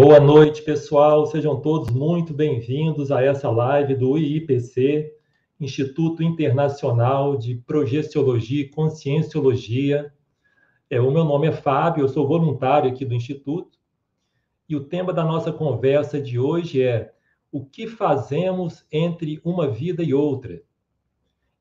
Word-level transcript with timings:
Boa 0.00 0.20
noite, 0.20 0.62
pessoal. 0.62 1.26
Sejam 1.26 1.60
todos 1.60 1.90
muito 1.90 2.32
bem-vindos 2.32 3.10
a 3.10 3.20
essa 3.20 3.50
live 3.50 3.96
do 3.96 4.16
IIPC, 4.16 5.12
Instituto 5.60 6.22
Internacional 6.22 7.36
de 7.36 7.56
Projeciologia 7.56 8.62
e 8.62 8.68
Conscienciologia. 8.68 10.14
É, 10.88 11.00
o 11.00 11.10
meu 11.10 11.24
nome 11.24 11.48
é 11.48 11.52
Fábio, 11.52 12.04
eu 12.04 12.08
sou 12.08 12.28
voluntário 12.28 12.88
aqui 12.88 13.04
do 13.04 13.12
Instituto. 13.12 13.76
E 14.68 14.76
o 14.76 14.84
tema 14.84 15.12
da 15.12 15.24
nossa 15.24 15.52
conversa 15.52 16.20
de 16.20 16.38
hoje 16.38 16.80
é 16.80 17.12
o 17.50 17.66
que 17.66 17.88
fazemos 17.88 18.86
entre 18.92 19.40
uma 19.44 19.66
vida 19.66 20.04
e 20.04 20.14
outra. 20.14 20.62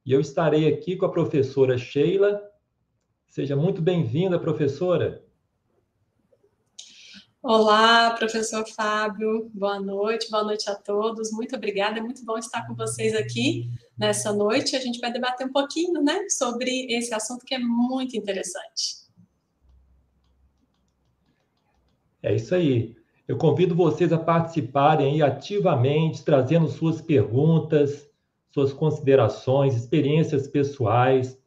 E 0.05 0.11
eu 0.11 0.21
estarei 0.21 0.71
aqui 0.71 0.95
com 0.95 1.07
a 1.07 1.11
professora 1.11 1.75
Sheila. 1.75 2.39
Seja 3.25 3.55
muito 3.55 3.81
bem-vinda, 3.81 4.37
professora. 4.37 5.26
Olá, 7.49 8.11
professor 8.11 8.67
Fábio, 8.67 9.49
boa 9.53 9.79
noite, 9.79 10.29
boa 10.29 10.43
noite 10.43 10.69
a 10.69 10.75
todos, 10.75 11.31
muito 11.31 11.55
obrigada, 11.55 11.97
é 11.97 12.01
muito 12.01 12.25
bom 12.25 12.37
estar 12.37 12.67
com 12.67 12.75
vocês 12.75 13.15
aqui 13.15 13.69
nessa 13.97 14.33
noite. 14.33 14.75
A 14.75 14.81
gente 14.81 14.99
vai 14.99 15.13
debater 15.13 15.47
um 15.47 15.53
pouquinho, 15.53 16.03
né, 16.03 16.27
sobre 16.27 16.87
esse 16.89 17.13
assunto 17.13 17.45
que 17.45 17.55
é 17.55 17.57
muito 17.57 18.17
interessante. 18.17 19.07
É 22.21 22.35
isso 22.35 22.53
aí. 22.53 22.97
Eu 23.25 23.37
convido 23.37 23.73
vocês 23.73 24.11
a 24.11 24.17
participarem 24.17 25.21
ativamente, 25.21 26.25
trazendo 26.25 26.67
suas 26.67 27.01
perguntas, 27.01 28.09
suas 28.53 28.73
considerações, 28.73 29.73
experiências 29.73 30.49
pessoais, 30.49 31.39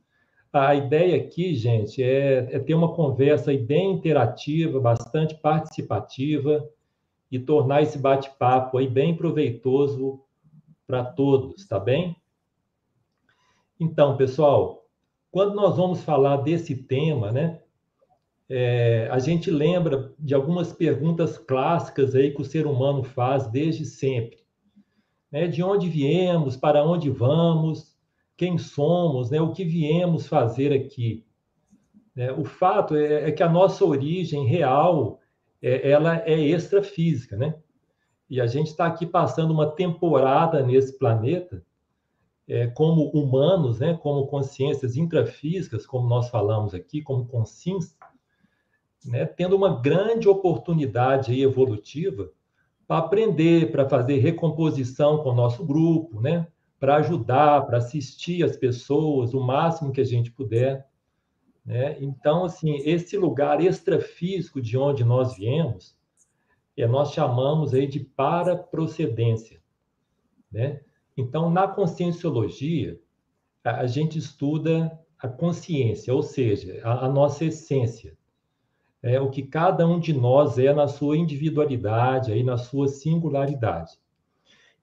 a 0.53 0.75
ideia 0.75 1.17
aqui, 1.17 1.55
gente, 1.55 2.03
é, 2.03 2.49
é 2.51 2.59
ter 2.59 2.75
uma 2.75 2.93
conversa 2.93 3.53
bem 3.57 3.93
interativa, 3.93 4.81
bastante 4.81 5.35
participativa 5.37 6.69
e 7.31 7.39
tornar 7.39 7.83
esse 7.83 7.99
bate-papo 7.99 8.79
aí 8.79 8.89
bem 8.89 9.17
proveitoso 9.17 10.21
para 10.87 11.05
todos, 11.05 11.67
tá 11.67 11.79
bem? 11.79 12.17
Então, 13.79 14.17
pessoal, 14.17 14.85
quando 15.31 15.55
nós 15.55 15.77
vamos 15.77 16.03
falar 16.03 16.39
desse 16.39 16.75
tema, 16.75 17.31
né, 17.31 17.61
é, 18.49 19.09
a 19.13 19.21
gente 19.21 19.49
lembra 19.49 20.13
de 20.19 20.35
algumas 20.35 20.73
perguntas 20.73 21.39
clássicas 21.39 22.17
aí 22.17 22.35
que 22.35 22.43
o 22.43 22.45
ser 22.45 22.67
humano 22.67 23.05
faz 23.05 23.47
desde 23.47 23.85
sempre. 23.85 24.39
Né? 25.31 25.47
De 25.47 25.63
onde 25.63 25.89
viemos, 25.89 26.57
para 26.57 26.85
onde 26.85 27.09
vamos, 27.09 27.90
quem 28.41 28.57
somos, 28.57 29.29
né, 29.29 29.39
o 29.39 29.53
que 29.53 29.63
viemos 29.67 30.27
fazer 30.27 30.73
aqui. 30.73 31.27
Né? 32.17 32.33
O 32.33 32.43
fato 32.43 32.97
é, 32.97 33.29
é, 33.29 33.33
que 33.33 33.43
a 33.43 33.49
nossa 33.51 33.85
origem 33.85 34.47
real 34.47 35.21
é, 35.61 35.91
ela 35.91 36.23
é 36.27 36.41
extrafísica, 36.41 37.37
né? 37.37 37.55
E 38.31 38.41
a 38.41 38.47
gente 38.47 38.69
está 38.69 38.87
aqui 38.87 39.05
passando 39.05 39.51
uma 39.51 39.71
temporada 39.71 40.63
nesse 40.63 40.99
planeta 40.99 41.63
é, 42.49 42.67
como 42.69 43.11
humanos, 43.11 43.79
né, 43.79 43.99
como 44.03 44.27
consciências 44.27 44.97
intrafísicas, 44.97 45.85
como 45.85 46.09
nós 46.09 46.31
falamos 46.31 46.73
aqui, 46.73 47.03
como 47.03 47.27
consciência, 47.27 47.95
né, 49.05 49.27
tendo 49.27 49.55
uma 49.55 49.83
grande 49.83 50.31
oportunidade 50.31 51.39
evolutiva 51.39 52.31
para 52.89 53.05
aprender, 53.05 53.71
para 53.71 53.87
fazer 53.87 54.17
recomposição 54.17 55.19
com 55.19 55.29
o 55.29 55.35
nosso 55.35 55.63
grupo, 55.63 56.23
né, 56.23 56.47
para 56.81 56.97
ajudar, 56.97 57.67
para 57.67 57.77
assistir 57.77 58.43
as 58.43 58.57
pessoas 58.57 59.35
o 59.35 59.41
máximo 59.41 59.93
que 59.93 60.01
a 60.01 60.05
gente 60.05 60.31
puder. 60.31 60.89
Né? 61.65 61.99
Então, 62.01 62.45
assim, 62.45 62.79
esse 62.79 63.19
lugar 63.19 63.63
extrafísico 63.63 64.63
de 64.63 64.79
onde 64.79 65.05
nós 65.05 65.37
viemos, 65.37 65.95
é, 66.75 66.87
nós 66.87 67.13
chamamos 67.13 67.75
aí 67.75 67.87
de 67.87 68.01
paraprocedência. 68.01 69.61
Né? 70.51 70.81
Então, 71.15 71.51
na 71.51 71.69
conscienciologia, 71.69 72.99
a, 73.63 73.81
a 73.83 73.87
gente 73.87 74.19
estuda 74.19 74.99
a 75.19 75.29
consciência, 75.29 76.15
ou 76.15 76.23
seja, 76.23 76.81
a, 76.83 77.05
a 77.05 77.09
nossa 77.11 77.45
essência. 77.45 78.17
É 79.03 79.21
o 79.21 79.31
que 79.31 79.43
cada 79.43 79.87
um 79.87 80.01
de 80.01 80.15
nós 80.15 80.59
é 80.59 80.73
na 80.73 80.89
sua 80.89 81.17
individualidade, 81.17 82.33
aí 82.33 82.43
na 82.43 82.57
sua 82.57 82.89
singularidade. 82.89 84.00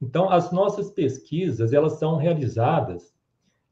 Então, 0.02 0.30
as 0.30 0.52
nossas 0.52 0.92
pesquisas, 0.92 1.74
elas 1.74 1.94
são 1.94 2.18
realizadas 2.18 3.18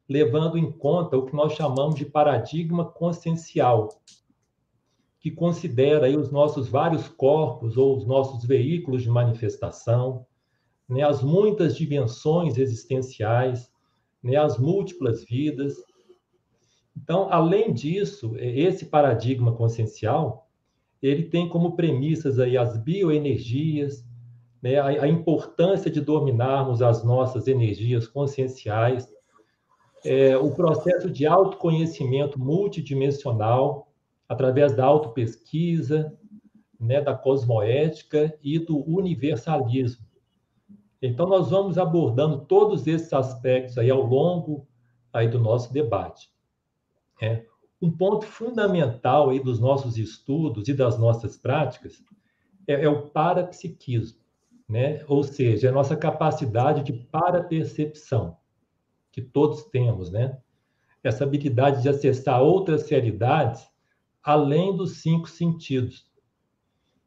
levando 0.08 0.56
em 0.56 0.70
conta 0.70 1.16
o 1.16 1.26
que 1.26 1.34
nós 1.34 1.52
chamamos 1.54 1.96
de 1.96 2.04
paradigma 2.04 2.84
consciencial, 2.84 3.88
que 5.18 5.30
considera 5.30 6.06
aí 6.06 6.16
os 6.16 6.30
nossos 6.30 6.68
vários 6.68 7.08
corpos 7.08 7.76
ou 7.76 7.96
os 7.96 8.06
nossos 8.06 8.44
veículos 8.44 9.02
de 9.02 9.08
manifestação, 9.08 10.24
né, 10.88 11.02
as 11.02 11.22
muitas 11.22 11.76
dimensões 11.76 12.56
existenciais, 12.56 13.70
né, 14.22 14.36
as 14.36 14.56
múltiplas 14.56 15.24
vidas. 15.24 15.74
Então, 16.96 17.28
além 17.32 17.72
disso, 17.72 18.36
esse 18.36 18.86
paradigma 18.86 19.52
consciencial, 19.52 20.48
ele 21.02 21.24
tem 21.24 21.48
como 21.48 21.74
premissas 21.74 22.38
aí 22.38 22.56
as 22.56 22.76
bioenergias, 22.76 24.04
né, 24.66 24.80
a, 24.80 24.86
a, 25.04 25.08
importância 25.08 25.88
de 25.88 26.00
dominarmos 26.00 26.82
as 26.82 27.04
nossas 27.04 27.46
energias 27.46 28.08
conscienciais, 28.08 29.08
é, 30.04 30.36
o 30.36 30.50
processo 30.50 31.08
de 31.08 31.24
autoconhecimento 31.24 32.36
multidimensional, 32.36 33.92
através 34.28 34.74
da 34.74 34.84
autopesquisa, 34.84 36.12
né, 36.80 37.00
da 37.00 37.14
cosmoética 37.14 38.36
e 38.42 38.58
do 38.58 38.78
universalismo. 38.90 40.04
Então, 41.00 41.28
nós 41.28 41.50
vamos 41.50 41.78
abordando 41.78 42.40
todos 42.40 42.88
esses 42.88 43.12
aspectos 43.12 43.78
aí 43.78 43.88
ao 43.88 44.02
longo 44.02 44.66
aí 45.12 45.28
do 45.28 45.38
nosso 45.38 45.72
debate. 45.72 46.28
É, 47.22 47.44
um 47.80 47.90
ponto 47.90 48.26
fundamental 48.26 49.30
aí 49.30 49.38
dos 49.38 49.60
nossos 49.60 49.96
estudos 49.96 50.66
e 50.66 50.74
das 50.74 50.98
nossas 50.98 51.36
práticas 51.36 52.02
é, 52.66 52.84
é 52.84 52.88
o 52.88 53.02
parapsiquismo 53.10 54.25
né? 54.68 55.04
ou 55.06 55.22
seja, 55.22 55.68
a 55.68 55.72
nossa 55.72 55.96
capacidade 55.96 56.82
de 56.82 56.92
para-percepção, 56.92 58.36
que 59.12 59.22
todos 59.22 59.64
temos, 59.64 60.10
né? 60.10 60.38
essa 61.02 61.24
habilidade 61.24 61.82
de 61.82 61.88
acessar 61.88 62.42
outras 62.42 62.88
realidades 62.88 63.66
além 64.22 64.76
dos 64.76 64.98
cinco 65.02 65.28
sentidos. 65.28 66.04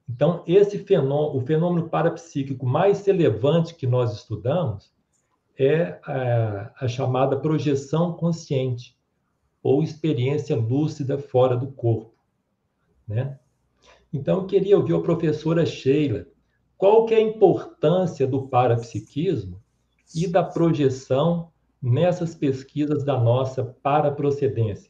Então, 0.08 0.44
esse 0.48 0.80
fenômeno, 0.80 1.38
o 1.38 1.46
fenômeno 1.46 1.90
parapsíquico 1.90 2.66
mais 2.66 3.06
relevante 3.06 3.75
que 3.75 3.86
nós 3.86 4.14
estudamos 4.14 4.92
é 5.58 6.00
a, 6.03 6.86
a 6.86 6.88
chamada 6.88 7.38
projeção 7.38 8.14
consciente, 8.14 8.98
ou 9.62 9.84
experiência 9.84 10.56
lúcida 10.56 11.18
fora 11.18 11.58
do 11.58 11.68
corpo. 11.68 12.14
Né? 13.06 13.38
Então, 14.14 14.40
eu 14.40 14.48
queria 14.48 14.78
ouvir 14.78 14.96
a 14.96 15.02
professora 15.02 15.66
Sheila 15.66 16.25
qual 16.80 17.06
que 17.06 17.14
é 17.14 17.18
a 17.18 17.22
importância 17.22 18.26
do 18.26 18.48
parapsiquismo 18.48 19.62
e 20.16 20.26
da 20.26 20.42
projeção 20.42 21.52
nessas 21.82 22.34
pesquisas 22.34 23.04
da 23.04 23.20
nossa 23.20 23.66
paraprocedência? 23.84 24.90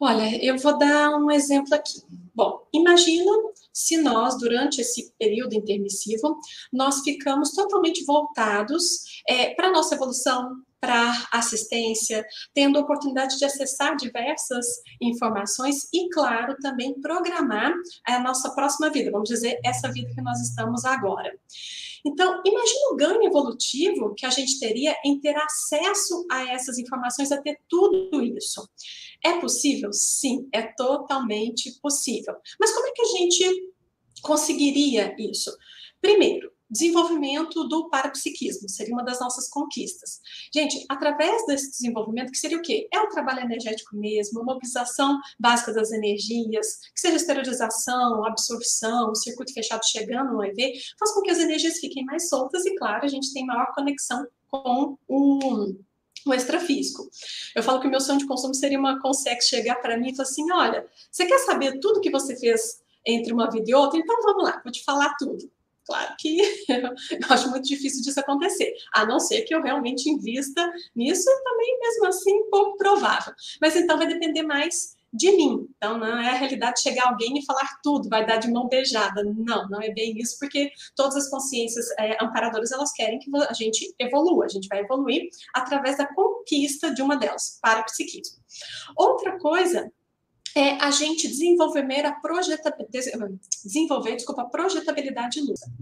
Olha, 0.00 0.44
eu 0.44 0.58
vou 0.58 0.76
dar 0.76 1.14
um 1.14 1.30
exemplo 1.30 1.72
aqui. 1.72 2.02
Bom, 2.34 2.66
imagina 2.74 3.30
se 3.72 3.96
nós, 3.98 4.36
durante 4.40 4.80
esse 4.80 5.14
período 5.16 5.54
intermissivo, 5.54 6.36
nós 6.72 7.02
ficamos 7.02 7.52
totalmente 7.52 8.04
voltados 8.04 9.22
é, 9.28 9.54
para 9.54 9.68
a 9.68 9.72
nossa 9.72 9.94
evolução, 9.94 10.56
para 10.82 11.28
assistência, 11.30 12.26
tendo 12.52 12.76
a 12.76 12.82
oportunidade 12.82 13.38
de 13.38 13.44
acessar 13.44 13.94
diversas 13.94 14.66
informações 15.00 15.88
e, 15.94 16.08
claro, 16.10 16.56
também 16.60 17.00
programar 17.00 17.72
a 18.04 18.18
nossa 18.18 18.50
próxima 18.50 18.90
vida, 18.90 19.12
vamos 19.12 19.28
dizer, 19.28 19.60
essa 19.64 19.92
vida 19.92 20.12
que 20.12 20.20
nós 20.20 20.40
estamos 20.40 20.84
agora. 20.84 21.38
Então, 22.04 22.42
imagine 22.44 22.80
o 22.90 22.96
ganho 22.96 23.22
evolutivo 23.22 24.12
que 24.16 24.26
a 24.26 24.30
gente 24.30 24.58
teria 24.58 24.96
em 25.04 25.20
ter 25.20 25.36
acesso 25.36 26.26
a 26.28 26.52
essas 26.52 26.76
informações, 26.78 27.30
a 27.30 27.40
ter 27.40 27.60
tudo 27.68 28.20
isso. 28.20 28.68
É 29.24 29.38
possível? 29.38 29.92
Sim, 29.92 30.48
é 30.52 30.62
totalmente 30.62 31.78
possível. 31.80 32.34
Mas 32.58 32.72
como 32.72 32.88
é 32.88 32.90
que 32.90 33.02
a 33.02 33.18
gente 33.18 33.72
conseguiria 34.20 35.14
isso? 35.16 35.56
Primeiro, 36.00 36.52
desenvolvimento 36.72 37.64
do 37.68 37.90
parapsiquismo, 37.90 38.66
seria 38.66 38.94
uma 38.94 39.04
das 39.04 39.20
nossas 39.20 39.48
conquistas. 39.48 40.20
Gente, 40.52 40.84
através 40.88 41.44
desse 41.46 41.70
desenvolvimento, 41.70 42.32
que 42.32 42.38
seria 42.38 42.56
o 42.56 42.62
quê? 42.62 42.88
É 42.90 42.98
um 42.98 43.10
trabalho 43.10 43.40
energético 43.40 43.94
mesmo, 43.94 44.42
mobilização 44.42 45.20
básica 45.38 45.72
das 45.74 45.92
energias, 45.92 46.78
que 46.94 47.00
seja 47.00 47.16
esterilização, 47.16 48.24
absorção, 48.24 49.14
circuito 49.14 49.52
fechado 49.52 49.84
chegando 49.84 50.32
no 50.32 50.42
EV, 50.42 50.72
faz 50.98 51.12
com 51.12 51.20
que 51.20 51.30
as 51.30 51.38
energias 51.38 51.78
fiquem 51.78 52.04
mais 52.06 52.30
soltas 52.30 52.64
e, 52.64 52.74
claro, 52.76 53.04
a 53.04 53.08
gente 53.08 53.32
tem 53.34 53.44
maior 53.44 53.66
conexão 53.74 54.26
com 54.48 54.96
o 55.06 55.74
o 56.24 56.32
extrafísico. 56.32 57.10
Eu 57.52 57.64
falo 57.64 57.80
que 57.80 57.88
o 57.88 57.90
meu 57.90 58.00
sonho 58.00 58.20
de 58.20 58.26
consumo 58.28 58.54
seria 58.54 58.78
uma 58.78 59.00
consegue 59.00 59.42
chegar 59.42 59.74
para 59.82 59.96
mim 59.96 60.10
e 60.10 60.14
falar 60.14 60.28
assim: 60.28 60.52
olha, 60.52 60.86
você 61.10 61.26
quer 61.26 61.38
saber 61.38 61.80
tudo 61.80 62.00
que 62.00 62.12
você 62.12 62.36
fez 62.36 62.80
entre 63.04 63.32
uma 63.32 63.50
vida 63.50 63.68
e 63.68 63.74
outra? 63.74 63.98
Então 63.98 64.22
vamos 64.22 64.44
lá, 64.44 64.60
vou 64.62 64.70
te 64.72 64.84
falar 64.84 65.16
tudo. 65.18 65.50
Claro 65.86 66.14
que 66.18 66.40
eu 66.68 67.26
acho 67.28 67.50
muito 67.50 67.66
difícil 67.66 68.02
disso 68.02 68.20
acontecer, 68.20 68.72
a 68.94 69.04
não 69.04 69.18
ser 69.18 69.42
que 69.42 69.54
eu 69.54 69.62
realmente 69.62 70.08
invista 70.08 70.72
nisso, 70.94 71.28
também 71.44 71.78
mesmo 71.80 72.06
assim 72.06 72.50
pouco 72.50 72.76
provável. 72.76 73.34
Mas 73.60 73.76
então 73.76 73.98
vai 73.98 74.06
depender 74.06 74.42
mais 74.42 74.96
de 75.12 75.30
mim. 75.32 75.68
Então, 75.76 75.98
não 75.98 76.18
é 76.18 76.30
a 76.30 76.34
realidade 76.34 76.80
chegar 76.80 77.08
alguém 77.08 77.38
e 77.38 77.44
falar 77.44 77.68
tudo, 77.82 78.08
vai 78.08 78.24
dar 78.24 78.38
de 78.38 78.50
mão 78.50 78.66
beijada. 78.68 79.22
Não, 79.22 79.68
não 79.68 79.80
é 79.80 79.90
bem 79.90 80.16
isso, 80.18 80.38
porque 80.38 80.70
todas 80.96 81.16
as 81.16 81.28
consciências 81.28 81.84
é, 81.98 82.24
amparadoras, 82.24 82.72
elas 82.72 82.92
querem 82.92 83.18
que 83.18 83.30
a 83.36 83.52
gente 83.52 83.94
evolua. 83.98 84.46
A 84.46 84.48
gente 84.48 84.68
vai 84.68 84.80
evoluir 84.80 85.28
através 85.54 85.98
da 85.98 86.06
conquista 86.06 86.94
de 86.94 87.02
uma 87.02 87.16
delas, 87.16 87.58
para 87.60 87.80
o 87.80 87.84
psiquismo. 87.84 88.38
Outra 88.96 89.38
coisa 89.38 89.92
é 90.56 90.72
a 90.82 90.90
gente 90.90 91.28
desenvolver 91.28 91.82
a 92.04 92.12
desenvolver, 93.64 94.16
desculpa, 94.16 94.42
a 94.42 94.46
projetabilidade 94.46 95.40
lúcida. 95.40 95.72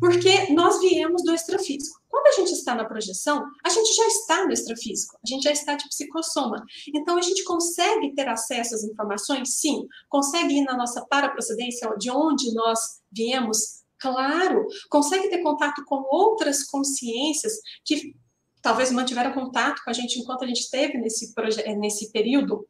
Porque 0.00 0.52
nós 0.52 0.80
viemos 0.80 1.22
do 1.22 1.32
extrafísico. 1.32 2.00
Quando 2.08 2.26
a 2.26 2.32
gente 2.32 2.52
está 2.52 2.74
na 2.74 2.84
projeção, 2.84 3.44
a 3.64 3.68
gente 3.68 3.94
já 3.94 4.06
está 4.08 4.44
no 4.44 4.52
extrafísico, 4.52 5.16
a 5.24 5.28
gente 5.28 5.44
já 5.44 5.52
está 5.52 5.76
de 5.76 5.88
psicossoma. 5.88 6.64
Então, 6.94 7.16
a 7.16 7.22
gente 7.22 7.44
consegue 7.44 8.12
ter 8.14 8.28
acesso 8.28 8.74
às 8.74 8.82
informações? 8.82 9.54
Sim. 9.54 9.86
Consegue 10.08 10.54
ir 10.54 10.64
na 10.64 10.76
nossa 10.76 11.06
paraprocedência, 11.06 11.88
de 11.98 12.10
onde 12.10 12.52
nós 12.52 13.00
viemos? 13.10 13.82
Claro. 13.98 14.66
Consegue 14.90 15.28
ter 15.28 15.38
contato 15.38 15.84
com 15.84 16.04
outras 16.10 16.64
consciências 16.64 17.52
que 17.84 18.14
talvez 18.60 18.90
mantiveram 18.90 19.32
contato 19.32 19.82
com 19.84 19.90
a 19.90 19.92
gente 19.92 20.18
enquanto 20.18 20.44
a 20.44 20.46
gente 20.46 20.60
esteve 20.60 20.98
nesse, 20.98 21.32
nesse 21.78 22.12
período 22.12 22.66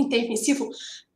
intermissivo? 0.00 0.68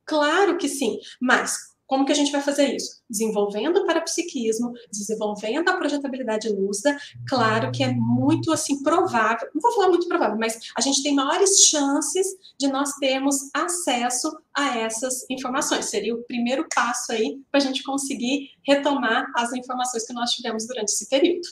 Claro 0.05 0.59
que 0.59 0.69
sim, 0.69 0.99
mas 1.21 1.73
como 1.93 2.07
que 2.07 2.13
a 2.13 2.15
gente 2.15 2.33
vai 2.33 2.41
fazer 2.41 2.75
isso? 2.75 3.03
Desenvolvendo 3.11 3.77
o 3.77 3.87
parapsiquismo, 3.87 4.73
desenvolvendo 4.91 5.69
a 5.69 5.77
projetabilidade 5.77 6.49
lúcida. 6.49 6.97
Claro 7.29 7.71
que 7.71 7.85
é 7.85 7.93
muito 7.93 8.51
assim 8.51 8.83
provável, 8.83 9.47
não 9.55 9.61
vou 9.61 9.73
falar 9.73 9.91
muito 9.91 10.09
provável, 10.09 10.39
mas 10.39 10.59
a 10.75 10.81
gente 10.81 11.03
tem 11.03 11.15
maiores 11.15 11.67
chances 11.67 12.29
de 12.59 12.69
nós 12.69 12.95
termos 12.95 13.51
acesso 13.53 14.35
a 14.57 14.79
essas 14.79 15.29
informações. 15.29 15.85
Seria 15.85 16.15
o 16.15 16.23
primeiro 16.23 16.67
passo 16.75 17.13
aí 17.13 17.39
para 17.51 17.61
a 17.61 17.63
gente 17.63 17.83
conseguir 17.83 18.49
retomar 18.67 19.31
as 19.37 19.53
informações 19.53 20.07
que 20.07 20.15
nós 20.15 20.31
tivemos 20.31 20.67
durante 20.67 20.89
esse 20.89 21.11
período. 21.11 21.47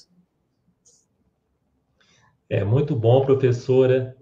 É 2.49 2.65
muito 2.65 2.97
bom, 2.97 3.27
professora. 3.27 4.17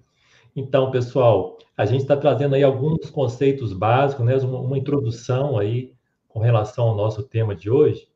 Então, 0.56 0.90
pessoal, 0.90 1.57
a 1.78 1.86
gente 1.86 2.00
está 2.00 2.16
trazendo 2.16 2.56
aí 2.56 2.64
alguns 2.64 3.08
conceitos 3.08 3.72
básicos, 3.72 4.26
né? 4.26 4.34
uma, 4.38 4.58
uma 4.58 4.76
introdução 4.76 5.56
aí 5.56 5.94
com 6.26 6.40
relação 6.40 6.88
ao 6.88 6.96
nosso 6.96 7.22
tema 7.22 7.54
de 7.54 7.70
hoje, 7.70 8.08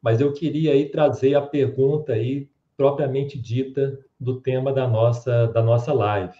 mas 0.00 0.22
eu 0.22 0.32
queria 0.32 0.72
aí 0.72 0.88
trazer 0.88 1.34
a 1.34 1.42
pergunta 1.42 2.14
aí 2.14 2.48
propriamente 2.74 3.38
dita 3.38 3.98
do 4.18 4.40
tema 4.40 4.72
da 4.72 4.88
nossa 4.88 5.48
da 5.48 5.62
nossa 5.62 5.92
live, 5.92 6.36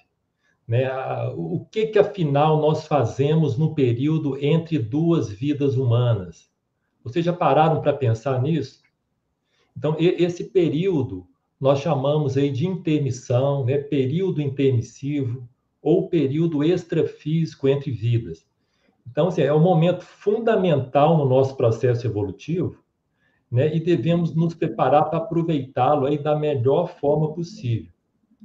né? 0.66 0.90
O 1.36 1.66
que 1.70 1.88
que 1.88 1.98
afinal 1.98 2.58
nós 2.58 2.86
fazemos 2.86 3.58
no 3.58 3.74
período 3.74 4.42
entre 4.42 4.78
duas 4.78 5.28
vidas 5.28 5.76
humanas? 5.76 6.50
Vocês 7.04 7.24
já 7.24 7.32
pararam 7.32 7.82
para 7.82 7.92
pensar 7.92 8.40
nisso? 8.40 8.80
Então, 9.76 9.96
esse 9.98 10.44
período 10.44 11.26
nós 11.60 11.80
chamamos 11.80 12.38
aí 12.38 12.50
de 12.50 12.66
intermissão, 12.66 13.66
né? 13.66 13.76
Período 13.76 14.40
intermissivo 14.40 15.46
ou 15.82 16.08
período 16.08 16.62
extrafísico 16.62 17.68
entre 17.68 17.90
vidas. 17.90 18.46
Então, 19.10 19.28
assim, 19.28 19.42
é 19.42 19.52
um 19.52 19.60
momento 19.60 20.04
fundamental 20.04 21.18
no 21.18 21.24
nosso 21.24 21.56
processo 21.56 22.06
evolutivo, 22.06 22.82
né? 23.50 23.74
E 23.74 23.80
devemos 23.80 24.34
nos 24.34 24.54
preparar 24.54 25.10
para 25.10 25.18
aproveitá-lo 25.18 26.06
aí 26.06 26.16
da 26.16 26.38
melhor 26.38 26.86
forma 26.86 27.34
possível, 27.34 27.92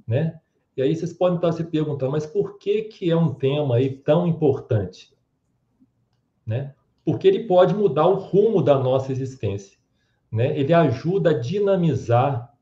né? 0.06 0.40
E 0.76 0.82
aí 0.82 0.96
vocês 0.96 1.14
podem 1.14 1.38
estar 1.38 1.52
se 1.54 1.64
perguntando, 1.64 2.12
mas 2.12 2.26
por 2.26 2.58
que 2.58 2.84
que 2.84 3.10
é 3.10 3.16
um 3.16 3.34
tema 3.34 3.76
aí 3.76 3.90
tão 3.90 4.28
importante, 4.28 5.16
né? 6.46 6.74
Porque 7.06 7.28
ele 7.28 7.46
pode 7.46 7.74
mudar 7.74 8.08
o 8.08 8.16
rumo 8.16 8.62
da 8.62 8.78
nossa 8.78 9.12
existência, 9.12 9.78
né? 10.32 10.58
Ele 10.60 10.74
ajuda 10.74 11.30
a 11.30 11.40
dinamizar 11.40 12.54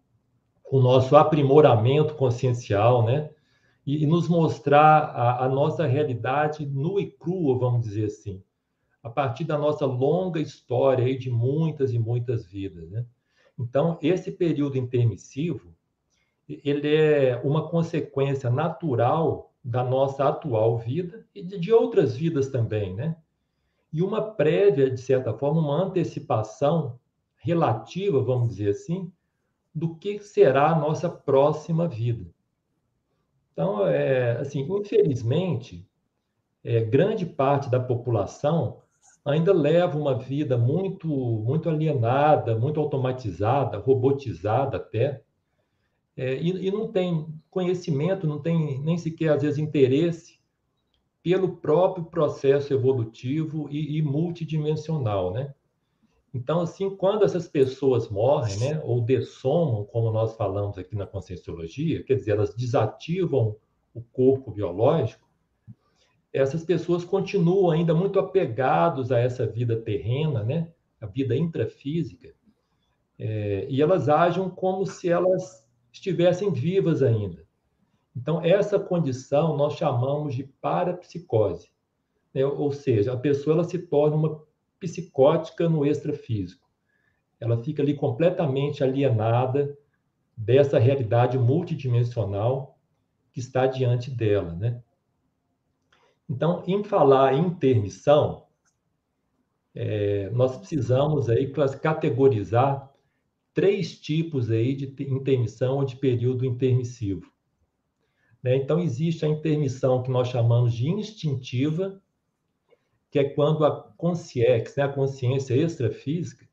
o 0.70 0.80
nosso 0.80 1.16
aprimoramento 1.16 2.16
consciencial, 2.16 3.06
né? 3.06 3.30
E, 3.86 4.04
e 4.04 4.08
nos 4.08 4.28
mostrar 4.28 5.04
a, 5.06 5.46
a, 5.46 5.50
nossa 5.50 5.86
realidade 5.86 6.66
nua 6.66 7.02
e 7.02 7.12
crua, 7.12 7.58
vamos 7.58 7.86
dizer 7.86 8.06
assim, 8.06 8.42
a 9.04 9.10
partir 9.10 9.44
da 9.44 9.58
nossa 9.58 9.86
longa 9.86 10.40
história 10.40 11.06
aí 11.06 11.18
de 11.18 11.30
muitas 11.30 11.94
e 11.94 12.00
muitas 12.00 12.46
vidas, 12.46 12.90
né? 12.90 13.06
Então, 13.58 13.98
esse 14.02 14.32
período 14.32 14.78
intermissivo, 14.78 15.74
ele 16.50 16.94
é 16.94 17.40
uma 17.44 17.70
consequência 17.70 18.50
natural 18.50 19.54
da 19.64 19.84
nossa 19.84 20.28
atual 20.28 20.78
vida 20.78 21.26
e 21.34 21.42
de, 21.42 21.58
de 21.58 21.72
outras 21.72 22.16
vidas 22.16 22.50
também, 22.50 22.94
né? 22.94 23.16
E 23.94 24.02
uma 24.02 24.22
prévia, 24.22 24.92
de 24.92 25.00
certa 25.00 25.34
forma, 25.34 25.62
uma 25.62 25.84
antecipação 25.84 27.00
relativa, 27.38 28.22
vamos 28.22 28.50
dizer 28.50 28.72
assim, 28.72 29.12
do 29.74 29.96
que 29.96 30.20
será 30.20 30.72
a 30.72 30.80
nossa 30.80 31.10
próxima 31.10 31.88
vida. 31.88 32.35
Então, 33.56 33.88
é, 33.88 34.34
assim, 34.42 34.68
infelizmente, 34.70 35.88
é, 36.62 36.82
grande 36.84 37.26
parte 37.26 37.70
da 37.70 37.80
população 37.80 38.82
ainda 39.24 39.54
leva 39.54 39.98
uma 39.98 40.14
vida 40.14 40.58
muito, 40.58 41.08
muito 41.08 41.70
alienada, 41.70 42.60
muito 42.60 42.82
automatizada, 42.82 43.78
robotizada 43.78 44.76
até, 44.76 45.24
é, 46.18 46.36
e, 46.36 46.68
e, 46.68 46.72
não 46.72 46.92
tem 46.92 47.28
conhecimento, 47.50 48.28
não 48.28 48.42
tem 48.42 48.82
nem 48.82 48.98
sequer, 48.98 49.30
às 49.30 49.42
vezes, 49.42 49.58
interesse 49.58 50.38
pelo 51.24 51.58
próprio 51.58 52.06
processo 52.06 52.74
evolutivo 52.74 53.70
e, 53.72 53.98
e 53.98 54.02
multidimensional, 54.02 55.34
né? 55.34 55.54
Então, 56.36 56.60
assim, 56.60 56.94
quando 56.94 57.24
essas 57.24 57.48
pessoas 57.48 58.10
morrem, 58.10 58.60
né, 58.60 58.82
ou 58.84 59.00
dessomam, 59.00 59.86
como 59.86 60.12
nós 60.12 60.36
falamos 60.36 60.78
aqui 60.78 60.94
na 60.94 61.08
conscienciologia, 61.08 62.04
quer 62.04 62.16
dizer, 62.16 62.32
elas 62.32 62.54
desativam 62.54 63.56
o 63.94 64.02
corpo 64.02 64.52
biológico, 64.52 65.26
essas 66.34 66.66
pessoas 66.66 67.06
continuam 67.06 67.72
ainda 67.72 67.94
muito 67.94 68.20
apegados 68.20 69.14
a 69.14 69.18
essa 69.18 69.48
vida 69.48 69.78
terrena, 69.78 70.44
né, 70.44 70.74
a 71.00 71.06
vida 71.06 71.34
intrafísica, 71.38 72.36
é, 73.18 73.66
e 73.70 73.82
elas 73.82 74.10
agem 74.10 74.50
como 74.50 74.86
se 74.86 75.08
elas 75.08 75.66
estivessem 75.90 76.52
vivas 76.52 77.02
ainda. 77.02 77.48
Então, 78.14 78.44
essa 78.44 78.78
condição 78.78 79.56
nós 79.56 79.76
chamamos 79.76 80.36
de 80.36 80.44
parapsicose, 80.44 81.70
né? 82.34 82.46
ou 82.46 82.74
seja, 82.74 83.14
a 83.14 83.18
pessoa 83.18 83.54
ela 83.54 83.64
se 83.64 83.80
torna 83.80 84.18
uma 84.18 84.46
psicótica 84.80 85.68
no 85.70 85.86
extrafísico. 85.86 86.68
Ela 87.40 87.62
fica 87.64 87.82
ali 87.82 87.94
completamente 87.94 88.84
alienada 88.84 89.78
dessa 90.36 90.80
realidade 90.80 91.38
multidimensional 91.38 92.78
que 93.32 93.40
está 93.40 93.68
diante 93.68 94.10
dela, 94.10 94.54
né? 94.54 94.82
Então, 96.30 96.64
em 96.66 96.84
falar 96.84 97.34
em 97.34 97.48
intermissão, 97.48 98.46
é, 99.76 100.30
nós 100.32 100.58
precisamos 100.58 101.30
aí 101.30 101.52
categorizar 101.82 102.92
três 103.54 104.00
tipos 104.00 104.50
aí 104.50 104.76
de 104.76 104.86
intermissão 105.04 105.78
ou 105.78 105.86
de 105.86 105.96
período 105.96 106.46
intermissivo. 106.46 107.32
Né? 108.42 108.56
Então, 108.58 108.80
existe 108.80 109.26
a 109.26 109.30
intermissão 109.30 110.02
que 110.02 110.10
nós 110.10 110.28
chamamos 110.28 110.74
de 110.74 110.90
instintiva, 110.90 112.02
que 113.16 113.20
é 113.20 113.30
quando 113.30 113.64
a 113.64 113.82
consciência, 113.96 114.74
né, 114.76 114.92
a 114.92 114.94
consciência 114.94 115.56
extrafísica, 115.56 116.46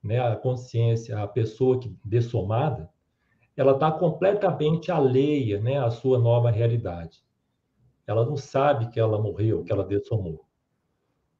né, 0.00 0.20
a 0.20 0.36
consciência, 0.36 1.18
a 1.18 1.26
pessoa 1.26 1.80
que 1.80 1.92
dessomada, 2.04 2.88
ela 3.56 3.72
está 3.72 3.90
completamente 3.90 4.92
alheia 4.92 5.60
né, 5.60 5.76
à 5.76 5.90
sua 5.90 6.16
nova 6.16 6.52
realidade. 6.52 7.24
Ela 8.06 8.24
não 8.24 8.36
sabe 8.36 8.92
que 8.92 9.00
ela 9.00 9.20
morreu, 9.20 9.64
que 9.64 9.72
ela 9.72 9.82
dessomou. 9.82 10.44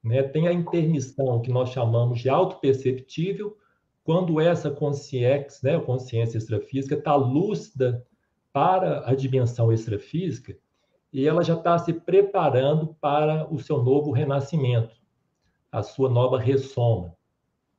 Né? 0.03 0.25
Tem 0.25 0.49
a 0.49 0.53
intermissão 0.53 1.41
que 1.41 1.53
nós 1.53 1.69
chamamos 1.69 2.19
de 2.19 2.29
autoperceptível, 2.29 3.57
quando 4.03 4.41
essa 4.41 4.73
consciência, 4.73 5.61
né, 5.63 5.79
consciência 5.79 6.37
extrafísica, 6.37 6.97
está 6.97 7.15
lúcida 7.15 8.05
para 8.53 9.09
a 9.09 9.15
dimensão 9.15 9.73
extrafísica 9.73 10.59
e 11.15 11.29
ela 11.29 11.45
já 11.45 11.55
está 11.55 11.79
se 11.79 11.93
preparando 11.93 12.97
para 13.01 13.47
o 13.49 13.61
seu 13.61 13.81
novo 13.81 14.11
renascimento, 14.11 14.97
a 15.71 15.81
sua 15.81 16.11
nova 16.11 16.41
ressoma, 16.41 17.17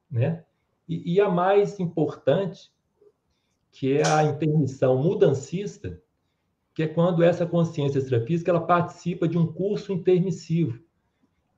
né? 0.09 0.45
E, 0.87 1.15
e 1.15 1.19
a 1.19 1.27
mais 1.27 1.77
importante, 1.77 2.71
que 3.73 3.97
é 3.97 4.07
a 4.07 4.23
intermissão 4.23 5.03
mudancista, 5.03 6.01
que 6.73 6.83
é 6.83 6.87
quando 6.87 7.21
essa 7.21 7.45
consciência 7.45 7.99
extrafísica 7.99 8.51
ela 8.51 8.65
participa 8.65 9.27
de 9.27 9.37
um 9.37 9.45
curso 9.45 9.91
intermissivo, 9.91 10.81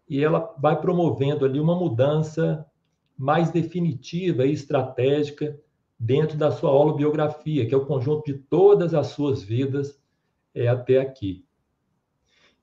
e 0.10 0.24
ela 0.24 0.56
vai 0.58 0.82
promovendo 0.82 1.46
ali 1.46 1.60
uma 1.60 1.76
mudança 1.76 2.66
mais 3.16 3.52
definitiva 3.52 4.48
e 4.48 4.52
estratégica 4.52 5.60
dentro 6.00 6.40
da 6.40 6.50
sua 6.50 6.72
holobiografia, 6.72 7.68
que 7.68 7.74
é 7.76 7.78
o 7.78 7.86
conjunto 7.86 8.26
de 8.26 8.34
todas 8.34 8.96
as 8.96 9.08
suas 9.08 9.44
vidas 9.44 10.02
é, 10.56 10.68
até 10.68 11.00
aqui. 11.00 11.47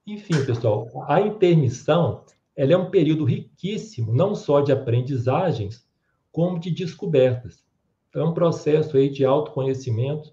Enfim, 0.06 0.44
pessoal, 0.44 0.87
a 1.08 1.20
intermissão 1.20 2.25
ela 2.56 2.73
é 2.73 2.76
um 2.76 2.90
período 2.90 3.25
riquíssimo, 3.25 4.12
não 4.12 4.34
só 4.34 4.61
de 4.61 4.70
aprendizagens, 4.70 5.88
como 6.30 6.58
de 6.58 6.70
descobertas. 6.70 7.64
Então, 8.08 8.23
é 8.23 8.26
um 8.26 8.34
processo 8.34 8.96
aí 8.96 9.08
de 9.08 9.25
autoconhecimento 9.25 10.32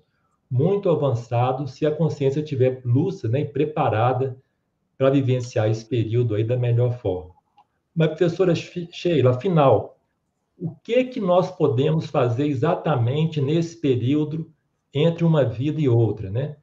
muito 0.50 0.90
avançado, 0.90 1.68
se 1.68 1.86
a 1.86 1.96
consciência 1.96 2.42
estiver 2.42 2.82
lúcida 2.84 3.30
né, 3.30 3.42
e 3.42 3.46
preparada 3.46 4.38
para 4.98 5.10
vivenciar 5.10 5.70
esse 5.70 5.86
período 5.86 6.36
aí 6.36 6.44
da 6.44 6.58
melhor 6.58 6.98
forma. 7.00 7.32
Mas, 7.96 8.10
professora 8.10 8.54
Sheila, 8.54 9.32
afinal, 9.32 9.98
o 10.58 10.76
que 10.84 11.06
que 11.06 11.20
nós 11.20 11.50
podemos 11.50 12.06
fazer 12.08 12.46
exatamente 12.46 13.42
nesse 13.42 13.78
período 13.78 14.52
entre 14.94 15.24
uma 15.24 15.44
vida 15.44 15.80
e 15.82 15.90
outra, 15.90 16.30
né? 16.30 16.58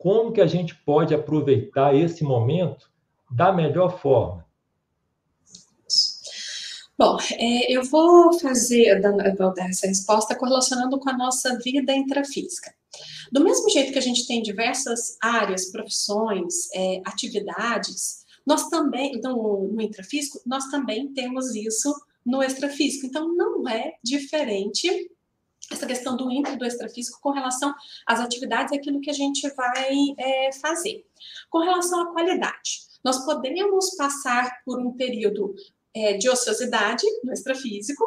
Como 0.00 0.32
que 0.32 0.40
a 0.40 0.46
gente 0.46 0.74
pode 0.76 1.14
aproveitar 1.14 1.94
esse 1.94 2.24
momento 2.24 2.90
da 3.30 3.52
melhor 3.52 4.00
forma? 4.00 4.46
Bom, 6.98 7.18
é, 7.32 7.70
eu 7.70 7.84
vou 7.84 8.32
fazer 8.40 8.98
vou 9.36 9.52
dar 9.52 9.68
essa 9.68 9.86
resposta 9.86 10.34
correlacionando 10.34 10.98
com 10.98 11.10
a 11.10 11.16
nossa 11.18 11.58
vida 11.58 11.92
intrafísica. 11.92 12.74
Do 13.30 13.44
mesmo 13.44 13.68
jeito 13.68 13.92
que 13.92 13.98
a 13.98 14.02
gente 14.02 14.26
tem 14.26 14.40
diversas 14.40 15.18
áreas, 15.22 15.70
profissões, 15.70 16.70
é, 16.74 17.02
atividades, 17.04 18.24
nós 18.46 18.70
também, 18.70 19.20
no, 19.22 19.68
no 19.68 19.82
intrafísico, 19.82 20.40
nós 20.46 20.64
também 20.70 21.12
temos 21.12 21.54
isso 21.54 21.94
no 22.24 22.42
extrafísico. 22.42 23.04
Então, 23.04 23.34
não 23.34 23.68
é 23.68 23.92
diferente 24.02 25.10
essa 25.70 25.86
questão 25.86 26.16
do 26.16 26.30
intra 26.30 26.52
e 26.52 26.56
do 26.56 26.64
extrafísico 26.66 27.20
com 27.20 27.30
relação 27.30 27.72
às 28.06 28.20
atividades, 28.20 28.72
aquilo 28.72 29.00
que 29.00 29.10
a 29.10 29.14
gente 29.14 29.48
vai 29.54 29.96
é, 30.18 30.52
fazer. 30.52 31.06
Com 31.48 31.58
relação 31.60 32.02
à 32.02 32.12
qualidade, 32.12 32.80
nós 33.04 33.24
podemos 33.24 33.94
passar 33.96 34.62
por 34.64 34.80
um 34.80 34.92
período 34.92 35.54
é, 35.94 36.14
de 36.14 36.28
ociosidade 36.28 37.04
no 37.24 37.32
extrafísico, 37.32 38.04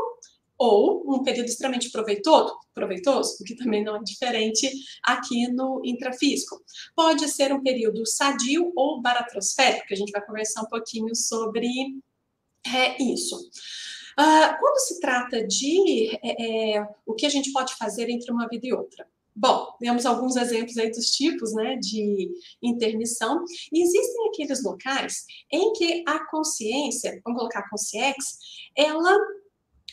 ou 0.57 1.03
um 1.13 1.23
período 1.23 1.47
extremamente 1.47 1.89
proveitoso, 1.91 2.55
proveitoso, 2.73 3.43
que 3.43 3.55
também 3.55 3.83
não 3.83 3.95
é 3.97 4.03
diferente 4.03 4.71
aqui 5.03 5.47
no 5.47 5.81
intrafísico. 5.83 6.61
Pode 6.95 7.27
ser 7.27 7.51
um 7.51 7.61
período 7.61 8.05
sadio 8.05 8.71
ou 8.75 9.01
baratrosférico, 9.01 9.87
que 9.87 9.93
a 9.93 9.97
gente 9.97 10.11
vai 10.11 10.25
conversar 10.25 10.61
um 10.61 10.67
pouquinho 10.67 11.13
sobre 11.15 11.67
é, 12.65 13.01
isso. 13.03 13.37
Uh, 14.19 14.59
quando 14.59 14.79
se 14.79 14.99
trata 14.99 15.45
de 15.45 16.15
é, 16.23 16.75
é, 16.75 16.87
o 17.05 17.13
que 17.13 17.25
a 17.25 17.29
gente 17.29 17.51
pode 17.51 17.75
fazer 17.75 18.09
entre 18.09 18.31
uma 18.31 18.47
vida 18.47 18.67
e 18.67 18.73
outra? 18.73 19.07
Bom, 19.35 19.75
temos 19.79 20.05
alguns 20.05 20.35
exemplos 20.35 20.77
aí 20.77 20.91
dos 20.91 21.07
tipos 21.07 21.53
né, 21.53 21.75
de 21.77 22.31
intermissão, 22.61 23.43
e 23.71 23.81
existem 23.81 24.27
aqueles 24.27 24.63
locais 24.63 25.25
em 25.51 25.73
que 25.73 26.03
a 26.07 26.23
consciência, 26.29 27.19
vamos 27.25 27.39
colocar 27.39 27.59
a 27.61 27.69
consciex, 27.69 28.37
ela 28.77 29.17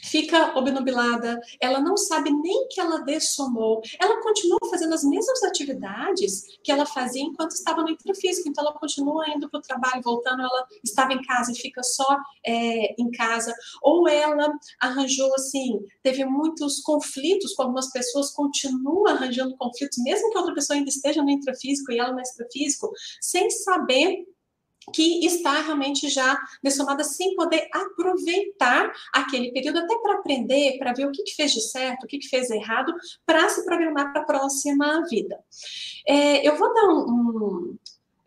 fica 0.02 0.56
obnubilada, 0.58 1.40
ela 1.60 1.80
não 1.80 1.96
sabe 1.96 2.30
nem 2.30 2.68
que 2.68 2.80
ela 2.80 2.98
dessomou, 2.98 3.80
ela 4.00 4.22
continua 4.22 4.58
fazendo 4.70 4.94
as 4.94 5.04
mesmas 5.04 5.42
atividades 5.42 6.58
que 6.62 6.72
ela 6.72 6.86
fazia 6.86 7.22
enquanto 7.22 7.52
estava 7.52 7.82
no 7.82 7.90
intrafísico, 7.90 8.48
então 8.48 8.64
ela 8.64 8.78
continua 8.78 9.28
indo 9.30 9.48
para 9.48 9.58
o 9.58 9.62
trabalho, 9.62 10.02
voltando, 10.02 10.42
ela 10.42 10.66
estava 10.84 11.12
em 11.12 11.22
casa 11.22 11.52
e 11.52 11.56
fica 11.56 11.82
só 11.82 12.16
é, 12.46 13.00
em 13.00 13.10
casa, 13.10 13.54
ou 13.82 14.08
ela 14.08 14.52
arranjou 14.80 15.32
assim, 15.34 15.78
teve 16.02 16.24
muitos 16.24 16.80
conflitos 16.80 17.54
com 17.54 17.62
algumas 17.62 17.90
pessoas, 17.90 18.32
continua 18.32 19.12
arranjando 19.12 19.56
conflitos, 19.56 19.98
mesmo 19.98 20.30
que 20.30 20.38
outra 20.38 20.54
pessoa 20.54 20.76
ainda 20.76 20.88
esteja 20.88 21.22
no 21.22 21.30
intrafísico 21.30 21.92
e 21.92 21.98
ela 21.98 22.12
no 22.12 22.20
extrafísico, 22.20 22.90
sem 23.20 23.50
saber 23.50 24.24
que 24.92 25.24
está 25.24 25.60
realmente 25.60 26.08
já 26.08 26.38
dessomada 26.62 27.04
sem 27.04 27.34
poder 27.36 27.68
aproveitar 27.72 28.92
aquele 29.12 29.52
período 29.52 29.78
até 29.78 29.98
para 29.98 30.14
aprender, 30.14 30.78
para 30.78 30.92
ver 30.92 31.06
o 31.06 31.12
que, 31.12 31.22
que, 31.22 31.34
fez 31.34 31.52
de 31.52 31.60
certo, 31.60 32.04
o 32.04 32.06
que, 32.06 32.18
que 32.18 32.28
fez 32.28 32.50
errado, 32.50 32.92
para 33.26 33.48
se 33.48 33.64
programar 33.64 34.12
para 34.12 34.22
a 34.22 34.24
próxima 34.26 35.04
vida. 35.08 35.38
É, 36.06 36.46
eu 36.46 36.56
vou 36.56 36.72
dar 36.74 36.88
um, 36.88 36.98
um 36.98 37.78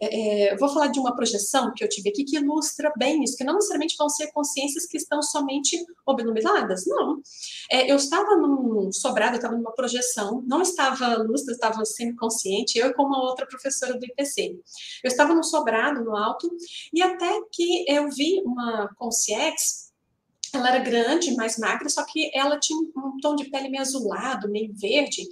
é, 0.03 0.47
é, 0.47 0.57
vou 0.57 0.69
falar 0.69 0.87
de 0.87 0.99
uma 0.99 1.15
projeção 1.15 1.73
que 1.73 1.83
eu 1.83 1.89
tive 1.89 2.09
aqui 2.09 2.23
que 2.23 2.37
ilustra 2.37 2.91
bem 2.97 3.23
isso, 3.23 3.37
que 3.37 3.43
não 3.43 3.55
necessariamente 3.55 3.95
vão 3.97 4.09
ser 4.09 4.31
consciências 4.31 4.85
que 4.85 4.97
estão 4.97 5.21
somente 5.21 5.77
obnubiladas, 6.05 6.85
não. 6.85 7.21
É, 7.71 7.91
eu 7.91 7.95
estava 7.95 8.35
num 8.35 8.91
sobrado, 8.91 9.33
eu 9.33 9.37
estava 9.37 9.55
numa 9.55 9.73
projeção, 9.73 10.43
não 10.45 10.61
estava 10.61 11.17
lúcida, 11.17 11.51
estava 11.51 11.85
semi-consciente, 11.85 12.77
eu 12.77 12.93
com 12.93 13.03
uma 13.03 13.21
outra 13.21 13.45
professora 13.45 13.97
do 13.97 14.05
IPC. 14.05 14.59
Eu 15.03 15.07
estava 15.07 15.33
num 15.33 15.43
sobrado 15.43 16.03
no 16.03 16.15
alto, 16.15 16.49
e 16.93 17.01
até 17.01 17.39
que 17.51 17.85
eu 17.87 18.09
vi 18.09 18.41
uma 18.45 18.89
consciência 18.95 19.83
ela 20.53 20.69
era 20.69 20.79
grande, 20.79 21.35
mais 21.35 21.57
magra, 21.57 21.89
só 21.89 22.05
que 22.05 22.29
ela 22.33 22.59
tinha 22.59 22.77
um 22.79 23.17
tom 23.21 23.35
de 23.35 23.49
pele 23.49 23.69
meio 23.69 23.81
azulado, 23.81 24.49
meio 24.49 24.71
verde. 24.73 25.23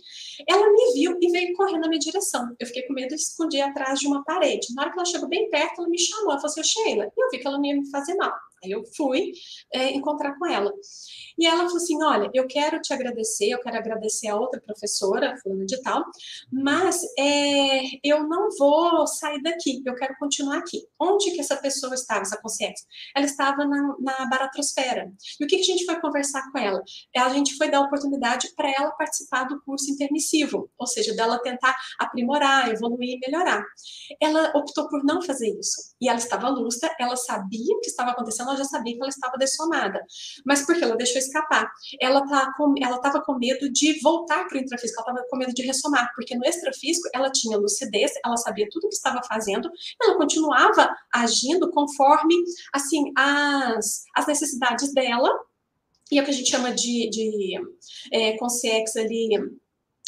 Ela 0.48 0.72
me 0.72 0.94
viu 0.94 1.18
e 1.22 1.32
veio 1.32 1.54
correndo 1.54 1.82
na 1.82 1.88
minha 1.88 2.00
direção. 2.00 2.56
Eu 2.60 2.66
fiquei 2.66 2.84
com 2.84 2.94
medo 2.94 3.13
e 3.13 3.16
escondi 3.16 3.62
atrás 3.62 4.00
de 4.00 4.08
uma 4.08 4.24
parede. 4.24 4.74
Na 4.74 4.84
hora 4.84 4.92
que 4.92 4.98
ela 4.98 5.06
chegou 5.06 5.30
bem 5.30 5.50
perto, 5.50 5.80
ela 5.80 5.90
me 5.90 6.00
chamou. 6.00 6.32
Ela 6.32 6.42
falou 6.42 6.51
assim, 6.51 6.63
Sheila, 6.63 7.06
e 7.06 7.24
eu 7.24 7.30
vi 7.30 7.38
que 7.38 7.48
ela 7.48 7.58
não 7.58 7.66
ia 7.66 7.75
me 7.75 7.90
fazer 7.90 8.16
mal. 8.16 8.34
Aí 8.63 8.72
eu 8.72 8.84
fui 8.96 9.32
é, 9.74 9.91
encontrar 9.91 10.38
com 10.38 10.46
ela. 10.46 10.72
E 11.38 11.46
ela 11.46 11.63
falou 11.63 11.77
assim: 11.77 12.01
Olha, 12.03 12.30
eu 12.34 12.48
quero 12.48 12.80
te 12.82 12.94
agradecer, 12.94 13.50
eu 13.50 13.60
quero 13.60 13.77
agradecer 13.77 14.27
a 14.27 14.36
outra 14.36 14.62
professora, 14.62 15.38
fulana 15.41 15.65
de 15.65 15.82
tal, 15.82 16.03
mas 16.51 17.01
é, 17.18 17.82
eu 18.03 18.27
não 18.27 18.50
vou 18.58 19.08
sair 19.08 19.41
daqui, 19.41 19.82
eu 19.86 19.96
quero 19.96 20.15
continuar 20.20 20.58
aqui. 20.58 20.82
Onde 21.00 21.32
que 21.32 21.39
essa 21.39 21.58
pessoa 21.58 21.94
estava, 21.94 22.22
essa 22.22 22.39
consciência? 22.41 22.86
Ela 23.15 23.25
estava 23.25 23.65
na, 23.65 23.96
na 24.00 24.25
baratrosfera. 24.27 25.12
E 25.39 25.46
o 25.46 25.48
que, 25.48 25.58
que 25.58 25.62
a 25.62 25.65
gente 25.65 25.86
foi 25.86 26.00
conversar 26.00 26.51
com 26.51 26.58
ela? 26.58 26.82
A 27.15 27.30
gente 27.30 27.56
foi 27.56 27.70
dar 27.70 27.82
oportunidade 27.82 28.53
para 28.56 28.70
ela 28.70 28.91
participar 28.91 29.46
do 29.46 29.62
curso 29.62 29.89
intermissivo, 29.89 30.70
ou 30.77 30.88
seja, 30.88 31.13
dela 31.15 31.39
tentar 31.39 31.75
aprimorar, 32.00 32.70
evoluir 32.70 33.20
melhorar. 33.22 33.63
Ela 34.22 34.51
optou 34.56 34.88
por 34.88 35.03
não 35.03 35.22
fazer 35.22 35.50
isso. 35.60 35.94
E 36.01 36.10
ela 36.10 36.18
estava 36.18 36.50
lúcida, 36.50 36.94
ela 37.00 37.15
sabia 37.15 37.75
o 37.75 37.80
que 37.80 37.89
estava 37.89 38.12
acontecendo 38.12 38.50
ela 38.51 38.60
já 38.60 38.65
sabia 38.65 38.93
que 38.93 39.01
ela 39.01 39.10
estava 39.10 39.38
dessomada. 39.38 40.05
Mas 40.46 40.65
porque 40.65 40.84
ela 40.84 40.96
deixou 40.96 41.17
escapar? 41.17 41.72
Ela 42.00 42.25
tá 42.27 42.53
com, 42.58 42.74
estava 42.77 43.22
com 43.22 43.38
medo 43.38 43.72
de 43.72 44.00
voltar 44.01 44.48
para 44.48 44.58
o 44.58 44.62
intrafísico, 44.62 45.01
ela 45.01 45.12
estava 45.12 45.27
com 45.29 45.38
medo 45.38 45.53
de 45.53 45.63
ressomar, 45.63 46.12
porque 46.15 46.36
no 46.36 46.46
extrafísico 46.46 47.10
ela 47.13 47.31
tinha 47.31 47.58
lucidez, 47.58 48.12
ela 48.25 48.38
sabia 48.38 48.67
tudo 48.70 48.86
o 48.86 48.89
que 48.89 48.96
estava 48.96 49.22
fazendo, 49.24 49.70
ela 50.01 50.17
continuava 50.17 50.89
agindo 51.13 51.70
conforme 51.72 52.36
assim 52.74 53.12
as, 53.15 54.03
as 54.15 54.27
necessidades 54.27 54.93
dela 54.93 55.29
e 56.12 56.20
é 56.20 56.22
o 56.22 56.25
que 56.25 56.31
a 56.31 56.34
gente 56.34 56.50
chama 56.50 56.74
de, 56.74 57.10
de 57.10 57.55
é, 58.12 58.38
consciex 58.38 58.98
ali 58.98 59.29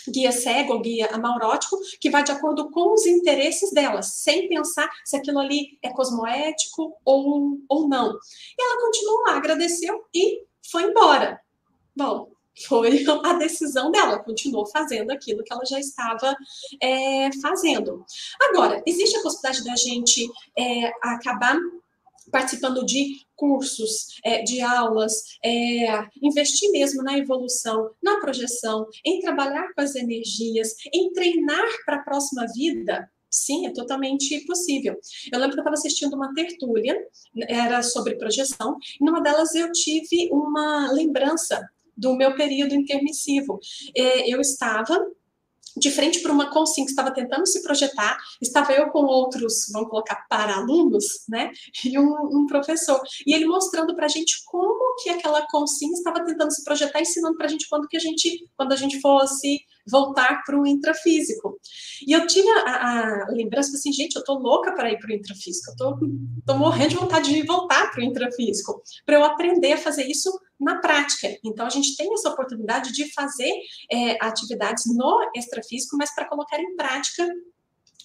guia 0.10 0.32
cego 0.32 0.74
ou 0.74 0.82
guia 0.82 1.08
amaurótico, 1.08 1.78
que 2.00 2.10
vai 2.10 2.24
de 2.24 2.32
acordo 2.32 2.70
com 2.72 2.94
os 2.94 3.06
interesses 3.06 3.72
dela, 3.72 4.02
sem 4.02 4.48
pensar 4.50 4.90
se 5.06 5.16
aquilo 5.16 5.40
ali 5.40 5.78
é 5.82 5.90
cosmoético 5.90 6.96
ou, 7.06 7.60
ou 7.68 7.88
não. 7.88 8.12
E 8.58 8.64
ela 8.64 8.82
continuou 8.82 9.22
lá, 9.22 9.38
agradeceu 9.38 10.04
e 10.14 10.44
foi 10.70 10.84
embora. 10.84 11.40
Bom, 11.96 12.32
foi 12.68 13.04
a 13.24 13.34
decisão 13.34 13.92
dela, 13.92 14.20
continuou 14.20 14.66
fazendo 14.66 15.12
aquilo 15.12 15.44
que 15.44 15.52
ela 15.52 15.66
já 15.66 15.80
estava 15.80 16.36
é, 16.82 17.30
fazendo. 17.42 18.06
Agora, 18.42 18.82
existe 18.86 19.18
a 19.18 19.22
possibilidade 19.22 19.64
da 19.64 19.76
gente 19.76 20.30
é, 20.58 20.92
acabar 21.02 21.58
participando 22.34 22.84
de 22.84 23.22
cursos, 23.36 24.20
é, 24.26 24.42
de 24.42 24.60
aulas, 24.60 25.38
é, 25.46 26.08
investir 26.22 26.72
mesmo 26.72 27.04
na 27.04 27.18
evolução, 27.18 27.92
na 28.02 28.20
projeção, 28.20 28.88
em 29.06 29.20
trabalhar 29.20 29.72
com 29.74 29.82
as 29.82 29.96
energias, 29.96 30.74
em 30.92 31.14
treinar 31.14 31.68
para 31.86 31.98
a 31.98 32.04
próxima 32.04 32.46
vida, 32.54 33.08
Sim, 33.36 33.66
é 33.66 33.74
totalmente 33.74 34.46
possível. 34.46 34.96
Eu 35.32 35.40
lembro 35.40 35.54
que 35.54 35.60
eu 35.60 35.64
estava 35.64 35.74
assistindo 35.74 36.14
uma 36.14 36.36
tertúlia, 36.36 36.96
era 37.48 37.82
sobre 37.82 38.16
projeção, 38.16 38.78
e 39.02 39.04
numa 39.04 39.22
delas 39.22 39.56
eu 39.56 39.72
tive 39.72 40.30
uma 40.32 40.92
lembrança 40.92 41.68
do 41.98 42.16
meu 42.16 42.36
período 42.36 42.76
intermissivo. 42.76 43.60
É, 43.98 44.32
eu 44.32 44.40
estava 44.40 45.04
de 45.76 45.92
frente 45.92 46.20
para 46.20 46.32
uma 46.32 46.52
consim 46.52 46.86
que 46.86 46.92
estava 46.92 47.12
tentando 47.12 47.46
se 47.48 47.62
projetar, 47.62 48.18
estava 48.42 48.74
eu 48.74 48.90
com 48.90 49.04
outros, 49.06 49.70
vamos 49.72 49.90
colocar, 49.90 50.26
para-alunos, 50.30 51.24
né, 51.28 51.52
e 51.86 51.98
um, 51.98 52.14
um, 52.32 52.46
professor, 52.48 53.02
e 53.26 53.34
ele 53.34 53.46
mostrando 53.46 53.96
para 53.96 54.06
a 54.06 54.10
gente 54.10 54.44
como 54.46 54.96
que 55.02 55.10
aquela 55.10 55.46
consim 55.48 55.92
estava 55.92 56.24
tentando 56.24 56.52
se 56.52 56.64
projetar, 56.64 57.02
ensinando 57.02 57.36
para 57.38 57.48
a 57.48 57.50
gente 57.50 57.68
quando 57.68 57.88
que 57.88 57.98
a 57.98 58.00
gente, 58.00 58.48
quando 58.56 58.72
a 58.72 58.76
gente 58.76 59.00
fosse 59.02 59.62
voltar 59.86 60.44
para 60.46 60.60
o 60.60 60.66
intrafísico. 60.66 61.60
E 62.06 62.12
eu 62.14 62.26
tinha 62.28 62.56
a, 62.66 63.24
a 63.24 63.32
lembrança 63.32 63.76
assim, 63.76 63.92
gente, 63.92 64.16
eu 64.16 64.24
tô 64.24 64.36
louca 64.36 64.74
para 64.74 64.92
ir 64.92 65.00
para 65.00 65.10
o 65.10 65.14
intrafísico, 65.14 65.72
eu 65.72 65.76
tô, 65.76 66.00
tô 66.46 66.58
morrendo 66.58 66.90
de 66.90 66.96
vontade 66.96 67.34
de 67.34 67.44
voltar 67.44 67.92
para 67.92 68.02
o 68.02 68.04
intrafísico, 68.04 68.82
para 69.06 69.16
eu 69.16 69.24
aprender 69.24 69.74
a 69.74 69.78
fazer 69.78 70.06
isso 70.06 70.32
na 70.60 70.80
prática. 70.80 71.28
Então, 71.44 71.66
a 71.66 71.70
gente 71.70 71.96
tem 71.96 72.14
essa 72.14 72.30
oportunidade 72.30 72.94
de 72.94 73.12
fazer 73.14 73.52
é, 73.92 74.18
atividades 74.26 74.84
no 74.96 75.32
extrafísico, 75.36 75.98
mas 75.98 76.14
para 76.14 76.26
colocar 76.26 76.60
em 76.60 76.76
prática 76.76 77.28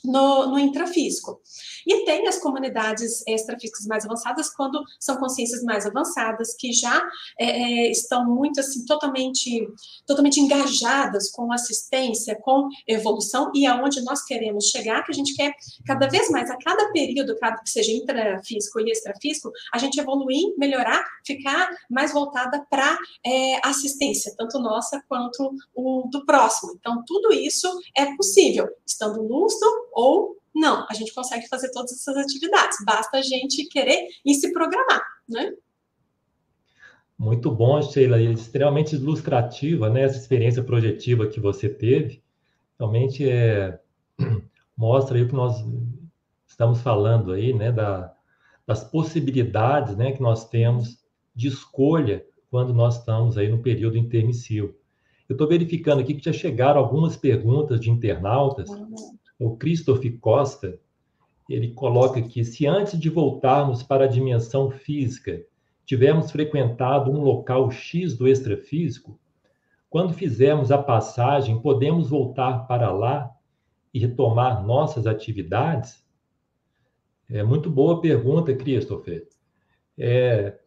no, 0.05 0.47
no, 0.47 0.59
intrafísico. 0.59 1.41
E 1.87 2.05
tem 2.05 2.27
as 2.27 2.39
comunidades 2.39 3.27
extrafísicas 3.27 3.87
mais 3.87 4.05
avançadas, 4.05 4.51
quando 4.55 4.83
são 4.99 5.17
consciências 5.17 5.63
mais 5.63 5.87
avançadas, 5.87 6.55
que 6.55 6.73
já 6.73 7.03
é, 7.39 7.47
é, 7.47 7.91
estão 7.91 8.25
muito, 8.25 8.61
assim, 8.61 8.85
totalmente, 8.85 9.67
totalmente 10.07 10.41
engajadas 10.41 11.31
com 11.31 11.53
assistência, 11.53 12.39
com 12.43 12.69
evolução, 12.87 13.51
e 13.55 13.67
aonde 13.67 14.03
nós 14.03 14.25
queremos 14.25 14.67
chegar, 14.67 15.05
que 15.05 15.13
a 15.13 15.15
gente 15.15 15.35
quer 15.35 15.53
cada 15.87 16.09
vez 16.09 16.29
mais, 16.31 16.51
a 16.51 16.57
cada 16.57 16.91
período, 16.93 17.37
cada 17.39 17.59
que 17.63 17.71
seja 17.71 17.93
intrafísico 17.93 18.81
e 18.81 18.91
extrafísico, 18.91 19.51
a 19.73 19.79
gente 19.79 19.99
evoluir, 19.99 20.55
melhorar, 20.57 21.05
ficar 21.25 21.69
mais 21.91 22.13
voltada 22.13 22.65
para 22.71 22.99
é, 23.25 23.67
assistência, 23.67 24.35
tanto 24.37 24.59
nossa 24.59 25.03
quanto 25.09 25.53
o 25.75 26.09
do 26.11 26.25
próximo. 26.25 26.75
Então, 26.79 27.03
tudo 27.07 27.33
isso 27.33 27.69
é 27.97 28.15
possível, 28.17 28.69
estando 28.87 29.23
lúcido 29.23 29.67
ou 29.99 30.37
não. 30.55 30.87
A 30.89 30.95
gente 30.95 31.13
consegue 31.13 31.49
fazer 31.49 31.73
todas 31.73 31.91
essas 31.93 32.17
atividades, 32.17 32.79
basta 32.87 33.19
a 33.19 33.23
gente 33.23 33.69
querer 33.69 34.07
e 34.25 34.33
se 34.33 34.53
programar, 34.53 35.03
né? 35.29 35.53
Muito 37.19 37.51
bom, 37.51 37.83
Sheila, 37.83 38.21
e 38.21 38.33
extremamente 38.33 38.95
ilustrativa, 38.95 39.91
né? 39.91 40.03
Essa 40.03 40.19
experiência 40.19 40.63
projetiva 40.63 41.27
que 41.27 41.41
você 41.41 41.69
teve, 41.69 42.23
realmente 42.79 43.29
é, 43.29 43.81
mostra 44.77 45.17
aí 45.17 45.25
o 45.25 45.29
que 45.29 45.35
nós 45.35 45.57
estamos 46.47 46.81
falando 46.81 47.33
aí, 47.33 47.53
né? 47.53 47.73
Da, 47.73 48.15
das 48.65 48.85
possibilidades, 48.85 49.97
né? 49.97 50.13
Que 50.13 50.23
nós 50.23 50.49
temos 50.49 51.05
de 51.35 51.49
escolha 51.49 52.25
quando 52.53 52.73
nós 52.73 53.01
estamos 53.01 53.37
aí 53.37 53.49
no 53.49 53.59
período 53.59 53.99
intermissivo. 53.99 54.77
Eu 55.29 55.35
estou 55.35 55.49
verificando 55.49 56.01
aqui 56.01 56.15
que 56.15 56.25
já 56.25 56.33
chegaram 56.33 56.81
algumas 56.81 57.17
perguntas 57.17 57.81
de 57.81 57.91
internautas. 57.91 58.69
Uhum 58.71 59.19
o 59.39 59.57
Christopher 59.57 60.19
Costa, 60.19 60.79
ele 61.49 61.73
coloca 61.73 62.21
que 62.21 62.45
se 62.45 62.67
antes 62.67 62.99
de 62.99 63.09
voltarmos 63.09 63.83
para 63.83 64.05
a 64.05 64.09
dimensão 64.09 64.71
física 64.71 65.43
tivermos 65.87 66.31
frequentado 66.31 67.11
um 67.11 67.23
local 67.23 67.71
X 67.71 68.17
do 68.17 68.29
extrafísico, 68.29 69.19
quando 69.89 70.13
fizermos 70.13 70.71
a 70.71 70.77
passagem, 70.77 71.63
podemos 71.63 72.11
voltar 72.11 72.67
para 72.67 72.91
lá 72.91 73.31
e 73.95 73.99
retomar 73.99 74.67
nossas 74.67 75.07
atividades? 75.07 76.05
É 77.31 77.43
muito 77.43 77.71
boa 77.71 78.01
pergunta, 78.01 78.55
Christopher. 78.55 79.27
É, 79.97 80.59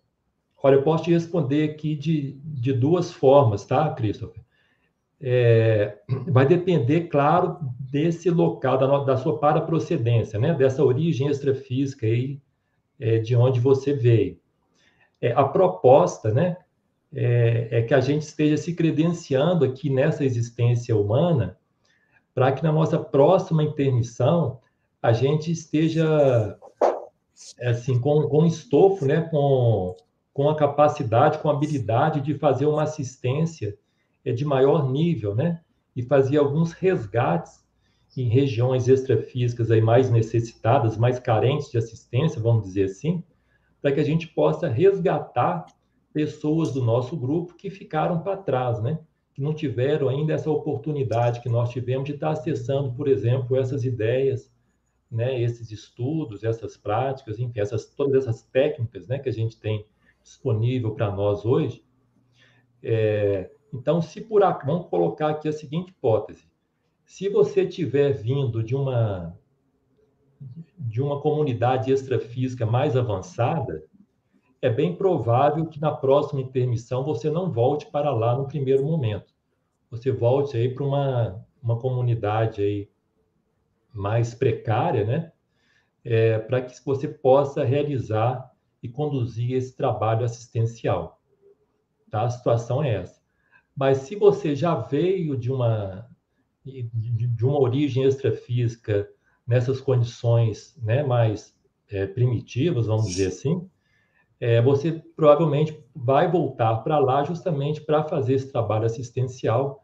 olha, 0.64 0.76
eu 0.76 0.84
posso 0.84 1.04
te 1.04 1.12
responder 1.12 1.70
aqui 1.70 1.96
de, 1.96 2.34
de 2.44 2.74
duas 2.74 3.12
formas, 3.12 3.64
tá, 3.64 3.94
Christopher? 3.94 4.41
É, 5.22 5.98
vai 6.28 6.46
depender, 6.46 7.08
claro, 7.08 7.58
desse 7.80 8.30
local, 8.30 8.78
da, 8.78 9.04
da 9.04 9.18
sua 9.18 9.38
paraprocedência, 9.38 10.40
né? 10.40 10.54
dessa 10.54 10.84
origem 10.84 11.28
extrafísica 11.28 12.06
aí, 12.06 12.40
é, 13.00 13.20
de 13.20 13.36
onde 13.36 13.60
você 13.60 13.94
veio. 13.94 14.40
É, 15.22 15.32
a 15.34 15.44
proposta 15.44 16.32
né, 16.32 16.58
é, 17.14 17.68
é, 17.72 17.82
que 17.82 17.94
a 17.94 18.00
gente 18.00 18.24
esteja 18.24 18.58
se 18.58 18.74
credenciando 18.74 19.66
aqui 19.66 19.90
nessa 19.90 20.24
existência 20.24 20.96
humana, 20.96 21.58
para 22.34 22.52
que 22.52 22.64
na 22.64 22.72
nossa 22.72 22.98
próxima 22.98 23.64
intermissão 23.64 24.60
a 25.02 25.12
gente 25.12 25.52
esteja 25.52 26.58
assim 27.62 28.00
com, 28.00 28.28
com 28.28 28.46
estofo, 28.46 29.06
né, 29.06 29.22
com, 29.22 29.96
com 30.34 30.50
a 30.50 30.56
capacidade, 30.56 31.40
com 31.40 31.50
a 31.50 31.54
habilidade 31.54 32.22
de 32.22 32.36
fazer 32.36 32.66
uma 32.66 32.84
assistência 32.84 33.78
de 34.26 34.46
maior 34.46 34.92
nível, 34.92 35.34
né, 35.34 35.62
e 35.96 36.04
fazer 36.04 36.38
alguns 36.38 36.72
resgates 36.74 37.62
em 38.18 38.28
regiões 38.28 38.88
extrafísicas 38.88 39.72
aí 39.72 39.82
mais 39.82 40.10
necessitadas, 40.10 40.98
mais 40.98 41.20
carentes 41.20 41.72
de 41.72 41.78
assistência, 41.78 42.42
vamos 42.42 42.64
dizer 42.64 42.86
assim, 42.86 43.24
para 43.82 43.92
que 43.92 44.00
a 44.00 44.04
gente 44.04 44.28
possa 44.28 44.68
resgatar 44.68 45.66
pessoas 46.14 46.74
do 46.74 46.84
nosso 46.84 47.16
grupo 47.16 47.56
que 47.56 47.70
ficaram 47.70 48.20
para 48.22 48.38
trás, 48.38 48.82
né? 48.82 49.00
Que 49.34 49.42
não 49.42 49.54
tiveram 49.54 50.10
ainda 50.10 50.34
essa 50.34 50.52
oportunidade 50.52 51.40
que 51.42 51.50
nós 51.50 51.70
tivemos 51.70 52.06
de 52.06 52.14
estar 52.14 52.32
acessando, 52.32 52.94
por 52.94 53.08
exemplo, 53.08 53.56
essas 53.56 53.86
ideias, 53.86 54.52
né? 55.10 55.42
Esses 55.42 55.72
estudos, 55.72 56.44
essas 56.44 56.76
práticas, 56.76 57.40
enfim, 57.40 57.60
essas 57.60 57.86
todas 57.86 58.24
essas 58.24 58.44
técnicas, 58.44 59.08
né? 59.08 59.20
Que 59.20 59.30
a 59.30 59.34
gente 59.34 59.58
tem 59.58 59.86
disponível 60.22 60.94
para 60.94 61.10
nós 61.10 61.46
hoje. 61.46 61.84
É, 62.84 63.50
então, 63.74 64.02
se 64.02 64.20
por 64.22 64.42
vamos 64.66 64.88
colocar 64.88 65.30
aqui 65.30 65.48
a 65.48 65.54
seguinte 65.54 65.90
hipótese: 65.90 66.46
se 67.06 67.30
você 67.30 67.66
tiver 67.66 68.12
vindo 68.12 68.62
de 68.64 68.76
uma 68.76 69.38
de 70.78 71.02
uma 71.02 71.22
comunidade 71.22 71.92
extrafísica 71.92 72.66
mais 72.66 72.98
avançada, 72.98 73.84
é 74.60 74.70
bem 74.70 74.96
provável 74.96 75.68
que 75.68 75.80
na 75.80 75.92
próxima 75.92 76.42
intermissão 76.42 77.04
você 77.04 77.30
não 77.30 77.52
volte 77.52 77.86
para 77.86 78.12
lá 78.12 78.36
no 78.36 78.48
primeiro 78.48 78.84
momento. 78.84 79.34
Você 79.92 80.12
volte 80.12 80.58
aí 80.58 80.74
para 80.74 80.84
uma, 80.84 81.46
uma 81.62 81.78
comunidade 81.78 82.62
aí 82.62 82.90
mais 83.94 84.34
precária, 84.34 85.06
né? 85.06 85.32
É, 86.04 86.40
para 86.40 86.62
que 86.62 86.74
você 86.84 87.08
possa 87.08 87.64
realizar 87.64 88.52
e 88.82 88.90
conduzir 88.90 89.54
esse 89.54 89.78
trabalho 89.78 90.26
assistencial. 90.26 91.22
Tá? 92.10 92.24
A 92.24 92.30
situação 92.30 92.84
é 92.84 92.96
essa. 92.96 93.21
Mas 93.76 94.00
se 94.00 94.16
você 94.16 94.56
já 94.56 94.76
veio 94.76 95.38
de 95.38 95.52
uma 95.52 96.08
de, 96.64 97.44
uma 97.44 97.60
origem 97.60 98.04
extrafísica 98.04 99.10
nessas 99.48 99.82
condições 99.82 100.78
né, 100.82 101.04
mais 101.04 101.56
é, 101.90 102.06
primitivas, 102.06 102.86
vamos 102.86 103.08
dizer 103.08 103.28
assim, 103.28 103.68
é, 104.40 104.62
você 104.62 105.02
provavelmente 105.16 105.84
vai 105.96 106.30
voltar 106.30 106.78
para 106.78 107.00
lá 107.00 107.24
justamente 107.24 107.82
para 107.82 108.04
fazer 108.04 108.36
esse 108.36 108.52
trabalho 108.52 108.86
assistencial 108.86 109.84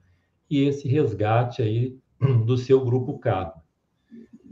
e 0.50 0.64
esse 0.64 0.88
resgate 0.88 1.62
aí 1.62 1.98
do 2.46 2.58
seu 2.58 2.84
grupo 2.84 3.20
cargo. 3.20 3.62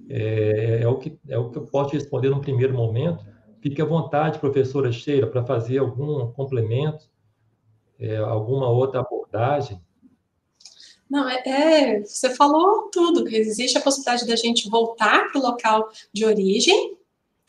É, 0.10 0.82
é, 0.84 0.88
o 0.88 0.98
que, 0.98 1.19
é 1.28 1.38
o 1.38 1.50
que 1.50 1.58
eu 1.58 1.65
posso 1.65 1.93
responder 1.93 2.30
no 2.30 2.41
primeiro 2.41 2.74
momento. 2.74 3.26
Fique 3.60 3.82
à 3.82 3.86
vontade, 3.86 4.38
professora 4.38 4.91
Sheila, 4.91 5.26
para 5.26 5.43
fazer 5.43 5.80
algum 5.80 6.32
complemento, 6.34 7.10
é, 7.98 8.17
alguma 8.17 8.69
outra 8.69 9.04
abordagem. 9.26 9.82
Não, 11.10 11.30
é, 11.30 11.44
é, 11.46 12.00
você 12.02 12.34
falou 12.34 12.90
tudo, 12.92 13.28
existe 13.28 13.78
a 13.78 13.82
possibilidade 13.82 14.26
da 14.28 14.36
gente 14.36 14.70
voltar 14.70 15.32
para 15.32 15.40
o 15.40 15.44
local 15.44 15.90
de 16.12 16.26
origem 16.26 16.98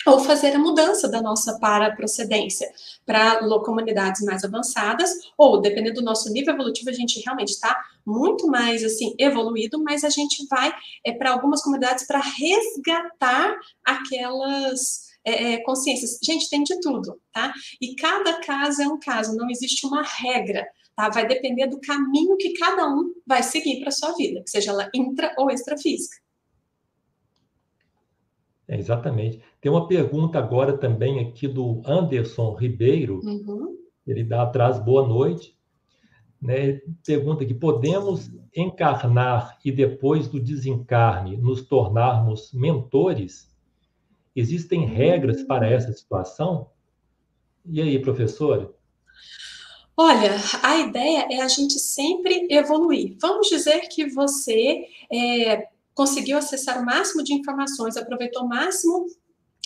ou 0.06 0.20
fazer 0.20 0.54
a 0.54 0.58
mudança 0.58 1.08
da 1.08 1.20
nossa 1.20 1.58
para-procedência 1.58 2.72
para 3.04 3.40
comunidades 3.60 4.22
mais 4.22 4.44
avançadas, 4.44 5.10
ou, 5.36 5.60
dependendo 5.60 5.96
do 5.96 6.04
nosso 6.04 6.30
nível 6.30 6.54
evolutivo, 6.54 6.90
a 6.90 6.92
gente 6.92 7.20
realmente 7.24 7.48
está 7.48 7.76
muito 8.04 8.46
mais, 8.46 8.84
assim, 8.84 9.14
evoluído, 9.18 9.82
mas 9.82 10.04
a 10.04 10.10
gente 10.10 10.46
vai 10.48 10.72
é, 11.04 11.12
para 11.12 11.32
algumas 11.32 11.60
comunidades 11.60 12.06
para 12.06 12.20
resgatar 12.20 13.58
aquelas 13.84 15.06
é, 15.24 15.54
é, 15.54 15.62
consciências. 15.64 16.20
Gente, 16.22 16.48
tem 16.48 16.62
de 16.62 16.78
tudo, 16.80 17.20
tá? 17.32 17.52
E 17.80 17.96
cada 17.96 18.34
caso 18.40 18.80
é 18.80 18.86
um 18.86 19.00
caso, 19.00 19.36
não 19.36 19.50
existe 19.50 19.84
uma 19.84 20.02
regra. 20.02 20.64
Tá? 20.96 21.10
Vai 21.10 21.28
depender 21.28 21.66
do 21.66 21.78
caminho 21.78 22.36
que 22.38 22.54
cada 22.54 22.88
um 22.88 23.12
vai 23.26 23.42
seguir 23.42 23.80
para 23.80 23.90
a 23.90 23.92
sua 23.92 24.14
vida, 24.14 24.42
seja 24.46 24.70
ela 24.70 24.90
intra 24.94 25.34
ou 25.36 25.50
extrafísica. 25.50 26.16
É, 28.66 28.76
exatamente. 28.76 29.40
Tem 29.60 29.70
uma 29.70 29.86
pergunta 29.86 30.38
agora 30.38 30.76
também 30.76 31.20
aqui 31.20 31.46
do 31.46 31.82
Anderson 31.84 32.54
Ribeiro. 32.54 33.20
Uhum. 33.22 33.76
Ele 34.06 34.24
dá 34.24 34.42
atrás 34.42 34.78
boa 34.78 35.06
noite. 35.06 35.56
Né? 36.40 36.80
Pergunta 37.04 37.44
que 37.44 37.54
podemos 37.54 38.30
encarnar 38.54 39.58
e 39.64 39.70
depois 39.70 40.28
do 40.28 40.40
desencarne 40.40 41.36
nos 41.36 41.66
tornarmos 41.66 42.52
mentores? 42.52 43.54
Existem 44.34 44.84
regras 44.84 45.42
para 45.42 45.68
essa 45.68 45.92
situação? 45.92 46.70
E 47.64 47.80
aí, 47.80 47.98
professora? 47.98 48.75
Olha, 49.98 50.36
a 50.62 50.76
ideia 50.76 51.26
é 51.30 51.40
a 51.40 51.48
gente 51.48 51.78
sempre 51.78 52.46
evoluir. 52.50 53.16
Vamos 53.18 53.48
dizer 53.48 53.88
que 53.88 54.06
você 54.10 54.84
é, 55.10 55.68
conseguiu 55.94 56.36
acessar 56.36 56.78
o 56.80 56.84
máximo 56.84 57.24
de 57.24 57.32
informações, 57.32 57.96
aproveitou 57.96 58.44
o 58.44 58.48
máximo 58.48 59.06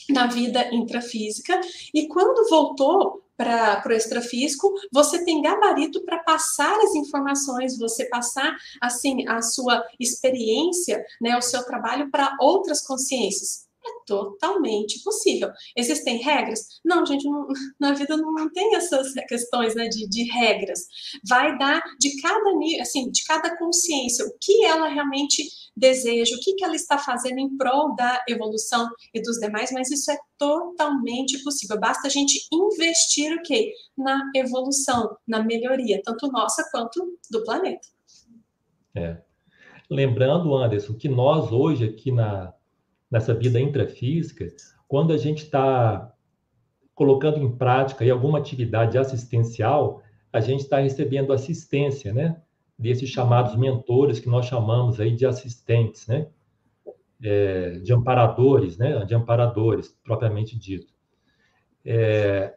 da 0.09 0.27
vida 0.29 0.73
intrafísica 0.73 1.61
e 1.93 2.07
quando 2.07 2.49
voltou 2.49 3.25
para 3.37 3.83
o 3.87 3.93
extrafísico, 3.93 4.73
você 4.93 5.25
tem 5.25 5.41
gabarito 5.41 6.05
para 6.05 6.19
passar 6.19 6.79
as 6.79 6.95
informações, 6.95 7.79
você 7.79 8.05
passar 8.05 8.55
assim 8.81 9.27
a 9.27 9.41
sua 9.41 9.83
experiência, 9.99 11.03
né, 11.21 11.37
o 11.39 11.43
seu 11.43 11.65
trabalho 11.65 12.11
para 12.11 12.37
outras 12.39 12.87
consciências. 12.87 13.70
É 13.83 14.05
totalmente 14.07 15.03
possível. 15.03 15.51
Existem 15.75 16.19
regras? 16.19 16.81
Não, 16.85 17.05
gente, 17.07 17.25
não, 17.25 17.47
na 17.81 17.93
vida 17.95 18.17
não, 18.17 18.51
tem 18.53 18.75
essas 18.75 19.13
questões 19.27 19.75
né, 19.75 19.89
de, 19.89 20.09
de 20.09 20.25
regras. 20.25 20.81
Vai 21.27 21.57
dar 21.57 21.83
de 21.99 22.21
cada 22.21 22.51
assim, 22.81 23.11
de 23.11 23.25
cada 23.25 23.57
consciência, 23.57 24.27
o 24.27 24.33
que 24.41 24.65
ela 24.65 24.89
realmente 24.89 25.43
deseja, 25.77 26.37
o 26.37 26.41
que, 26.41 26.55
que 26.55 26.65
ela 26.65 26.75
está 26.75 26.99
fazendo 26.99 27.39
em 27.39 27.57
prol 27.57 27.95
da 27.95 28.23
evolução 28.29 28.89
e 29.15 29.23
dos 29.23 29.39
demais, 29.39 29.71
mas 29.73 29.91
isso 29.91 30.11
é 30.11 30.19
totalmente 30.37 31.43
possível. 31.43 31.81
Basta 31.81 32.07
a 32.09 32.11
gente 32.11 32.39
investir 32.53 33.33
o 33.33 33.43
quê? 33.43 33.73
Na 33.97 34.31
evolução, 34.37 35.17
na 35.27 35.43
melhoria, 35.43 36.03
tanto 36.05 36.31
nossa 36.31 36.69
quanto 36.71 37.19
do 37.31 37.43
planeta. 37.45 37.89
É. 38.95 39.23
Lembrando, 39.89 40.55
Anderson, 40.55 40.95
que 40.95 41.09
nós 41.09 41.51
hoje 41.51 41.85
aqui 41.85 42.13
na, 42.13 42.55
nessa 43.11 43.35
vida 43.35 43.61
intrafísica, 43.61 44.47
quando 44.87 45.13
a 45.13 45.19
gente 45.19 45.45
está 45.45 46.13
colocando 46.95 47.39
em 47.39 47.57
prática 47.57 48.05
alguma 48.11 48.39
atividade 48.39 48.99
assistencial, 48.99 50.03
a 50.33 50.41
gente 50.41 50.61
está 50.61 50.79
recebendo 50.79 51.33
assistência, 51.33 52.13
né? 52.13 52.41
Desses 52.79 53.09
chamados 53.09 53.57
mentores 53.57 54.21
que 54.21 54.29
nós 54.29 54.47
chamamos 54.47 55.01
aí 55.01 55.15
de 55.15 55.27
assistentes, 55.27 56.07
né? 56.07 56.29
É, 57.23 57.79
de 57.79 57.93
amparadores, 57.93 58.77
né? 58.79 59.05
De 59.05 59.15
amparadores, 59.15 59.97
propriamente 60.05 60.59
dito. 60.59 60.93
É, 61.85 62.55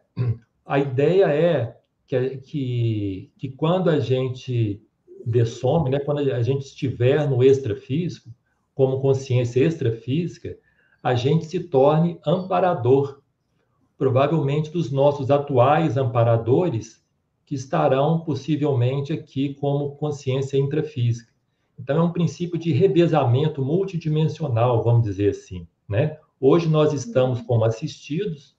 a 0.66 0.80
ideia 0.80 1.26
é 1.28 1.78
que, 2.06 2.38
que, 2.38 3.32
que 3.38 3.50
quando 3.50 3.90
a 3.90 4.00
gente 4.00 4.82
dessome, 5.26 5.90
né? 5.90 6.00
Quando 6.00 6.20
a 6.20 6.42
gente 6.42 6.66
estiver 6.66 7.30
no 7.30 7.44
extrafísico, 7.44 8.30
como 8.74 9.00
consciência 9.00 9.64
extrafísica, 9.66 10.58
a 11.02 11.16
gente 11.16 11.46
se 11.46 11.60
torne 11.60 12.20
amparador, 12.26 13.22
provavelmente 13.98 14.72
dos 14.72 14.92
nossos 14.92 15.30
atuais 15.30 15.98
amparadores, 15.98 17.04
que 17.46 17.56
estarão 17.56 18.22
possivelmente 18.22 19.12
aqui 19.12 19.54
como 19.56 19.96
consciência 19.98 20.58
intrafísica. 20.58 21.32
Então, 21.78 21.98
é 21.98 22.02
um 22.04 22.12
princípio 22.12 22.58
de 22.58 22.72
revezamento 22.72 23.62
multidimensional, 23.62 24.82
vamos 24.82 25.04
dizer 25.04 25.32
assim. 25.32 25.68
Né? 25.88 26.18
Hoje 26.40 26.70
nós 26.70 26.94
estamos 26.94 27.42
como 27.42 27.66
assistidos 27.66 28.56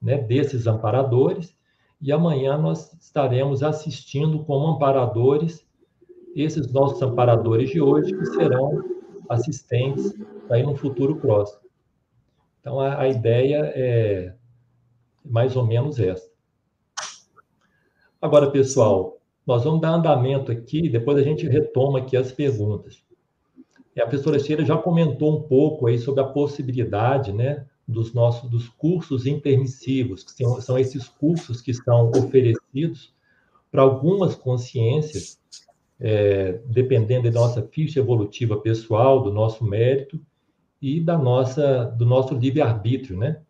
né, 0.00 0.18
desses 0.18 0.66
amparadores, 0.66 1.54
e 2.00 2.10
amanhã 2.10 2.58
nós 2.58 2.92
estaremos 3.00 3.62
assistindo 3.62 4.44
como 4.44 4.66
amparadores 4.66 5.64
esses 6.34 6.72
nossos 6.72 7.00
amparadores 7.02 7.70
de 7.70 7.80
hoje, 7.80 8.12
que 8.12 8.26
serão 8.26 8.82
assistentes 9.28 10.14
aí 10.50 10.62
no 10.62 10.76
futuro 10.76 11.16
próximo. 11.16 11.60
Então, 12.60 12.78
a, 12.78 13.00
a 13.00 13.08
ideia 13.08 13.72
é 13.74 14.34
mais 15.24 15.56
ou 15.56 15.66
menos 15.66 15.98
essa. 15.98 16.30
Agora, 18.20 18.50
pessoal, 18.50 19.20
nós 19.46 19.64
vamos 19.64 19.80
dar 19.80 19.94
andamento 19.94 20.52
aqui, 20.52 20.88
depois 20.88 21.18
a 21.18 21.22
gente 21.22 21.46
retoma 21.48 21.98
aqui 21.98 22.16
as 22.16 22.30
perguntas. 22.30 23.04
E 23.94 24.00
a 24.00 24.06
professora 24.06 24.38
Sheila 24.38 24.64
já 24.64 24.78
comentou 24.78 25.36
um 25.36 25.42
pouco 25.42 25.86
aí 25.86 25.98
sobre 25.98 26.22
a 26.22 26.26
possibilidade, 26.26 27.32
né, 27.32 27.66
dos 27.86 28.14
nossos 28.14 28.48
dos 28.48 28.68
cursos 28.68 29.26
intermissivos, 29.26 30.24
que 30.24 30.32
são, 30.32 30.60
são 30.60 30.78
esses 30.78 31.08
cursos 31.08 31.60
que 31.60 31.74
são 31.74 32.10
oferecidos 32.10 33.12
para 33.70 33.82
algumas 33.82 34.34
consciências 34.34 35.40
é, 36.04 36.60
dependendo 36.66 37.30
da 37.30 37.40
nossa 37.40 37.62
ficha 37.62 38.00
evolutiva 38.00 38.56
pessoal, 38.56 39.22
do 39.22 39.32
nosso 39.32 39.64
mérito 39.64 40.20
e 40.80 41.00
da 41.00 41.16
nossa, 41.16 41.84
do 41.84 42.04
nosso 42.04 42.34
livre-arbítrio, 42.34 43.16
né? 43.16 43.40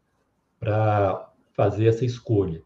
Para 0.60 1.32
fazer 1.54 1.86
essa 1.86 2.04
escolha. 2.04 2.62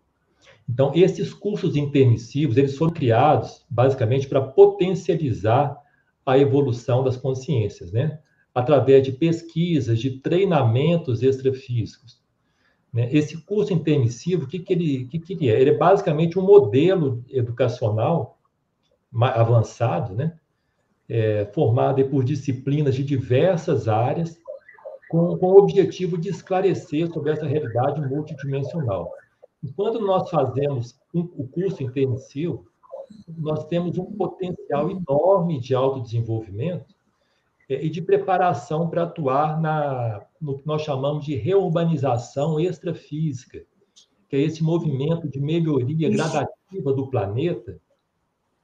Então, 0.68 0.90
esses 0.92 1.33
cursos 1.33 1.77
intermissivos, 1.77 2.57
eles 2.57 2.77
foram 2.77 2.92
criados 2.92 3.64
basicamente 3.70 4.27
para 4.27 4.40
potencializar 4.40 5.81
a 6.27 6.37
evolução 6.37 7.05
das 7.05 7.16
consciências, 7.16 7.92
né? 7.92 8.18
Através 8.53 9.05
de 9.05 9.12
pesquisas, 9.12 10.01
de 10.01 10.18
treinamentos 10.18 11.22
extrafísicos. 11.22 12.20
Né? 12.92 13.09
Esse 13.12 13.37
curso 13.44 13.72
intermissivo, 13.72 14.46
o 14.46 14.49
que, 14.49 14.59
que, 14.59 14.72
ele, 14.72 15.05
que, 15.05 15.20
que 15.20 15.35
ele 15.35 15.49
é? 15.49 15.61
Ele 15.61 15.70
é 15.70 15.77
basicamente 15.77 16.37
um 16.37 16.42
modelo 16.42 17.22
educacional 17.31 18.36
avançado, 19.12 20.14
né? 20.14 20.38
É, 21.09 21.47
formado 21.55 22.05
por 22.09 22.25
disciplinas 22.25 22.95
de 22.95 23.05
diversas 23.05 23.87
áreas, 23.87 24.40
com, 25.09 25.37
com 25.38 25.47
o 25.47 25.59
objetivo 25.59 26.19
de 26.19 26.29
esclarecer 26.29 27.09
sobre 27.12 27.31
essa 27.31 27.47
realidade 27.47 28.01
multidimensional. 28.09 29.12
E 29.62 29.73
quando 29.73 30.01
nós 30.01 30.29
fazemos 30.29 30.99
um, 31.14 31.21
o 31.21 31.47
curso 31.47 31.83
intensivo, 31.83 32.66
nós 33.29 33.64
temos 33.66 33.97
um 33.99 34.05
potencial 34.05 34.90
enorme 34.90 35.61
de 35.61 35.75
autodesenvolvimento 35.75 36.95
é, 37.69 37.85
e 37.85 37.90
de 37.90 38.03
preparação 38.03 38.88
para 38.88 39.05
atuar 39.05 39.61
na, 39.61 40.25
no 40.40 40.59
que 40.59 40.66
nós 40.66 40.83
chamamos 40.83 41.25
de 41.25 41.35
reurbanização 41.35 42.61
extrafísica, 42.61 43.64
que 44.29 44.37
é 44.37 44.40
esse 44.40 44.62
movimento 44.62 45.29
de 45.29 45.40
melhoria 45.40 46.11
gradativa 46.11 46.92
do 46.92 47.09
planeta, 47.09 47.81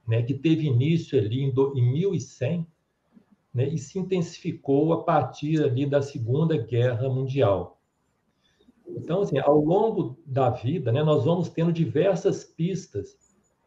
né, 0.07 0.21
que 0.21 0.33
teve 0.33 0.65
início 0.65 1.17
ali 1.17 1.43
em, 1.43 1.51
do, 1.51 1.77
em 1.77 1.91
1100 1.91 2.67
né, 3.53 3.67
e 3.67 3.77
se 3.77 3.99
intensificou 3.99 4.93
a 4.93 5.03
partir 5.03 5.63
ali 5.63 5.85
da 5.85 6.01
Segunda 6.01 6.57
Guerra 6.57 7.09
Mundial. 7.09 7.79
Então, 8.87 9.21
assim, 9.21 9.37
ao 9.39 9.59
longo 9.59 10.17
da 10.25 10.49
vida, 10.49 10.91
né, 10.91 11.03
nós 11.03 11.23
vamos 11.23 11.49
tendo 11.49 11.71
diversas 11.71 12.43
pistas, 12.43 13.17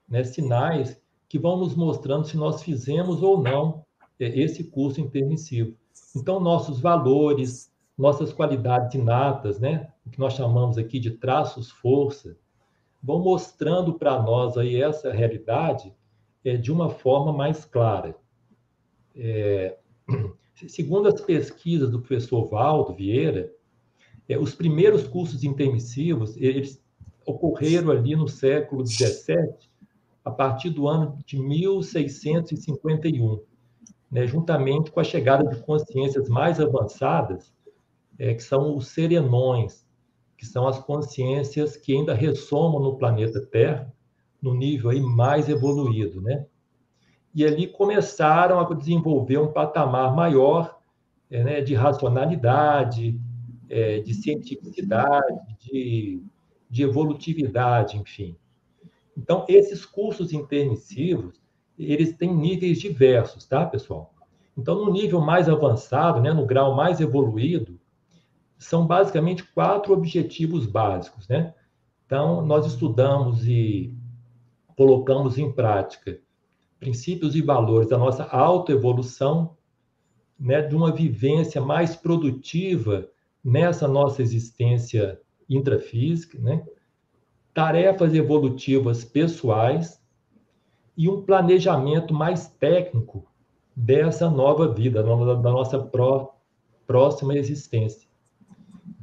né, 0.09 0.23
sinais 0.25 1.01
que 1.29 1.39
vão 1.39 1.57
nos 1.57 1.75
mostrando 1.75 2.27
se 2.27 2.37
nós 2.37 2.63
fizemos 2.63 3.23
ou 3.23 3.43
não 3.43 3.85
é, 4.21 4.27
esse 4.39 4.65
curso 4.65 5.01
intermissivo. 5.01 5.75
Então, 6.15 6.39
nossos 6.39 6.81
valores, 6.81 7.73
nossas 7.97 8.33
qualidades 8.33 8.95
inatas, 8.95 9.59
né, 9.59 9.91
o 10.05 10.11
que 10.11 10.19
nós 10.19 10.35
chamamos 10.35 10.77
aqui 10.77 11.01
de 11.01 11.13
traços 11.13 11.71
força, 11.71 12.37
vão 13.03 13.21
mostrando 13.21 13.95
para 13.95 14.23
nós 14.23 14.57
aí 14.57 14.81
essa 14.81 15.13
realidade 15.13 15.95
é, 16.47 16.57
de 16.57 16.71
uma 16.71 16.89
forma 16.89 17.33
mais 17.33 17.65
clara. 17.65 18.17
É, 19.17 19.77
segundo 20.69 21.09
as 21.09 21.21
pesquisas 21.21 21.91
do 21.91 21.99
professor 21.99 22.49
Valdo 22.49 22.95
Vieira, 22.95 23.53
é, 24.29 24.39
os 24.39 24.55
primeiros 24.55 25.09
cursos 25.09 25.43
intermissivos 25.43 26.37
eles 26.37 26.81
ocorreram 27.27 27.91
ali 27.91 28.15
no 28.15 28.29
século 28.29 28.87
XVII, 28.87 29.57
a 30.25 30.31
partir 30.31 30.71
do 30.71 30.87
ano 30.87 31.19
de 31.27 31.37
1651, 31.37 33.41
né, 34.09 34.25
juntamente 34.25 34.93
com 34.93 35.01
a 35.01 35.05
chegada 35.05 35.49
de 35.49 35.61
consciências 35.63 36.29
mais 36.29 36.61
avançadas, 36.61 37.53
é, 38.19 38.35
que 38.35 38.43
são 38.43 38.77
os 38.77 38.89
serenões, 38.89 39.85
que 40.39 40.47
são 40.47 40.69
as 40.69 40.79
consciências 40.79 41.77
que 41.77 41.97
ainda 41.97 42.15
ressomam 42.15 42.81
no 42.81 42.97
planeta 42.97 43.45
Terra, 43.47 43.93
no 44.41 44.55
nível 44.55 44.91
aí 44.91 45.01
mais 45.01 45.49
evoluído, 45.49 46.21
né? 46.21 46.47
E 47.35 47.45
ali 47.45 47.67
começaram 47.67 48.59
a 48.59 48.75
desenvolver 48.75 49.39
um 49.39 49.53
patamar 49.53 50.15
maior 50.15 50.79
é, 51.31 51.45
né, 51.45 51.61
de 51.61 51.75
racionalidade, 51.75 53.21
é, 53.69 54.01
de 54.01 54.15
cientificidade, 54.15 55.59
de, 55.59 56.23
de 56.71 56.83
evolutividade, 56.83 57.97
enfim. 57.97 58.37
Então, 59.17 59.45
esses 59.49 59.85
cursos 59.85 60.33
intermissivos, 60.33 61.41
eles 61.79 62.17
têm 62.17 62.35
níveis 62.35 62.79
diversos, 62.79 63.45
tá, 63.45 63.67
pessoal? 63.67 64.15
Então, 64.57 64.85
no 64.85 64.93
nível 64.93 65.21
mais 65.21 65.49
avançado, 65.49 66.21
né, 66.21 66.33
no 66.33 66.47
grau 66.47 66.75
mais 66.75 67.01
evoluído, 67.01 67.79
são 68.59 68.87
basicamente 68.87 69.45
quatro 69.45 69.93
objetivos 69.93 70.65
básicos, 70.67 71.29
né? 71.29 71.55
Então, 72.07 72.41
nós 72.47 72.65
estudamos 72.67 73.47
e 73.47 73.93
colocamos 74.77 75.39
em 75.39 75.51
prática 75.51 76.21
princípios 76.79 77.35
e 77.35 77.43
valores 77.43 77.89
da 77.89 77.97
nossa 77.97 78.25
autoevolução, 78.25 79.57
né, 80.39 80.61
de 80.61 80.77
uma 80.77 80.93
vivência 80.93 81.61
mais 81.61 81.97
produtiva 81.97 83.09
nessa 83.43 83.89
nossa 83.89 84.21
existência 84.21 85.19
intrafísica, 85.49 86.39
né, 86.39 86.65
tarefas 87.55 88.15
evolutivas 88.15 89.05
pessoais 89.05 89.99
e 90.97 91.09
um 91.09 91.23
planejamento 91.23 92.13
mais 92.13 92.49
técnico 92.49 93.27
dessa 93.75 94.31
nova 94.31 94.73
vida, 94.73 95.03
da 95.03 95.51
nossa 95.51 95.79
pró 95.79 96.35
próxima 96.87 97.37
existência. 97.37 98.09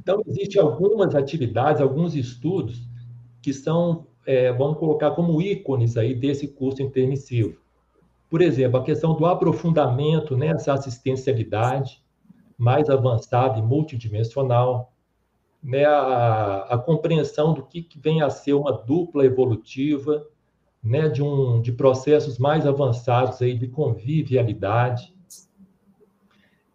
Então, 0.00 0.22
existem 0.26 0.60
algumas 0.60 1.14
atividades, 1.14 1.82
alguns 1.82 2.14
estudos 2.14 2.88
que 3.42 3.52
são 3.52 4.06
é, 4.26 4.52
vamos 4.52 4.78
colocar 4.78 5.10
como 5.12 5.40
ícones 5.40 5.96
aí 5.96 6.14
desse 6.14 6.48
curso 6.48 6.82
intermissivo. 6.82 7.58
Por 8.30 8.40
exemplo, 8.40 8.80
a 8.80 8.84
questão 8.84 9.14
do 9.14 9.26
aprofundamento 9.26 10.36
nessa 10.36 10.72
assistencialidade 10.72 12.02
mais 12.56 12.88
avançada 12.88 13.58
e 13.58 13.62
multidimensional, 13.62 14.92
né, 15.62 15.84
a, 15.84 16.66
a 16.70 16.78
compreensão 16.78 17.54
do 17.54 17.62
que, 17.62 17.82
que 17.82 17.98
vem 17.98 18.22
a 18.22 18.30
ser 18.30 18.52
uma 18.54 18.72
dupla 18.72 19.24
evolutiva, 19.24 20.26
né, 20.82 21.08
de, 21.08 21.22
um, 21.22 21.60
de 21.60 21.72
processos 21.72 22.38
mais 22.38 22.66
avançados 22.66 23.40
aí 23.40 23.56
de 23.56 23.68
convivialidade, 23.68 25.14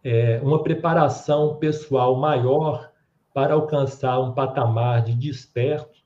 é, 0.03 0.39
uma 0.41 0.63
preparação 0.63 1.57
pessoal 1.57 2.15
maior 2.15 2.91
para 3.33 3.53
alcançar 3.53 4.19
um 4.19 4.33
patamar 4.33 5.03
de 5.03 5.13
desperto, 5.13 5.98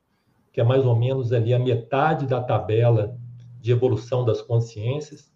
que 0.53 0.61
é 0.61 0.63
mais 0.63 0.85
ou 0.85 0.95
menos 0.95 1.33
ali 1.33 1.51
a 1.51 1.59
metade 1.59 2.27
da 2.27 2.39
tabela 2.39 3.17
de 3.59 3.71
evolução 3.71 4.23
das 4.23 4.39
consciências, 4.39 5.33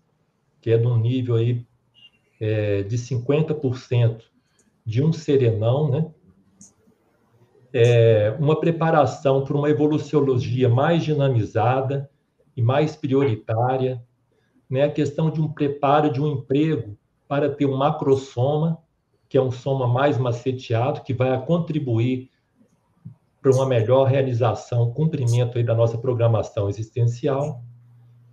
que 0.62 0.70
é 0.70 0.78
de 0.78 0.86
um 0.86 0.98
nível 0.98 1.36
aí 1.36 1.66
é, 2.40 2.84
de 2.84 2.96
50% 2.96 4.22
de 4.86 5.04
um 5.04 5.12
serenão, 5.12 5.90
né? 5.90 6.12
É, 7.74 8.36
uma 8.40 8.60
preparação 8.60 9.44
para 9.44 9.58
uma 9.58 9.70
evoluciologia 9.70 10.70
mais 10.70 11.04
dinamizada 11.04 12.10
e 12.56 12.62
mais 12.62 12.96
prioritária, 12.96 14.02
né? 14.70 14.84
a 14.84 14.92
questão 14.92 15.30
de 15.30 15.42
um 15.42 15.52
preparo 15.52 16.12
de 16.12 16.22
um 16.22 16.28
emprego 16.28 16.98
para 17.28 17.50
ter 17.50 17.66
um 17.66 17.76
macrosoma, 17.76 18.78
que 19.28 19.38
é 19.38 19.42
um 19.42 19.52
soma 19.52 19.86
mais 19.86 20.18
maceteado, 20.18 21.02
que 21.02 21.14
vai 21.14 21.40
contribuir 21.46 22.32
para 23.48 23.56
uma 23.56 23.66
melhor 23.66 24.08
realização, 24.08 24.92
cumprimento 24.92 25.64
da 25.64 25.74
nossa 25.74 25.98
programação 25.98 26.68
existencial. 26.68 27.64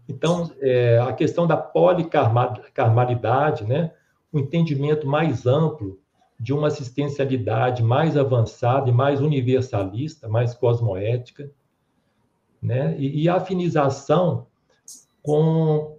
Então, 0.09 0.51
é, 0.61 0.99
a 0.99 1.13
questão 1.13 1.47
da 1.47 1.57
policarmalidade, 1.57 3.65
né? 3.65 3.93
o 4.33 4.41
entendimento 4.41 5.07
mais 5.07 5.47
amplo 5.47 6.01
de 6.39 6.53
uma 6.53 6.67
assistencialidade 6.67 7.81
mais 7.81 8.17
avançada 8.17 8.91
e 8.91 8.93
mais 8.93 9.21
universalista, 9.21 10.29
mais 10.29 10.53
cosmoética, 10.53 11.49
né? 12.61 12.97
e, 12.99 13.23
e 13.23 13.29
a 13.29 13.37
afinização 13.37 14.49
com 15.23 15.95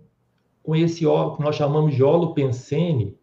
com 0.62 0.76
esse 0.76 1.02
que 1.02 1.44
nós 1.44 1.56
chamamos 1.56 1.94
de 1.94 2.04
holopensene 2.04 3.16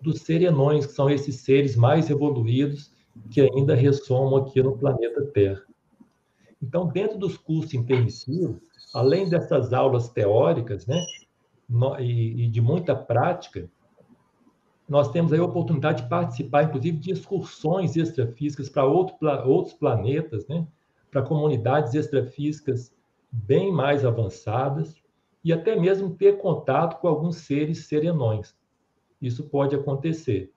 dos 0.00 0.22
serenões, 0.22 0.84
que 0.84 0.92
são 0.92 1.08
esses 1.08 1.36
seres 1.36 1.76
mais 1.76 2.10
evoluídos 2.10 2.90
que 3.30 3.40
ainda 3.40 3.74
ressomam 3.74 4.36
aqui 4.36 4.62
no 4.62 4.76
planeta 4.76 5.24
Terra. 5.26 5.62
Então, 6.62 6.88
dentro 6.88 7.18
dos 7.18 7.36
cursos 7.36 7.74
intermissivos, 7.74 8.60
além 8.94 9.28
dessas 9.28 9.72
aulas 9.72 10.08
teóricas, 10.10 10.86
né, 10.86 11.00
e, 12.00 12.48
de 12.48 12.60
muita 12.60 12.94
prática, 12.96 13.68
nós 14.88 15.10
temos 15.10 15.32
a 15.32 15.44
oportunidade 15.44 16.02
de 16.02 16.08
participar, 16.08 16.64
inclusive, 16.64 16.96
de 16.96 17.12
excursões 17.12 17.96
extrafísicas 17.96 18.68
para 18.68 18.86
outro, 18.86 19.16
outros 19.46 19.74
planetas, 19.74 20.46
né, 20.48 20.66
para 21.10 21.22
comunidades 21.22 21.94
extrafísicas 21.94 22.92
bem 23.30 23.70
mais 23.70 24.04
avançadas, 24.04 24.94
e 25.44 25.52
até 25.52 25.76
mesmo 25.76 26.10
ter 26.10 26.38
contato 26.38 27.00
com 27.00 27.08
alguns 27.08 27.36
seres 27.36 27.86
serenões. 27.86 28.56
Isso 29.20 29.48
pode 29.48 29.76
acontecer. 29.76 30.52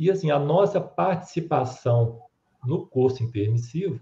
E 0.00 0.10
assim, 0.10 0.30
a 0.30 0.38
nossa 0.38 0.80
participação 0.80 2.22
no 2.64 2.86
curso 2.86 3.22
intermissivo, 3.22 4.00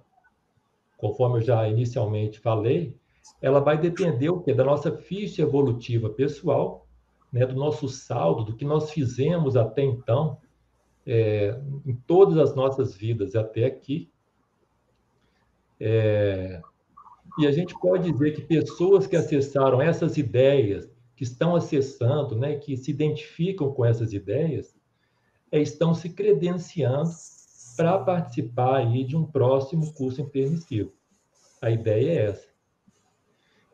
conforme 0.96 1.38
eu 1.38 1.42
já 1.42 1.68
inicialmente 1.68 2.38
falei, 2.38 2.96
ela 3.42 3.58
vai 3.58 3.76
depender 3.76 4.30
o 4.30 4.40
quê? 4.40 4.54
da 4.54 4.62
nossa 4.62 4.96
ficha 4.96 5.42
evolutiva 5.42 6.08
pessoal, 6.08 6.86
né, 7.32 7.44
do 7.44 7.56
nosso 7.56 7.88
saldo, 7.88 8.44
do 8.44 8.54
que 8.54 8.64
nós 8.64 8.92
fizemos 8.92 9.56
até 9.56 9.82
então, 9.82 10.38
é, 11.04 11.60
em 11.84 11.96
todas 12.06 12.38
as 12.38 12.54
nossas 12.54 12.96
vidas 12.96 13.34
até 13.34 13.64
aqui. 13.64 14.08
É, 15.80 16.62
e 17.40 17.46
a 17.48 17.50
gente 17.50 17.76
pode 17.76 18.12
dizer 18.12 18.36
que 18.36 18.42
pessoas 18.42 19.08
que 19.08 19.16
acessaram 19.16 19.82
essas 19.82 20.16
ideias, 20.16 20.88
que 21.16 21.24
estão 21.24 21.56
acessando, 21.56 22.36
né, 22.36 22.54
que 22.54 22.76
se 22.76 22.92
identificam 22.92 23.72
com 23.72 23.84
essas 23.84 24.12
ideias, 24.12 24.77
estão 25.52 25.94
se 25.94 26.10
credenciando 26.10 27.10
para 27.76 27.98
participar 27.98 28.78
aí 28.78 29.04
de 29.04 29.16
um 29.16 29.24
próximo 29.24 29.92
curso 29.94 30.20
intermissivo. 30.20 30.92
A 31.62 31.70
ideia 31.70 32.10
é 32.10 32.24
essa. 32.26 32.48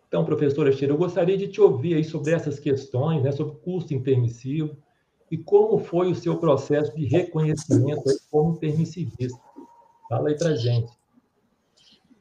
Então, 0.07 0.25
professora 0.25 0.71
Sheila, 0.71 0.93
eu 0.93 0.99
gostaria 0.99 1.37
de 1.37 1.49
te 1.49 1.61
ouvir 1.61 1.95
aí 1.95 2.05
sobre 2.05 2.33
essas 2.33 2.61
questões, 2.61 3.23
né, 3.23 3.33
sobre 3.33 3.55
o 3.55 3.59
curso 3.59 3.93
intermissivo 3.93 4.77
e 5.31 5.37
como 5.37 5.79
foi 5.79 6.11
o 6.11 6.15
seu 6.15 6.37
processo 6.37 6.95
de 6.95 7.05
reconhecimento 7.07 8.05
como 8.31 8.53
intermissivista. 8.53 9.41
Fala 10.09 10.29
aí 10.29 10.39
para 10.39 10.55
gente. 10.55 10.93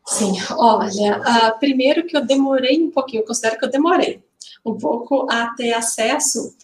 Sim, 0.08 0.34
olha, 0.58 1.20
uh, 1.20 1.60
primeiro 1.60 2.06
que 2.06 2.18
eu 2.18 2.26
demorei 2.26 2.82
um 2.82 2.92
pouquinho, 2.92 3.22
eu 3.22 3.28
considero 3.28 3.60
que 3.60 3.66
eu 3.66 3.72
demorei 3.72 4.24
um 4.66 4.78
pouco 4.78 5.28
a 5.30 5.54
ter 5.56 5.74
acesso 5.74 6.56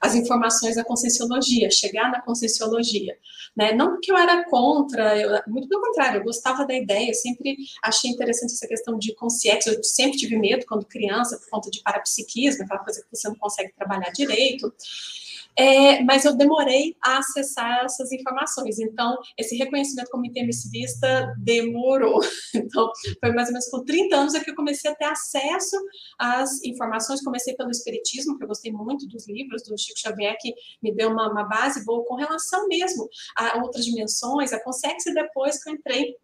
às 0.00 0.14
informações 0.14 0.76
da 0.76 0.84
conscienciologia, 0.84 1.70
chegar 1.70 2.10
na 2.10 2.20
conscienciologia. 2.20 3.16
Né? 3.56 3.72
Não 3.72 3.92
porque 3.92 4.12
eu 4.12 4.16
era 4.16 4.44
contra, 4.44 5.18
eu, 5.18 5.40
muito 5.46 5.68
pelo 5.68 5.80
contrário, 5.80 6.20
eu 6.20 6.24
gostava 6.24 6.66
da 6.66 6.74
ideia, 6.74 7.12
sempre 7.14 7.56
achei 7.82 8.10
interessante 8.10 8.52
essa 8.52 8.66
questão 8.66 8.98
de 8.98 9.14
consciência, 9.14 9.70
eu 9.70 9.82
sempre 9.82 10.18
tive 10.18 10.36
medo 10.36 10.66
quando 10.66 10.84
criança, 10.84 11.38
por 11.38 11.48
conta 11.48 11.70
de 11.70 11.80
parapsiquismo, 11.82 12.64
aquela 12.64 12.84
coisa 12.84 13.00
que 13.02 13.16
você 13.16 13.28
não 13.28 13.36
consegue 13.36 13.72
trabalhar 13.74 14.10
direito. 14.10 14.72
É, 15.58 16.02
mas 16.04 16.24
eu 16.24 16.36
demorei 16.36 16.94
a 17.02 17.18
acessar 17.18 17.84
essas 17.84 18.12
informações. 18.12 18.78
Então, 18.78 19.16
esse 19.38 19.56
reconhecimento 19.56 20.10
como 20.10 20.26
intermissivista 20.26 21.34
demorou. 21.38 22.20
Então, 22.66 22.90
foi 23.20 23.32
mais 23.32 23.48
ou 23.48 23.52
menos 23.52 23.68
com 23.68 23.84
30 23.84 24.16
anos 24.16 24.34
é 24.34 24.40
que 24.40 24.50
eu 24.50 24.54
comecei 24.54 24.90
a 24.90 24.94
ter 24.94 25.04
acesso 25.04 25.76
às 26.18 26.62
informações. 26.64 27.22
Comecei 27.22 27.54
pelo 27.54 27.70
Espiritismo, 27.70 28.36
que 28.36 28.44
eu 28.44 28.48
gostei 28.48 28.72
muito 28.72 29.06
dos 29.06 29.28
livros 29.28 29.62
do 29.62 29.78
Chico 29.78 29.98
Xavier, 29.98 30.36
que 30.40 30.52
me 30.82 30.92
deu 30.92 31.10
uma, 31.10 31.30
uma 31.30 31.44
base 31.44 31.84
boa 31.84 32.04
com 32.04 32.16
relação 32.16 32.66
mesmo 32.66 33.08
a 33.36 33.58
outras 33.62 33.84
dimensões, 33.84 34.52
a 34.52 34.62
consciência, 34.62 35.10
e 35.10 35.14
depois 35.14 35.62
que 35.62 35.70
eu 35.70 35.74
entrei 35.74 36.16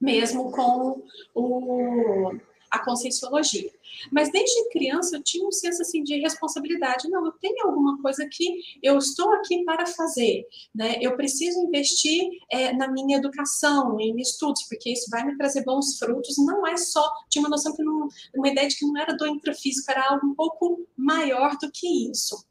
mesmo 0.00 0.50
com 0.50 1.02
o 1.34 2.32
a 2.72 2.78
conscienciologia. 2.78 3.70
Mas 4.10 4.32
desde 4.32 4.70
criança 4.70 5.16
eu 5.16 5.22
tinha 5.22 5.46
um 5.46 5.52
senso 5.52 5.82
assim 5.82 6.02
de 6.02 6.18
responsabilidade. 6.18 7.08
Não, 7.10 7.26
eu 7.26 7.32
tenho 7.32 7.66
alguma 7.66 8.00
coisa 8.00 8.26
que 8.26 8.60
eu 8.82 8.96
estou 8.96 9.30
aqui 9.34 9.62
para 9.64 9.86
fazer, 9.86 10.46
né? 10.74 10.96
Eu 11.00 11.14
preciso 11.14 11.60
investir 11.60 12.30
é, 12.50 12.72
na 12.72 12.88
minha 12.88 13.18
educação, 13.18 14.00
em 14.00 14.18
estudos, 14.18 14.62
porque 14.64 14.90
isso 14.90 15.10
vai 15.10 15.24
me 15.24 15.36
trazer 15.36 15.62
bons 15.64 15.98
frutos. 15.98 16.36
Não 16.38 16.66
é 16.66 16.76
só 16.76 17.06
tinha 17.28 17.42
uma 17.42 17.50
noção 17.50 17.76
que 17.76 17.82
não, 17.82 18.08
uma 18.34 18.48
ideia 18.48 18.66
de 18.66 18.76
que 18.76 18.86
não 18.86 18.96
era 18.96 19.14
do 19.14 19.26
intrafísico, 19.26 19.90
era 19.90 20.08
algo 20.08 20.26
um 20.26 20.34
pouco 20.34 20.86
maior 20.96 21.56
do 21.58 21.70
que 21.70 22.10
isso 22.10 22.42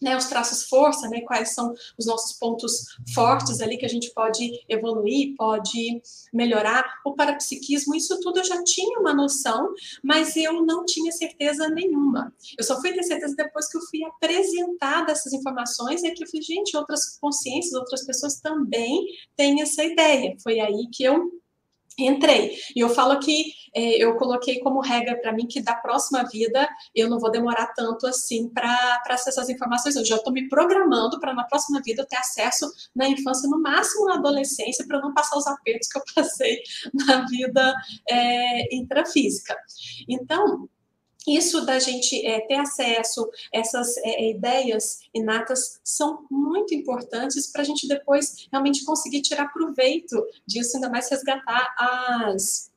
né, 0.00 0.16
os 0.16 0.26
traços 0.26 0.64
força, 0.64 1.08
né, 1.08 1.20
quais 1.22 1.54
são 1.54 1.74
os 1.98 2.06
nossos 2.06 2.38
pontos 2.38 2.96
fortes 3.14 3.60
ali 3.60 3.76
que 3.76 3.86
a 3.86 3.88
gente 3.88 4.10
pode 4.12 4.50
evoluir, 4.68 5.34
pode 5.36 6.00
melhorar. 6.32 6.84
O 7.04 7.14
parapsiquismo, 7.14 7.94
isso 7.94 8.18
tudo 8.20 8.40
eu 8.40 8.44
já 8.44 8.62
tinha 8.64 8.98
uma 8.98 9.14
noção, 9.14 9.72
mas 10.02 10.36
eu 10.36 10.64
não 10.64 10.84
tinha 10.84 11.12
certeza 11.12 11.68
nenhuma. 11.68 12.32
Eu 12.56 12.64
só 12.64 12.80
fui 12.80 12.92
ter 12.92 13.02
certeza 13.02 13.34
depois 13.36 13.68
que 13.68 13.76
eu 13.76 13.82
fui 13.82 14.04
apresentada 14.04 15.12
essas 15.12 15.32
informações 15.32 16.02
e 16.02 16.10
que 16.12 16.24
eu 16.24 16.28
falei, 16.28 16.42
gente, 16.42 16.76
outras 16.76 17.18
consciências, 17.18 17.74
outras 17.74 18.04
pessoas 18.04 18.40
também 18.40 19.06
têm 19.36 19.60
essa 19.60 19.84
ideia. 19.84 20.36
Foi 20.42 20.60
aí 20.60 20.88
que 20.92 21.04
eu 21.04 21.40
entrei. 22.04 22.56
E 22.74 22.80
eu 22.80 22.88
falo 22.88 23.18
que 23.18 23.44
é, 23.74 24.02
eu 24.02 24.16
coloquei 24.16 24.60
como 24.60 24.80
regra 24.80 25.16
para 25.20 25.32
mim 25.32 25.46
que 25.46 25.62
da 25.62 25.74
próxima 25.74 26.24
vida 26.24 26.68
eu 26.94 27.08
não 27.08 27.18
vou 27.18 27.30
demorar 27.30 27.72
tanto 27.74 28.06
assim 28.06 28.48
para 28.48 29.00
acessar 29.08 29.44
as 29.44 29.50
informações. 29.50 29.96
Eu 29.96 30.04
já 30.04 30.16
estou 30.16 30.32
me 30.32 30.48
programando 30.48 31.20
para 31.20 31.34
na 31.34 31.44
próxima 31.44 31.80
vida 31.84 32.02
eu 32.02 32.06
ter 32.06 32.16
acesso 32.16 32.70
na 32.94 33.08
infância, 33.08 33.48
no 33.48 33.60
máximo 33.60 34.06
na 34.06 34.14
adolescência, 34.14 34.86
para 34.86 35.00
não 35.00 35.14
passar 35.14 35.36
os 35.36 35.46
apertos 35.46 35.88
que 35.88 35.98
eu 35.98 36.02
passei 36.14 36.60
na 36.94 37.26
vida 37.26 37.74
é, 38.08 38.74
intrafísica. 38.74 39.56
Então, 40.08 40.68
isso 41.26 41.64
da 41.66 41.78
gente 41.78 42.24
é, 42.26 42.40
ter 42.46 42.54
acesso, 42.54 43.28
essas 43.52 43.96
é, 43.98 44.30
ideias 44.30 45.00
inatas 45.12 45.80
são 45.84 46.26
muito 46.30 46.74
importantes 46.74 47.50
para 47.52 47.62
a 47.62 47.64
gente 47.64 47.86
depois 47.86 48.48
realmente 48.50 48.84
conseguir 48.84 49.20
tirar 49.20 49.52
proveito 49.52 50.16
disso, 50.46 50.76
ainda 50.76 50.88
mais 50.88 51.10
resgatar 51.10 51.74
as, 51.78 52.70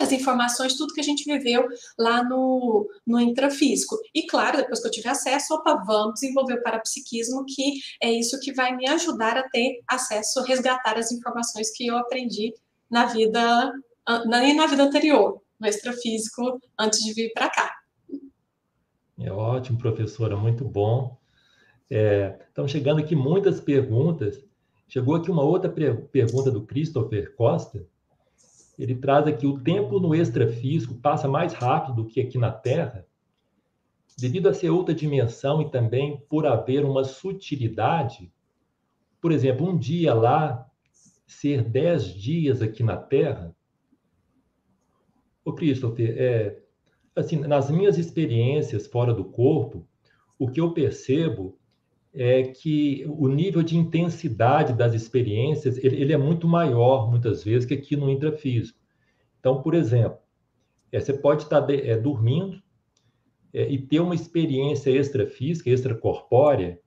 as 0.00 0.12
informações, 0.12 0.76
tudo 0.76 0.94
que 0.94 1.00
a 1.00 1.04
gente 1.04 1.24
viveu 1.24 1.68
lá 1.98 2.22
no, 2.22 2.88
no 3.06 3.20
intrafísico. 3.20 3.98
E 4.14 4.26
claro, 4.26 4.58
depois 4.58 4.80
que 4.80 4.86
eu 4.86 4.92
tiver 4.92 5.10
acesso, 5.10 5.54
opa, 5.54 5.74
vamos 5.84 6.14
desenvolver 6.14 6.54
o 6.54 6.62
parapsiquismo, 6.62 7.44
que 7.46 7.80
é 8.00 8.12
isso 8.12 8.38
que 8.40 8.52
vai 8.52 8.76
me 8.76 8.88
ajudar 8.88 9.36
a 9.36 9.48
ter 9.48 9.80
acesso, 9.88 10.42
resgatar 10.42 10.96
as 10.96 11.10
informações 11.10 11.70
que 11.70 11.86
eu 11.86 11.96
aprendi 11.96 12.54
na 12.88 13.06
vida 13.06 13.72
na 14.26 14.66
vida 14.66 14.82
anterior, 14.82 15.41
no 15.62 15.68
extrafísico, 15.68 16.60
antes 16.78 16.98
de 16.98 17.14
vir 17.14 17.32
para 17.32 17.48
cá. 17.48 17.72
É 19.18 19.30
ótimo, 19.30 19.78
professora, 19.78 20.36
muito 20.36 20.64
bom. 20.64 21.16
É, 21.88 22.36
estão 22.48 22.66
chegando 22.66 22.98
aqui 22.98 23.14
muitas 23.14 23.60
perguntas. 23.60 24.44
Chegou 24.88 25.14
aqui 25.14 25.30
uma 25.30 25.44
outra 25.44 25.70
pergunta 25.70 26.50
do 26.50 26.66
Christopher 26.66 27.34
Costa. 27.36 27.86
Ele 28.76 28.96
traz 28.96 29.26
aqui: 29.26 29.46
o 29.46 29.60
tempo 29.60 30.00
no 30.00 30.14
extrafísico 30.14 30.94
passa 30.96 31.28
mais 31.28 31.52
rápido 31.52 32.02
do 32.02 32.08
que 32.08 32.20
aqui 32.20 32.38
na 32.38 32.50
Terra? 32.50 33.06
Devido 34.18 34.48
a 34.48 34.54
ser 34.54 34.70
outra 34.70 34.94
dimensão 34.94 35.62
e 35.62 35.70
também 35.70 36.20
por 36.28 36.44
haver 36.46 36.84
uma 36.84 37.04
sutilidade, 37.04 38.32
por 39.20 39.30
exemplo, 39.30 39.68
um 39.68 39.78
dia 39.78 40.12
lá 40.12 40.68
ser 41.26 41.62
dez 41.62 42.06
dias 42.06 42.60
aqui 42.60 42.82
na 42.82 42.96
Terra. 42.96 43.54
Ô, 45.44 45.52
Christopher, 45.52 46.14
é, 46.16 46.58
assim, 47.16 47.36
nas 47.36 47.70
minhas 47.70 47.98
experiências 47.98 48.86
fora 48.86 49.12
do 49.12 49.24
corpo, 49.24 49.86
o 50.38 50.48
que 50.48 50.60
eu 50.60 50.72
percebo 50.72 51.58
é 52.14 52.42
que 52.42 53.04
o 53.08 53.26
nível 53.28 53.62
de 53.62 53.76
intensidade 53.76 54.74
das 54.74 54.92
experiências 54.92 55.78
ele, 55.78 55.96
ele 55.96 56.12
é 56.12 56.18
muito 56.18 56.46
maior, 56.46 57.10
muitas 57.10 57.42
vezes, 57.42 57.66
que 57.66 57.74
aqui 57.74 57.96
no 57.96 58.10
intrafísico. 58.10 58.78
Então, 59.40 59.62
por 59.62 59.74
exemplo, 59.74 60.18
é, 60.90 61.00
você 61.00 61.12
pode 61.12 61.44
estar 61.44 61.60
de, 61.60 61.80
é, 61.88 61.96
dormindo 61.96 62.62
é, 63.52 63.68
e 63.70 63.78
ter 63.78 64.00
uma 64.00 64.14
experiência 64.14 64.90
extrafísica, 64.90 65.70
extracorpórea, 65.70 66.78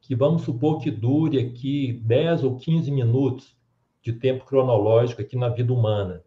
que 0.00 0.14
vamos 0.14 0.42
supor 0.42 0.80
que 0.80 0.90
dure 0.90 1.38
aqui 1.38 1.92
10 2.04 2.44
ou 2.44 2.56
15 2.56 2.90
minutos 2.90 3.56
de 4.00 4.12
tempo 4.12 4.44
cronológico 4.44 5.22
aqui 5.22 5.36
na 5.36 5.48
vida 5.48 5.72
humana. 5.72 6.24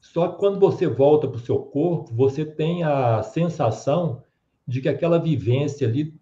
Só 0.00 0.28
que 0.28 0.38
quando 0.38 0.58
você 0.58 0.86
volta 0.86 1.26
para 1.26 1.36
o 1.36 1.40
seu 1.40 1.58
corpo, 1.58 2.14
você 2.14 2.44
tem 2.44 2.82
a 2.84 3.22
sensação 3.22 4.22
de 4.66 4.80
que 4.80 4.88
aquela 4.88 5.18
vivência 5.18 5.86
ali 5.86 6.14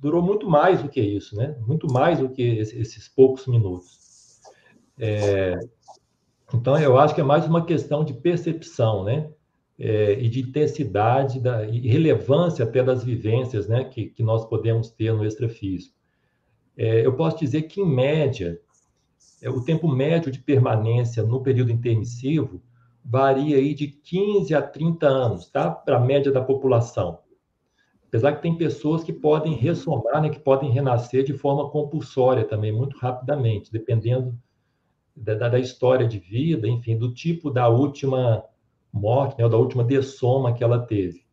durou 0.00 0.22
muito 0.22 0.48
mais 0.48 0.82
do 0.82 0.88
que 0.88 1.00
isso, 1.00 1.36
né? 1.36 1.56
Muito 1.66 1.86
mais 1.92 2.18
do 2.18 2.28
que 2.28 2.42
esses 2.42 3.08
poucos 3.08 3.46
minutos. 3.46 4.40
É, 4.98 5.58
então, 6.52 6.78
eu 6.78 6.98
acho 6.98 7.14
que 7.14 7.20
é 7.20 7.24
mais 7.24 7.46
uma 7.46 7.64
questão 7.64 8.04
de 8.04 8.12
percepção, 8.12 9.04
né? 9.04 9.30
é, 9.78 10.12
e 10.12 10.28
de 10.28 10.40
intensidade 10.40 11.40
da, 11.40 11.66
e 11.66 11.88
relevância 11.88 12.64
até 12.64 12.84
das 12.84 13.02
vivências 13.02 13.66
né, 13.66 13.82
que, 13.82 14.06
que 14.06 14.22
nós 14.22 14.44
podemos 14.46 14.90
ter 14.90 15.12
no 15.12 15.24
extrafísico. 15.24 15.96
É, 16.76 17.04
eu 17.04 17.14
posso 17.14 17.38
dizer 17.38 17.62
que, 17.62 17.80
em 17.80 17.86
média, 17.86 18.60
o 19.50 19.64
tempo 19.64 19.88
médio 19.88 20.30
de 20.30 20.38
permanência 20.38 21.22
no 21.22 21.42
período 21.42 21.72
intermissivo 21.72 22.62
varia 23.04 23.56
aí 23.56 23.74
de 23.74 23.88
15 23.88 24.54
a 24.54 24.62
30 24.62 25.06
anos, 25.06 25.48
tá? 25.48 25.70
Para 25.70 25.96
a 25.96 26.00
média 26.00 26.30
da 26.30 26.40
população. 26.40 27.18
Apesar 28.06 28.34
que 28.34 28.42
tem 28.42 28.56
pessoas 28.56 29.02
que 29.02 29.12
podem 29.12 29.54
ressomar, 29.54 30.20
né, 30.20 30.28
que 30.28 30.38
podem 30.38 30.70
renascer 30.70 31.24
de 31.24 31.32
forma 31.32 31.70
compulsória 31.70 32.44
também, 32.44 32.70
muito 32.70 32.96
rapidamente, 32.98 33.72
dependendo 33.72 34.38
da, 35.16 35.48
da 35.48 35.58
história 35.58 36.06
de 36.06 36.18
vida, 36.18 36.68
enfim, 36.68 36.96
do 36.96 37.12
tipo 37.12 37.50
da 37.50 37.68
última 37.68 38.44
morte, 38.92 39.40
né, 39.40 39.48
da 39.48 39.56
última 39.56 39.82
dessoma 39.82 40.52
que 40.52 40.62
ela 40.62 40.78
teve. 40.78 41.24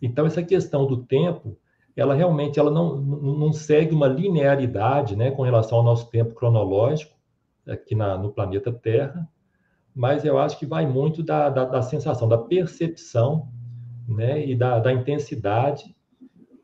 Então, 0.00 0.26
essa 0.26 0.42
questão 0.42 0.86
do 0.86 1.04
tempo, 1.04 1.58
ela 1.94 2.14
realmente 2.14 2.58
ela 2.58 2.70
não, 2.70 2.96
não 2.96 3.52
segue 3.52 3.94
uma 3.94 4.08
linearidade 4.08 5.14
né, 5.14 5.30
com 5.30 5.42
relação 5.42 5.78
ao 5.78 5.84
nosso 5.84 6.10
tempo 6.10 6.34
cronológico 6.34 7.17
aqui 7.68 7.94
na, 7.94 8.16
no 8.16 8.32
planeta 8.32 8.72
Terra, 8.72 9.28
mas 9.94 10.24
eu 10.24 10.38
acho 10.38 10.58
que 10.58 10.66
vai 10.66 10.86
muito 10.86 11.22
da, 11.22 11.50
da, 11.50 11.64
da 11.64 11.82
sensação, 11.82 12.28
da 12.28 12.38
percepção 12.38 13.48
né, 14.08 14.46
e 14.46 14.54
da, 14.54 14.78
da, 14.78 14.92
intensidade 14.92 15.94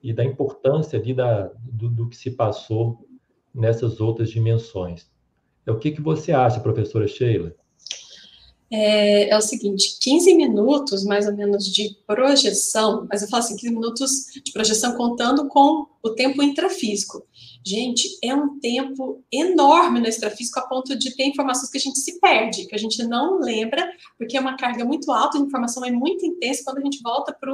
e 0.03 0.13
da 0.13 0.25
importância 0.25 0.99
ali 0.99 1.13
da, 1.13 1.51
do, 1.61 1.89
do, 1.89 2.09
que 2.09 2.17
se 2.17 2.31
passou 2.31 3.07
nessas 3.55 4.01
outras 4.01 4.31
dimensões. 4.31 5.11
É 5.67 5.73
o 5.73 5.79
que, 5.79 5.91
que 5.91 6.01
você 6.01 6.33
acha, 6.33 6.61
professora 6.61 7.07
Sheila? 7.07 7.55
é, 8.75 9.29
é, 9.29 9.37
o 9.37 9.41
seguinte: 9.41 9.99
15 10.01 10.35
minutos 10.35 11.05
mais 11.05 11.27
ou 11.27 11.35
menos 11.35 11.67
de 11.67 11.97
projeção, 12.07 13.07
mas 13.11 13.23
eu 13.23 13.29
falo 13.29 13.43
assim, 13.43 13.57
15 13.57 13.73
minutos 13.73 14.11
de 14.45 14.53
projeção 14.53 14.97
contando 14.97 15.49
com 15.49 15.87
o 16.05 16.15
tempo 16.15 16.43
intrafísico. 16.43 17.27
Gente, 17.67 18.19
é 18.23 18.35
um 18.35 18.59
tempo 18.61 19.25
enorme 19.33 19.99
no 19.99 20.07
extrafísico 20.07 20.61
a 20.61 20.69
ponto 20.69 20.95
de 20.95 21.17
ter 21.17 21.25
informações 21.25 21.71
que 21.71 21.79
a 21.79 21.81
gente 21.81 21.99
se 21.99 22.21
perde, 22.21 22.67
que 22.67 22.75
a 22.75 22.79
gente 22.79 23.03
não 23.05 23.39
lembra, 23.41 23.91
porque 24.19 24.37
é 24.37 24.41
uma 24.41 24.55
carga 24.55 24.85
muito 24.85 25.11
alta, 25.11 25.39
a 25.39 25.41
informação 25.41 25.83
é 25.83 25.91
muito 25.91 26.27
intensa. 26.27 26.63
Quando 26.63 26.79
a 26.79 26.83
gente 26.83 27.01
volta 27.03 27.33
para 27.33 27.51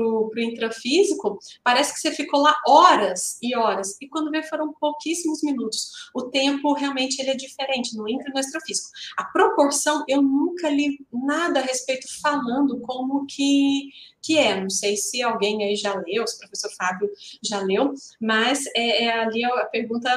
o 0.00 0.30
intrafísico, 0.38 1.38
parece 1.62 1.92
que 1.92 2.00
você 2.00 2.10
ficou 2.12 2.40
lá 2.40 2.56
horas 2.66 3.36
e 3.42 3.54
horas, 3.54 3.94
e 4.00 4.08
quando 4.08 4.30
vê 4.30 4.42
foram 4.42 4.72
pouquíssimos 4.72 5.42
minutos. 5.42 6.10
O 6.14 6.22
tempo 6.22 6.72
realmente 6.72 7.20
ele 7.20 7.30
é 7.30 7.36
diferente 7.36 7.94
no 7.94 8.08
intra 8.08 8.30
e 8.30 8.32
no 8.32 8.40
extrafísico. 8.40 8.88
A 9.18 9.24
proporção, 9.24 10.02
eu 10.08 10.22
nunca 10.22 10.70
li 10.70 11.04
nada 11.12 11.60
a 11.60 11.62
respeito 11.62 12.06
falando 12.22 12.80
como 12.80 13.26
que 13.26 13.90
que 14.22 14.38
é, 14.38 14.60
não 14.60 14.70
sei 14.70 14.96
se 14.96 15.20
alguém 15.22 15.64
aí 15.64 15.74
já 15.74 15.94
leu, 15.94 16.26
se 16.26 16.36
o 16.36 16.38
professor 16.38 16.70
Fábio 16.76 17.10
já 17.42 17.60
leu, 17.60 17.92
mas 18.20 18.64
é, 18.74 19.04
é 19.04 19.12
ali 19.20 19.44
a 19.44 19.64
pergunta 19.66 20.08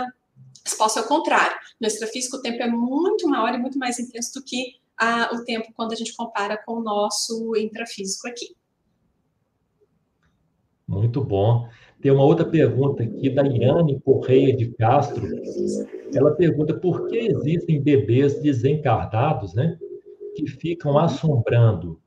resposta 0.66 1.00
é 1.00 1.04
o 1.04 1.08
contrário. 1.08 1.56
No 1.80 1.88
extrafísico, 1.88 2.38
o 2.38 2.42
tempo 2.42 2.62
é 2.62 2.68
muito 2.68 3.28
maior 3.28 3.54
e 3.54 3.58
muito 3.58 3.78
mais 3.78 4.00
intenso 4.00 4.40
do 4.40 4.44
que 4.44 4.76
a, 4.98 5.34
o 5.34 5.44
tempo 5.44 5.72
quando 5.76 5.94
a 5.94 5.96
gente 5.96 6.16
compara 6.16 6.58
com 6.58 6.74
o 6.74 6.84
nosso 6.84 7.56
intrafísico 7.56 8.28
aqui. 8.28 8.56
Muito 10.88 11.24
bom. 11.24 11.68
Tem 12.02 12.12
uma 12.12 12.24
outra 12.24 12.46
pergunta 12.46 13.04
aqui 13.04 13.30
da 13.30 13.44
Iane 13.44 14.00
Correia 14.02 14.56
de 14.56 14.72
Castro. 14.74 15.28
Ela 16.14 16.36
pergunta 16.36 16.74
por 16.74 17.08
que 17.08 17.18
existem 17.18 17.82
bebês 17.82 18.40
desencarnados, 18.40 19.54
né, 19.54 19.78
que 20.36 20.48
ficam 20.48 20.98
assombrando 20.98 22.00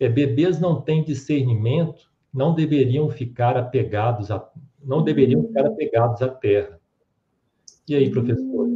é, 0.00 0.08
bebês 0.08 0.58
não 0.58 0.80
têm 0.80 1.04
discernimento, 1.04 2.10
não 2.32 2.54
deveriam 2.54 3.10
ficar 3.10 3.56
apegados 3.56 4.30
a, 4.30 4.42
não 4.82 5.04
deveriam 5.04 5.42
ficar 5.46 5.66
apegados 5.66 6.22
à 6.22 6.28
terra. 6.28 6.80
E 7.86 7.94
aí, 7.94 8.10
professor? 8.10 8.68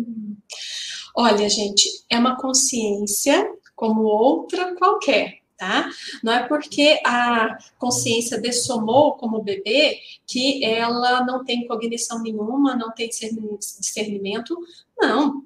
Olha, 1.16 1.48
gente, 1.48 1.88
é 2.10 2.18
uma 2.18 2.36
consciência 2.36 3.50
como 3.74 4.02
outra 4.02 4.74
qualquer, 4.74 5.38
tá? 5.56 5.88
Não 6.22 6.32
é 6.32 6.46
porque 6.46 7.00
a 7.06 7.56
consciência 7.78 8.40
dessomou 8.40 9.12
como 9.12 9.42
bebê 9.42 9.98
que 10.26 10.64
ela 10.64 11.24
não 11.24 11.44
tem 11.44 11.66
cognição 11.66 12.20
nenhuma, 12.20 12.76
não 12.76 12.92
tem 12.92 13.08
discernimento. 13.08 14.56
Não, 14.98 15.43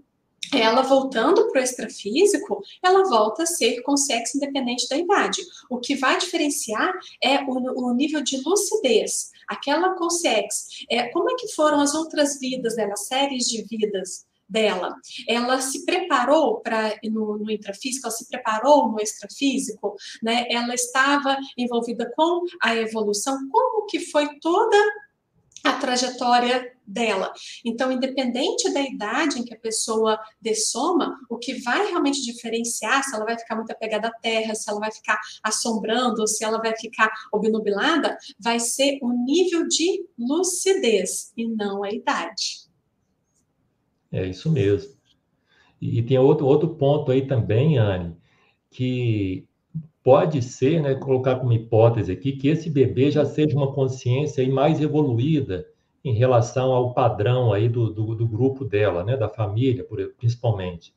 ela 0.52 0.82
voltando 0.82 1.48
para 1.50 1.60
o 1.60 1.64
extrafísico, 1.64 2.62
ela 2.82 3.04
volta 3.04 3.42
a 3.42 3.46
ser 3.46 3.82
com 3.82 3.96
sexo 3.96 4.36
independente 4.36 4.88
da 4.88 4.96
idade. 4.96 5.42
O 5.68 5.78
que 5.78 5.94
vai 5.94 6.18
diferenciar 6.18 6.92
é 7.22 7.42
o, 7.44 7.88
o 7.88 7.94
nível 7.94 8.22
de 8.22 8.40
lucidez. 8.42 9.30
Aquela 9.46 9.94
com 9.94 10.10
sexo, 10.10 10.66
é, 10.90 11.08
como 11.08 11.30
é 11.30 11.34
que 11.34 11.48
foram 11.54 11.80
as 11.80 11.94
outras 11.94 12.38
vidas 12.38 12.76
dela, 12.76 12.96
séries 12.96 13.46
de 13.46 13.62
vidas 13.62 14.26
dela? 14.48 14.94
Ela 15.26 15.60
se 15.60 15.84
preparou 15.84 16.60
para 16.60 16.98
no, 17.04 17.38
no 17.38 17.50
intrafísico, 17.50 18.06
ela 18.06 18.16
se 18.16 18.28
preparou 18.28 18.90
no 18.90 19.00
extrafísico, 19.00 19.96
né? 20.22 20.46
Ela 20.50 20.74
estava 20.74 21.36
envolvida 21.56 22.10
com 22.14 22.44
a 22.62 22.74
evolução, 22.76 23.36
como 23.50 23.86
que 23.86 24.00
foi 24.00 24.38
toda 24.40 24.76
a 25.64 25.72
trajetória 25.74 26.72
dela. 26.86 27.32
Então, 27.64 27.92
independente 27.92 28.72
da 28.72 28.80
idade 28.80 29.38
em 29.38 29.44
que 29.44 29.54
a 29.54 29.58
pessoa 29.58 30.18
dessoma, 30.40 31.18
o 31.28 31.36
que 31.36 31.54
vai 31.62 31.86
realmente 31.88 32.22
diferenciar 32.22 33.04
se 33.04 33.14
ela 33.14 33.24
vai 33.24 33.38
ficar 33.38 33.56
muito 33.56 33.70
apegada 33.70 34.08
à 34.08 34.12
terra, 34.12 34.54
se 34.54 34.70
ela 34.70 34.80
vai 34.80 34.90
ficar 34.90 35.18
assombrando, 35.42 36.26
se 36.26 36.44
ela 36.44 36.58
vai 36.58 36.74
ficar 36.76 37.10
obnubilada, 37.32 38.16
vai 38.38 38.58
ser 38.58 38.98
o 39.02 39.12
nível 39.12 39.66
de 39.68 40.06
lucidez 40.18 41.32
e 41.36 41.46
não 41.46 41.84
a 41.84 41.90
idade. 41.90 42.68
É 44.10 44.26
isso 44.26 44.50
mesmo. 44.50 44.96
E, 45.80 46.02
tem 46.02 46.18
outro, 46.18 46.46
outro 46.46 46.74
ponto 46.74 47.12
aí 47.12 47.26
também, 47.26 47.78
Anne, 47.78 48.16
que 48.70 49.47
pode 50.08 50.40
ser, 50.40 50.80
né, 50.80 50.94
colocar 50.94 51.36
como 51.36 51.52
hipótese 51.52 52.10
aqui, 52.10 52.32
que 52.32 52.48
esse 52.48 52.70
bebê 52.70 53.10
já 53.10 53.26
seja 53.26 53.54
uma 53.54 53.74
consciência 53.74 54.42
aí 54.42 54.50
mais 54.50 54.80
evoluída 54.80 55.66
em 56.02 56.14
relação 56.14 56.72
ao 56.72 56.94
padrão 56.94 57.52
aí 57.52 57.68
do, 57.68 57.92
do, 57.92 58.14
do 58.14 58.26
grupo 58.26 58.64
dela, 58.64 59.04
né, 59.04 59.18
da 59.18 59.28
família, 59.28 59.86
principalmente. 60.16 60.94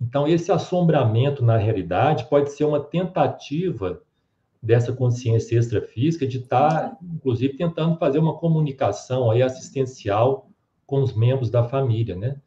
Então, 0.00 0.26
esse 0.26 0.50
assombramento 0.50 1.44
na 1.44 1.58
realidade 1.58 2.30
pode 2.30 2.50
ser 2.52 2.64
uma 2.64 2.80
tentativa 2.80 4.00
dessa 4.62 4.90
consciência 4.90 5.58
extrafísica 5.58 6.26
de 6.26 6.38
estar, 6.38 6.96
inclusive, 7.02 7.58
tentando 7.58 7.98
fazer 7.98 8.20
uma 8.20 8.38
comunicação 8.38 9.30
aí 9.30 9.42
assistencial 9.42 10.48
com 10.86 11.02
os 11.02 11.14
membros 11.14 11.50
da 11.50 11.68
família, 11.68 12.16
né? 12.16 12.40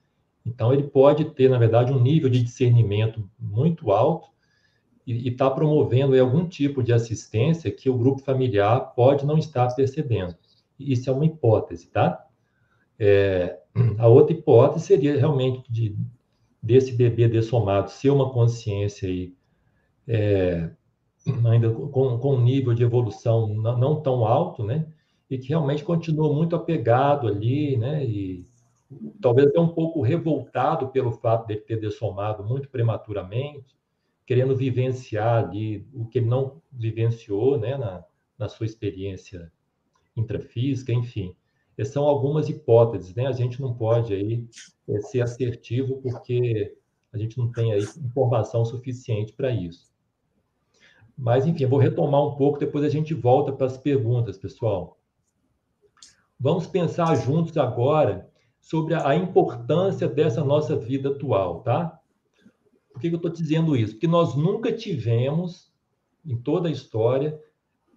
Então, 0.44 0.74
ele 0.74 0.86
pode 0.86 1.26
ter, 1.36 1.52
na 1.52 1.60
verdade, 1.60 1.94
um 1.94 2.02
nível 2.02 2.32
de 2.32 2.42
discernimento 2.42 3.30
muito 3.40 3.92
alto 3.92 4.33
e 5.06 5.28
está 5.30 5.50
promovendo 5.50 6.20
algum 6.20 6.48
tipo 6.48 6.82
de 6.82 6.94
assistência 6.94 7.72
que 7.72 7.90
o 7.90 7.98
grupo 7.98 8.22
familiar 8.22 8.94
pode 8.96 9.26
não 9.26 9.38
estar 9.38 9.68
percebendo. 9.76 10.36
Isso 10.80 11.10
é 11.10 11.14
uma 11.14 11.26
hipótese, 11.26 11.88
tá? 11.88 12.26
É, 12.98 13.60
a 13.98 14.08
outra 14.08 14.34
hipótese 14.36 14.86
seria 14.86 15.18
realmente 15.18 15.72
de, 15.72 15.98
desse 16.62 16.94
bebê 16.94 17.28
dessomado 17.28 17.92
ser 17.92 18.10
uma 18.10 18.32
consciência 18.32 19.10
aí, 19.10 19.34
é, 20.08 20.70
ainda 21.46 21.70
com, 21.72 22.18
com 22.18 22.36
um 22.36 22.42
nível 22.42 22.74
de 22.74 22.84
evolução 22.84 23.48
não, 23.48 23.78
não, 23.78 24.02
tão 24.02 24.26
alto, 24.26 24.64
né? 24.64 24.88
E 25.30 25.38
que 25.38 25.50
realmente 25.50 25.84
continua 25.84 26.34
muito 26.34 26.56
apegado 26.56 27.28
ali, 27.28 27.76
né? 27.78 28.06
E 28.06 28.46
talvez 29.20 29.48
até 29.48 29.60
um 29.60 29.70
pouco 29.70 30.02
revoltado 30.02 30.90
pelo 30.90 31.12
fato 31.12 31.48
de 31.48 31.58
ter 31.58 31.80
dessomado 31.80 32.44
muito 32.44 32.70
prematuramente, 32.70 33.76
querendo 34.26 34.56
vivenciar 34.56 35.46
ali 35.46 35.88
o 35.94 36.06
que 36.06 36.20
ele 36.20 36.28
não 36.28 36.62
vivenciou, 36.72 37.60
né? 37.60 37.78
Na, 37.78 38.04
na 38.38 38.50
sua 38.50 38.66
experiência 38.66 39.52
intrafísica, 40.16 40.92
enfim. 40.92 41.36
Essas 41.78 41.94
são 41.94 42.04
algumas 42.04 42.50
hipóteses, 42.50 43.16
né? 43.16 43.28
A 43.28 43.32
gente 43.32 43.62
não 43.62 43.74
pode 43.74 44.14
aí 44.14 44.48
é, 44.88 45.02
ser 45.02 45.22
assertivo 45.22 46.02
porque 46.02 46.76
a 47.12 47.18
gente 47.18 47.38
não 47.38 47.52
tem 47.52 47.74
aí 47.74 47.84
informação 48.04 48.66
suficiente 48.66 49.34
para 49.34 49.52
isso. 49.52 49.92
Mas, 51.18 51.46
enfim, 51.46 51.64
eu 51.64 51.70
vou 51.70 51.80
retomar 51.80 52.26
um 52.26 52.36
pouco, 52.36 52.60
depois 52.60 52.84
a 52.84 52.90
gente 52.90 53.14
volta 53.14 53.52
para 53.52 53.68
as 53.68 53.78
perguntas, 53.78 54.38
pessoal. 54.38 54.98
Vamos 56.40 56.66
pensar 56.68 57.16
juntos 57.16 57.56
agora 57.58 58.30
sobre 58.60 58.96
a 58.96 59.16
importância 59.16 60.08
dessa 60.08 60.44
nossa 60.44 60.76
vida 60.76 61.10
atual, 61.10 61.62
tá? 61.62 62.00
Por 62.94 63.02
que 63.02 63.08
eu 63.08 63.16
estou 63.16 63.32
dizendo 63.32 63.76
isso? 63.76 63.94
Porque 63.94 64.08
nós 64.08 64.36
nunca 64.36 64.72
tivemos, 64.72 65.74
em 66.24 66.38
toda 66.38 66.70
a 66.70 66.72
história, 66.72 67.40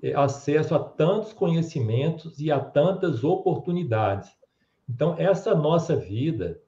é, 0.02 0.14
acesso 0.14 0.74
a 0.74 0.78
tantos 0.78 1.34
conhecimentos 1.34 2.40
e 2.40 2.50
a 2.50 2.58
tantas 2.58 3.22
oportunidades. 3.22 4.30
Então, 4.88 5.14
essa 5.18 5.54
nossa 5.54 5.94
vida, 5.94 6.60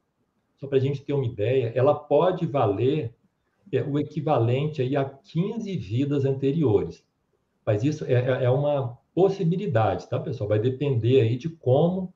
só 0.58 0.66
para 0.66 0.76
a 0.76 0.80
gente 0.80 1.02
ter 1.02 1.14
uma 1.14 1.24
ideia, 1.24 1.72
ela 1.74 1.94
pode 1.94 2.46
valer 2.46 3.14
é, 3.72 3.82
o 3.82 3.98
equivalente 3.98 4.82
aí 4.82 4.94
a 4.94 5.04
15 5.04 5.76
vidas 5.76 6.24
anteriores. 6.24 7.04
Mas 7.64 7.82
isso 7.82 8.04
é, 8.04 8.12
é, 8.12 8.44
é 8.44 8.50
uma 8.50 8.98
possibilidade, 9.14 10.08
tá, 10.08 10.18
pessoal? 10.18 10.48
Vai 10.48 10.58
depender 10.58 11.22
aí 11.22 11.36
de 11.36 11.48
como 11.48 12.12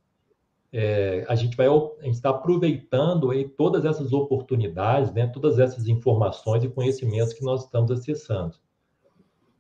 é, 0.73 1.27
a 1.29 1.35
gente 1.35 1.55
vai 1.57 1.67
estar 2.05 2.31
aproveitando 2.31 3.31
aí 3.31 3.47
todas 3.47 3.85
essas 3.85 4.13
oportunidades, 4.13 5.13
né, 5.13 5.27
todas 5.27 5.59
essas 5.59 5.87
informações 5.87 6.65
e 6.65 6.69
conhecimentos 6.69 7.35
que 7.35 7.45
nós 7.45 7.65
estamos 7.65 7.91
acessando. 7.91 8.55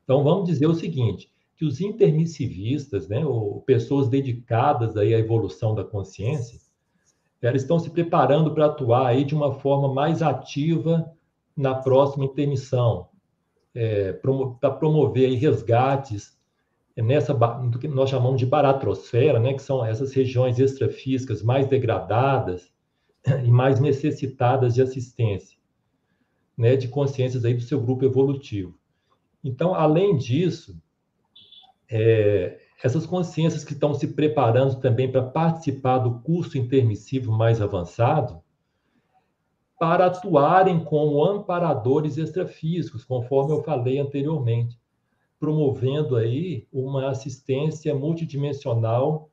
Então, 0.05 0.25
vamos 0.25 0.47
dizer 0.47 0.67
o 0.67 0.75
seguinte, 0.75 1.31
que 1.55 1.67
os 1.67 1.81
intermissivistas, 1.81 3.09
né, 3.09 3.25
ou 3.25 3.61
pessoas 3.61 4.09
dedicadas 4.09 4.97
aí 4.97 5.15
à 5.15 5.19
evolução 5.19 5.75
da 5.75 5.85
consciência, 5.85 6.59
elas 7.43 7.63
estão 7.63 7.79
se 7.79 7.91
preparando 7.91 8.55
para 8.55 8.67
atuar 8.67 9.09
aí 9.09 9.25
de 9.25 9.35
uma 9.35 9.53
forma 9.53 9.93
mais 9.93 10.23
ativa 10.23 11.13
na 11.57 11.75
próxima 11.75 12.25
intermissão, 12.25 13.09
é, 13.75 14.13
para 14.13 14.71
promover 14.71 15.29
aí 15.29 15.35
resgates 15.35 16.32
nessa 16.97 17.33
do 17.33 17.79
que 17.79 17.89
nós 17.89 18.11
chamamos 18.11 18.39
de 18.39 18.47
baratrosfera, 18.47 19.39
né, 19.39 19.55
que 19.55 19.63
são 19.63 19.85
essas 19.85 20.13
regiões 20.13 20.59
extrafísicas 20.59 21.43
mais 21.43 21.67
degradadas 21.67 22.71
e 23.45 23.51
mais 23.51 23.81
necessitadas 23.81 24.75
de 24.75 24.83
assistência, 24.83 25.57
né, 26.57 26.77
de 26.77 26.89
consciências 26.89 27.45
aí 27.45 27.55
do 27.55 27.63
seu 27.63 27.81
grupo 27.81 28.05
evolutivo. 28.05 28.79
Então, 29.43 29.75
além 29.75 30.17
disso, 30.17 30.81
é, 31.91 32.61
essas 32.83 33.07
consciências 33.07 33.65
que 33.65 33.73
estão 33.73 33.95
se 33.95 34.09
preparando 34.09 34.81
também 34.81 35.11
para 35.11 35.23
participar 35.23 35.99
do 35.99 36.21
curso 36.21 36.59
intermissivo 36.59 37.33
mais 37.33 37.61
avançado, 37.61 38.43
para 39.79 40.07
atuarem 40.07 40.85
como 40.85 41.25
amparadores 41.25 42.17
extrafísicos, 42.17 43.05
conforme 43.05 43.53
eu 43.53 43.63
falei 43.63 43.99
anteriormente, 43.99 44.81
promovendo 45.43 46.15
aí 46.15 46.69
uma 46.73 47.11
assistência 47.11 47.93
multidimensional 47.93 49.29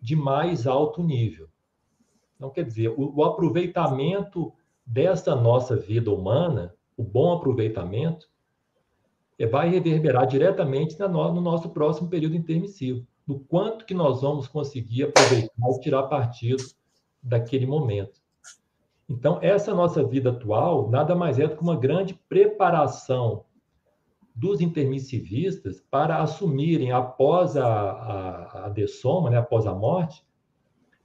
de 0.00 0.16
mais 0.16 0.66
alto 0.66 1.04
nível. 1.04 1.48
Então, 2.34 2.50
quer 2.50 2.64
dizer, 2.64 2.88
o, 2.88 3.14
o 3.14 3.22
aproveitamento 3.22 4.52
dessa 4.84 5.36
nossa 5.36 5.76
vida 5.76 6.10
humana, 6.10 6.74
o 6.96 7.04
bom 7.04 7.32
aproveitamento, 7.32 8.28
é, 9.38 9.46
vai 9.46 9.70
reverberar 9.70 10.26
diretamente 10.26 10.98
no 10.98 11.40
nosso 11.40 11.70
próximo 11.70 12.08
período 12.08 12.34
intermissivo, 12.34 13.06
do 13.24 13.38
quanto 13.38 13.86
que 13.86 13.94
nós 13.94 14.20
vamos 14.20 14.48
conseguir 14.48 15.04
aproveitar 15.04 15.70
e 15.76 15.80
tirar 15.80 16.02
partido 16.08 16.64
daquele 17.22 17.66
momento. 17.66 18.20
Então, 19.08 19.38
essa 19.40 19.72
nossa 19.72 20.02
vida 20.02 20.30
atual 20.30 20.90
nada 20.90 21.14
mais 21.14 21.38
é 21.38 21.46
do 21.46 21.54
que 21.54 21.62
uma 21.62 21.76
grande 21.76 22.14
preparação 22.28 23.44
dos 24.34 24.60
intermissivistas 24.60 25.80
para 25.90 26.22
assumirem, 26.22 26.92
após 26.92 27.56
a, 27.56 27.66
a, 27.66 28.66
a 28.66 28.68
dessoma, 28.68 29.30
né, 29.30 29.38
após 29.38 29.66
a 29.66 29.74
morte, 29.74 30.24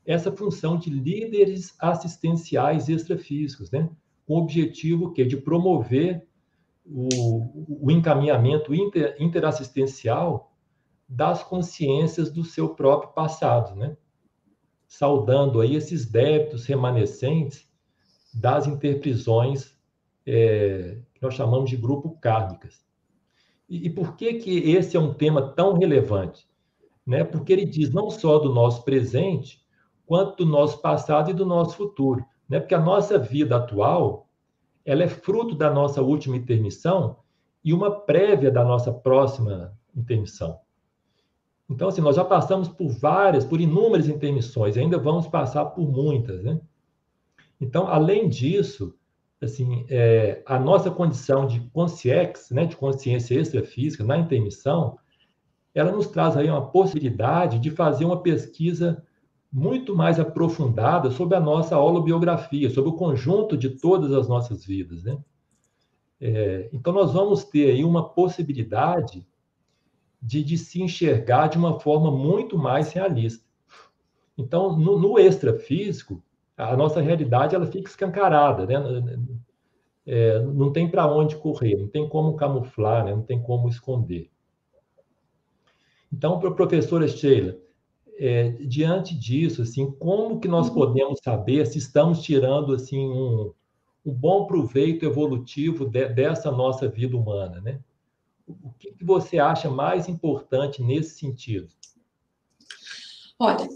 essa 0.06 0.32
função 0.32 0.78
de 0.78 0.90
líderes 0.90 1.76
assistenciais 1.80 2.88
extrafísicos, 2.88 3.70
né, 3.72 3.90
com 4.26 4.36
o 4.36 4.38
objetivo 4.38 5.12
que, 5.12 5.26
de 5.26 5.38
promover 5.38 6.26
o, 6.86 7.86
o 7.86 7.92
encaminhamento 7.92 8.74
inter, 8.74 9.16
interassistencial 9.20 10.54
das 11.08 11.44
consciências 11.44 12.32
do 12.32 12.44
seu 12.44 12.70
próprio 12.76 13.12
passado, 13.12 13.76
né? 13.76 13.96
Saudando 14.88 15.60
aí 15.60 15.76
esses 15.76 16.06
débitos 16.06 16.66
remanescentes 16.66 17.70
das 18.34 18.68
interprisões 18.68 19.76
é, 20.26 21.00
que 21.14 21.22
nós 21.22 21.34
chamamos 21.34 21.70
de 21.70 21.78
grupo 21.78 22.18
kármicas. 22.20 22.87
E, 23.70 23.90
por 23.90 24.16
que 24.16 24.36
que 24.36 24.72
esse 24.72 24.96
é 24.96 25.00
um 25.00 25.14
tema 25.14 25.42
tão 25.42 25.74
relevante? 25.74 26.48
Né? 27.06 27.24
Porque 27.24 27.52
ele 27.52 27.66
diz 27.66 27.94
não 27.94 28.10
só 28.10 28.40
do 28.40 28.54
nosso 28.54 28.84
presente, 28.84 29.62
quanto 30.06 30.46
do 30.46 30.50
nosso 30.50 30.82
passado 30.82 31.32
e 31.32 31.34
do 31.34 31.46
nosso 31.46 31.76
futuro. 31.76 32.26
Né? 32.48 32.60
Porque 32.60 32.76
a 32.76 32.82
nossa 32.82 33.18
vida 33.18 33.58
atual, 33.58 34.30
ela 34.86 35.04
é 35.04 35.08
fruto 35.08 35.54
da 35.54 35.70
nossa 35.70 36.02
última 36.02 36.38
intermissão 36.38 37.18
e 37.64 37.74
uma 37.74 37.92
prévia 37.92 38.50
da 38.50 38.64
nossa 38.64 38.94
próxima 38.94 39.78
intermissão. 39.94 40.60
Então, 41.70 41.90
assim, 41.90 42.00
nós 42.00 42.16
já 42.16 42.24
passamos 42.24 42.70
por 42.70 42.88
várias, 42.88 43.44
por 43.44 43.60
inúmeras 43.60 44.08
intermissões, 44.08 44.78
e 44.78 44.80
ainda 44.80 44.98
vamos 44.98 45.28
passar 45.28 45.66
por 45.66 45.86
muitas, 45.92 46.42
né? 46.42 46.62
Então, 47.60 47.88
além 47.88 48.30
disso, 48.30 48.97
assim, 49.42 49.86
é, 49.90 50.42
a 50.46 50.60
nossa 50.60 50.90
condição 50.90 51.46
de 51.46 51.60
consciex, 51.72 52.50
né, 52.52 52.66
de 52.66 52.76
consciência 52.76 53.40
extrafísica 53.40 54.04
na 54.04 54.18
intermissão, 54.18 54.98
ela 55.74 55.92
nos 55.92 56.08
traz 56.08 56.36
aí 56.36 56.50
uma 56.50 56.72
possibilidade 56.72 57.60
de 57.60 57.70
fazer 57.70 58.04
uma 58.06 58.22
pesquisa 58.22 59.04
muito 59.52 59.96
mais 59.96 60.20
aprofundada 60.20 61.12
sobre 61.12 61.38
a 61.38 61.40
nossa 61.40 61.78
holobiografia, 61.78 62.70
sobre 62.70 62.90
o 62.90 62.96
conjunto 62.96 63.56
de 63.56 63.70
todas 63.70 64.12
as 64.12 64.28
nossas 64.28 64.66
vidas, 64.66 65.04
né? 65.04 65.18
É, 66.20 66.70
então, 66.74 66.92
nós 66.92 67.14
vamos 67.14 67.44
ter 67.44 67.70
aí 67.70 67.84
uma 67.84 68.10
possibilidade 68.10 69.26
de, 70.22 70.44
de, 70.44 70.58
se 70.58 70.82
enxergar 70.82 71.48
de 71.48 71.58
uma 71.60 71.80
forma 71.80 72.10
muito 72.12 72.58
mais 72.58 72.92
realista. 72.92 73.46
Então, 74.36 74.76
no, 74.76 74.98
no 74.98 75.20
extrafísico, 75.20 76.24
a 76.58 76.76
nossa 76.76 77.00
realidade 77.00 77.56
ela 77.56 77.68
fica 77.68 77.88
escancarada, 77.88 78.66
né? 78.66 78.76
É, 80.06 80.40
não 80.40 80.72
tem 80.72 80.90
para 80.90 81.06
onde 81.06 81.36
correr, 81.36 81.76
não 81.76 81.88
tem 81.88 82.08
como 82.08 82.36
camuflar, 82.36 83.06
né? 83.06 83.14
não 83.14 83.22
tem 83.22 83.42
como 83.42 83.68
esconder. 83.68 84.32
Então, 86.12 86.40
para 86.40 86.50
professora 86.52 87.08
Sheila, 87.08 87.58
é, 88.18 88.50
diante 88.52 89.14
disso, 89.14 89.62
assim, 89.62 89.92
como 89.92 90.40
que 90.40 90.48
nós 90.48 90.70
uhum. 90.70 90.74
podemos 90.74 91.20
saber 91.22 91.68
se 91.68 91.78
estamos 91.78 92.22
tirando 92.24 92.74
assim 92.74 93.06
um, 93.08 93.54
um 94.06 94.14
bom 94.14 94.48
proveito 94.48 95.06
evolutivo 95.06 95.86
de, 95.86 96.08
dessa 96.08 96.50
nossa 96.50 96.88
vida 96.88 97.16
humana, 97.16 97.62
né? 97.62 97.80
O 98.48 98.72
que, 98.80 98.94
que 98.94 99.04
você 99.04 99.38
acha 99.40 99.70
mais 99.70 100.08
importante 100.08 100.82
nesse 100.82 101.20
sentido? 101.20 101.68
Olha, 103.40 103.70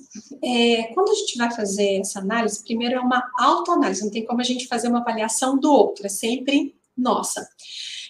é, 0.43 0.83
quando 0.93 1.11
a 1.11 1.15
gente 1.15 1.37
vai 1.37 1.51
fazer 1.53 1.99
essa 1.99 2.19
análise, 2.19 2.63
primeiro 2.63 2.95
é 2.95 2.99
uma 2.99 3.23
autoanálise, 3.37 4.03
não 4.03 4.09
tem 4.09 4.25
como 4.25 4.41
a 4.41 4.43
gente 4.43 4.67
fazer 4.67 4.87
uma 4.87 5.01
avaliação 5.01 5.57
do 5.57 5.71
outro, 5.71 6.05
é 6.05 6.09
sempre 6.09 6.75
nossa. 6.97 7.47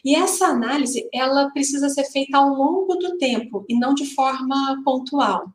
E 0.03 0.15
essa 0.15 0.47
análise, 0.47 1.07
ela 1.13 1.49
precisa 1.51 1.89
ser 1.89 2.05
feita 2.05 2.37
ao 2.37 2.49
longo 2.49 2.95
do 2.95 3.17
tempo 3.17 3.65
e 3.69 3.77
não 3.77 3.93
de 3.93 4.15
forma 4.15 4.81
pontual. 4.83 5.45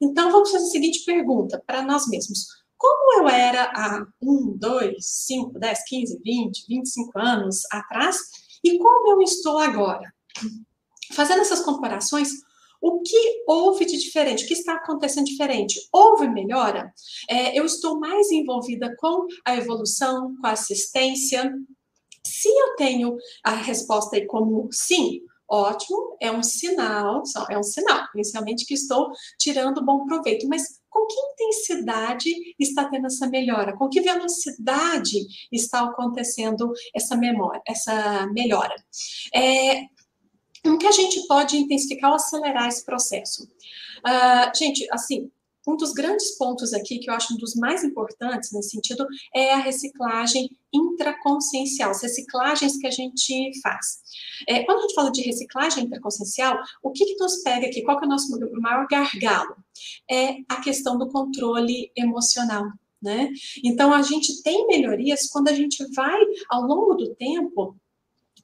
Então, 0.00 0.30
vamos 0.30 0.50
fazer 0.50 0.64
a 0.64 0.68
seguinte 0.70 1.04
pergunta 1.04 1.62
para 1.66 1.82
nós 1.82 2.08
mesmos: 2.08 2.46
como 2.76 3.20
eu 3.20 3.28
era 3.28 3.64
há 3.74 4.06
1, 4.20 4.56
2, 4.56 4.96
5, 4.98 5.58
10, 5.58 5.84
15, 5.88 6.20
20, 6.22 6.66
25 6.68 7.18
anos 7.18 7.62
atrás 7.70 8.18
e 8.64 8.78
como 8.78 9.12
eu 9.12 9.22
estou 9.22 9.58
agora. 9.58 10.12
Fazendo 11.12 11.40
essas 11.40 11.60
comparações, 11.60 12.30
o 12.80 13.00
que 13.02 13.44
houve 13.46 13.84
de 13.84 13.98
diferente? 13.98 14.44
O 14.44 14.46
que 14.46 14.54
está 14.54 14.74
acontecendo 14.74 15.26
diferente? 15.26 15.88
Houve 15.92 16.28
melhora? 16.28 16.92
É, 17.28 17.58
eu 17.58 17.64
estou 17.64 17.98
mais 17.98 18.30
envolvida 18.30 18.94
com 18.98 19.26
a 19.44 19.56
evolução, 19.56 20.36
com 20.40 20.46
a 20.46 20.52
assistência? 20.52 21.52
Se 22.24 22.48
eu 22.48 22.76
tenho 22.76 23.16
a 23.44 23.52
resposta 23.54 24.16
aí 24.16 24.26
como 24.26 24.68
sim, 24.72 25.20
ótimo, 25.48 26.16
é 26.20 26.30
um 26.30 26.42
sinal, 26.42 27.22
é 27.50 27.58
um 27.58 27.62
sinal, 27.62 28.06
inicialmente 28.14 28.66
que 28.66 28.74
estou 28.74 29.10
tirando 29.38 29.84
bom 29.84 30.04
proveito, 30.04 30.48
mas 30.48 30.80
com 30.90 31.06
que 31.06 31.14
intensidade 31.14 32.30
está 32.58 32.88
tendo 32.88 33.06
essa 33.06 33.28
melhora? 33.28 33.76
Com 33.76 33.88
que 33.88 34.00
velocidade 34.00 35.18
está 35.52 35.84
acontecendo 35.84 36.72
essa 36.94 37.16
memória, 37.16 37.60
essa 37.66 38.26
melhora? 38.32 38.74
É, 39.34 39.82
como 40.66 40.78
que 40.78 40.86
a 40.86 40.92
gente 40.92 41.24
pode 41.28 41.56
intensificar 41.56 42.10
ou 42.10 42.16
acelerar 42.16 42.66
esse 42.66 42.84
processo? 42.84 43.44
Uh, 43.44 44.58
gente, 44.58 44.86
assim, 44.90 45.30
um 45.66 45.76
dos 45.76 45.92
grandes 45.92 46.36
pontos 46.36 46.72
aqui, 46.72 46.98
que 46.98 47.08
eu 47.08 47.14
acho 47.14 47.34
um 47.34 47.36
dos 47.36 47.54
mais 47.54 47.84
importantes 47.84 48.50
nesse 48.52 48.70
sentido, 48.70 49.06
é 49.34 49.52
a 49.52 49.58
reciclagem 49.58 50.50
intraconsciencial, 50.72 51.90
as 51.90 52.02
reciclagens 52.02 52.76
que 52.78 52.86
a 52.86 52.90
gente 52.90 53.52
faz. 53.62 54.00
É, 54.48 54.64
quando 54.64 54.78
a 54.78 54.82
gente 54.82 54.94
fala 54.94 55.10
de 55.10 55.22
reciclagem 55.22 55.84
intraconsciencial, 55.84 56.58
o 56.82 56.90
que, 56.90 57.04
que 57.04 57.16
nos 57.16 57.42
pega 57.42 57.66
aqui? 57.66 57.82
Qual 57.82 57.98
que 57.98 58.04
é 58.04 58.06
o 58.06 58.10
nosso 58.10 58.28
maior 58.60 58.86
gargalo? 58.88 59.56
É 60.10 60.36
a 60.48 60.60
questão 60.60 60.98
do 60.98 61.08
controle 61.08 61.92
emocional. 61.96 62.64
Né? 63.02 63.30
Então, 63.62 63.92
a 63.92 64.02
gente 64.02 64.42
tem 64.42 64.66
melhorias 64.66 65.28
quando 65.28 65.48
a 65.48 65.52
gente 65.52 65.84
vai, 65.94 66.20
ao 66.48 66.62
longo 66.62 66.94
do 66.94 67.14
tempo, 67.14 67.76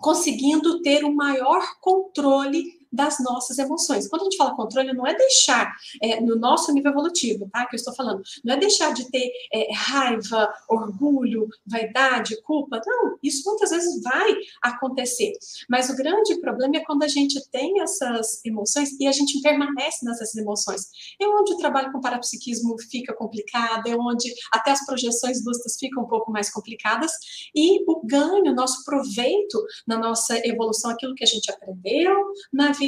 conseguindo 0.03 0.83
ter 0.83 1.05
um 1.05 1.15
maior 1.15 1.79
controle 1.81 2.82
das 2.93 3.19
nossas 3.21 3.59
emoções. 3.59 4.09
Quando 4.09 4.23
a 4.23 4.25
gente 4.25 4.37
fala 4.37 4.55
controle, 4.55 4.93
não 4.93 5.07
é 5.07 5.15
deixar 5.15 5.75
é, 6.03 6.21
no 6.21 6.37
nosso 6.37 6.73
nível 6.73 6.93
evolutivo, 6.93 7.49
tá? 7.51 7.67
Que 7.67 7.77
eu 7.77 7.79
estou 7.79 7.95
falando, 7.95 8.23
não 8.45 8.55
é 8.55 8.57
deixar 8.59 8.93
de 8.93 9.11
ter 9.11 9.31
é, 9.53 9.73
raiva, 9.73 10.53
orgulho, 10.69 11.49
vaidade, 11.67 12.41
culpa. 12.43 12.81
Não, 12.85 13.17
isso 13.23 13.49
muitas 13.49 13.71
vezes 13.71 14.03
vai 14.03 14.35
acontecer. 14.63 15.33
Mas 15.69 15.89
o 15.89 15.97
grande 15.97 16.41
problema 16.41 16.77
é 16.77 16.81
quando 16.81 17.03
a 17.03 17.09
gente 17.09 17.41
tem 17.51 17.81
essas 17.81 18.45
emoções 18.45 18.91
e 19.01 19.07
a 19.07 19.13
gente 19.13 19.41
permanece 19.41 20.05
nessas 20.05 20.35
emoções. 20.35 20.89
É 21.21 21.27
onde 21.27 21.55
o 21.55 21.57
trabalho 21.57 21.93
com 21.93 22.01
parapsiquismo 22.01 22.77
fica 22.91 23.15
complicado, 23.15 23.87
é 23.87 23.97
onde 23.97 24.33
até 24.53 24.71
as 24.71 24.85
projeções 24.85 25.45
lúcidas 25.45 25.77
ficam 25.79 26.03
um 26.03 26.07
pouco 26.07 26.31
mais 26.31 26.51
complicadas 26.51 27.13
e 27.55 27.83
o 27.89 28.05
ganho, 28.07 28.55
nosso 28.55 28.85
proveito 28.85 29.65
na 29.87 29.99
nossa 29.99 30.37
evolução, 30.47 30.91
aquilo 30.91 31.15
que 31.15 31.25
a 31.25 31.27
gente 31.27 31.51
aprendeu 31.51 32.33
na 32.53 32.73
vida, 32.73 32.82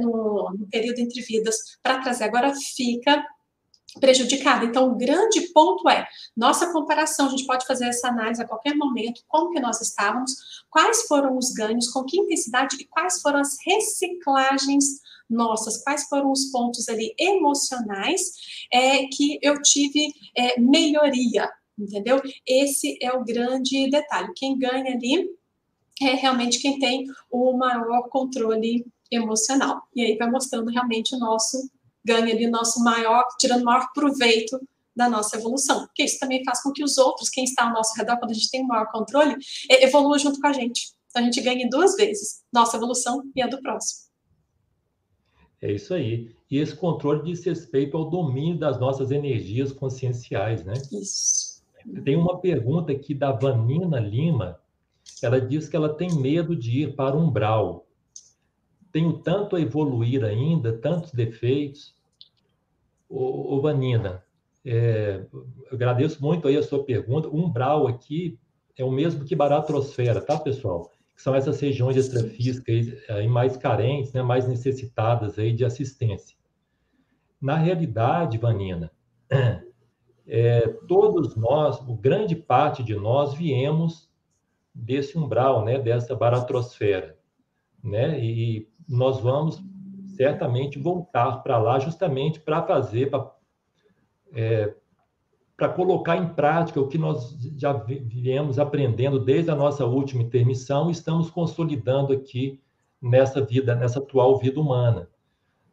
no, 0.00 0.52
no 0.58 0.66
período 0.70 0.98
entre 0.98 1.20
vidas, 1.22 1.56
para 1.82 2.00
trazer 2.00 2.24
agora 2.24 2.52
fica 2.74 3.24
prejudicada. 4.00 4.64
Então, 4.64 4.90
o 4.90 4.96
grande 4.96 5.40
ponto 5.52 5.88
é, 5.88 6.06
nossa 6.36 6.72
comparação, 6.72 7.26
a 7.26 7.30
gente 7.30 7.46
pode 7.46 7.66
fazer 7.66 7.86
essa 7.86 8.08
análise 8.08 8.42
a 8.42 8.46
qualquer 8.46 8.74
momento, 8.74 9.22
como 9.26 9.50
que 9.50 9.60
nós 9.60 9.80
estávamos, 9.80 10.32
quais 10.70 11.06
foram 11.06 11.36
os 11.36 11.50
ganhos, 11.52 11.88
com 11.88 12.04
que 12.04 12.18
intensidade 12.18 12.76
e 12.78 12.84
quais 12.84 13.20
foram 13.20 13.40
as 13.40 13.56
reciclagens 13.64 15.00
nossas, 15.28 15.82
quais 15.82 16.04
foram 16.08 16.30
os 16.30 16.46
pontos 16.46 16.88
ali 16.88 17.14
emocionais 17.18 18.32
é, 18.72 19.06
que 19.06 19.38
eu 19.42 19.60
tive 19.62 20.12
é, 20.36 20.60
melhoria, 20.60 21.50
entendeu? 21.78 22.20
Esse 22.46 22.96
é 23.02 23.12
o 23.12 23.24
grande 23.24 23.90
detalhe. 23.90 24.32
Quem 24.36 24.58
ganha 24.58 24.94
ali 24.94 25.28
é 26.00 26.14
realmente 26.14 26.60
quem 26.60 26.78
tem 26.78 27.06
o 27.30 27.56
maior 27.56 28.08
controle 28.08 28.86
emocional. 29.10 29.82
E 29.94 30.02
aí 30.02 30.16
vai 30.16 30.30
mostrando 30.30 30.70
realmente 30.70 31.14
o 31.14 31.18
nosso 31.18 31.70
ganho 32.04 32.30
ali, 32.30 32.46
nosso 32.46 32.82
maior, 32.82 33.24
tirando 33.38 33.62
o 33.62 33.64
maior 33.64 33.88
proveito 33.92 34.58
da 34.94 35.08
nossa 35.08 35.36
evolução. 35.36 35.86
Porque 35.86 36.04
isso 36.04 36.18
também 36.18 36.44
faz 36.44 36.62
com 36.62 36.72
que 36.72 36.82
os 36.82 36.96
outros, 36.96 37.28
quem 37.28 37.44
está 37.44 37.66
ao 37.66 37.72
nosso 37.72 37.94
redor, 37.96 38.18
quando 38.18 38.30
a 38.30 38.34
gente 38.34 38.50
tem 38.50 38.62
o 38.62 38.66
maior 38.66 38.90
controle, 38.90 39.36
evolua 39.68 40.18
junto 40.18 40.40
com 40.40 40.46
a 40.46 40.52
gente. 40.52 40.92
Então 41.10 41.22
a 41.22 41.24
gente 41.24 41.40
ganha 41.40 41.68
duas 41.68 41.96
vezes, 41.96 42.42
nossa 42.52 42.76
evolução 42.76 43.22
e 43.34 43.42
a 43.42 43.46
do 43.46 43.60
próximo. 43.60 44.06
É 45.60 45.72
isso 45.72 45.94
aí. 45.94 46.34
E 46.50 46.58
esse 46.58 46.76
controle 46.76 47.24
diz 47.24 47.44
respeito 47.44 47.96
ao 47.96 48.08
domínio 48.08 48.58
das 48.58 48.78
nossas 48.78 49.10
energias 49.10 49.72
conscienciais, 49.72 50.64
né? 50.64 50.74
Isso. 50.92 51.62
Tem 52.04 52.16
uma 52.16 52.38
pergunta 52.38 52.92
aqui 52.92 53.14
da 53.14 53.32
Vanina 53.32 53.98
Lima. 53.98 54.60
Ela 55.22 55.40
diz 55.40 55.68
que 55.68 55.76
ela 55.76 55.94
tem 55.94 56.12
medo 56.14 56.54
de 56.54 56.82
ir 56.82 56.94
para 56.94 57.16
o 57.16 57.20
umbral 57.20 57.85
tenho 58.96 59.12
tanto 59.12 59.56
a 59.56 59.60
evoluir 59.60 60.24
ainda, 60.24 60.72
tantos 60.72 61.12
defeitos. 61.12 61.94
Ô, 63.06 63.54
ô 63.54 63.60
Vanina, 63.60 64.24
é, 64.64 65.22
agradeço 65.70 66.22
muito 66.22 66.48
aí 66.48 66.56
a 66.56 66.62
sua 66.62 66.82
pergunta. 66.82 67.28
O 67.28 67.36
umbral 67.36 67.86
aqui 67.86 68.38
é 68.74 68.82
o 68.82 68.90
mesmo 68.90 69.22
que 69.22 69.36
baratrosfera, 69.36 70.18
tá, 70.18 70.38
pessoal? 70.38 70.90
Que 71.14 71.20
são 71.20 71.34
essas 71.34 71.60
regiões 71.60 71.94
extrafísicas 71.94 72.86
aí, 73.10 73.28
mais 73.28 73.58
carentes, 73.58 74.14
né, 74.14 74.22
mais 74.22 74.48
necessitadas 74.48 75.38
aí 75.38 75.52
de 75.52 75.62
assistência. 75.62 76.34
Na 77.38 77.56
realidade, 77.58 78.38
Vanina, 78.38 78.90
é, 80.26 80.68
todos 80.88 81.36
nós, 81.36 81.78
grande 82.00 82.34
parte 82.34 82.82
de 82.82 82.94
nós, 82.94 83.34
viemos 83.34 84.10
desse 84.74 85.18
umbral, 85.18 85.66
né, 85.66 85.78
dessa 85.78 86.16
baratrosfera, 86.16 87.18
né? 87.84 88.18
E 88.18 88.74
nós 88.88 89.20
vamos 89.20 89.62
certamente 90.16 90.78
voltar 90.78 91.42
para 91.42 91.58
lá 91.58 91.78
justamente 91.78 92.40
para 92.40 92.62
fazer, 92.62 93.10
para 93.10 93.30
é, 94.32 94.74
colocar 95.74 96.16
em 96.16 96.28
prática 96.34 96.80
o 96.80 96.88
que 96.88 96.98
nós 96.98 97.36
já 97.56 97.72
viemos 97.72 98.58
aprendendo 98.58 99.18
desde 99.18 99.50
a 99.50 99.54
nossa 99.54 99.84
última 99.84 100.22
intermissão 100.22 100.88
e 100.88 100.92
estamos 100.92 101.30
consolidando 101.30 102.12
aqui 102.12 102.60
nessa 103.00 103.40
vida, 103.40 103.74
nessa 103.74 103.98
atual 103.98 104.38
vida 104.38 104.60
humana. 104.60 105.08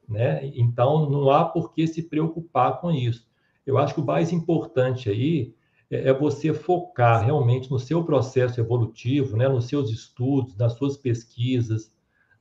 Né? 0.07 0.51
Então, 0.55 1.09
não 1.09 1.29
há 1.29 1.45
por 1.45 1.73
que 1.73 1.87
se 1.87 2.03
preocupar 2.03 2.79
com 2.81 2.91
isso. 2.91 3.27
Eu 3.65 3.77
acho 3.77 3.93
que 3.93 4.01
o 4.01 4.05
mais 4.05 4.31
importante 4.33 5.09
aí 5.09 5.55
é, 5.89 6.09
é 6.09 6.13
você 6.13 6.53
focar 6.53 7.23
realmente 7.23 7.71
no 7.71 7.79
seu 7.79 8.03
processo 8.03 8.59
evolutivo, 8.59 9.37
né? 9.37 9.47
nos 9.47 9.65
seus 9.65 9.89
estudos, 9.89 10.55
nas 10.57 10.73
suas 10.73 10.97
pesquisas, 10.97 11.91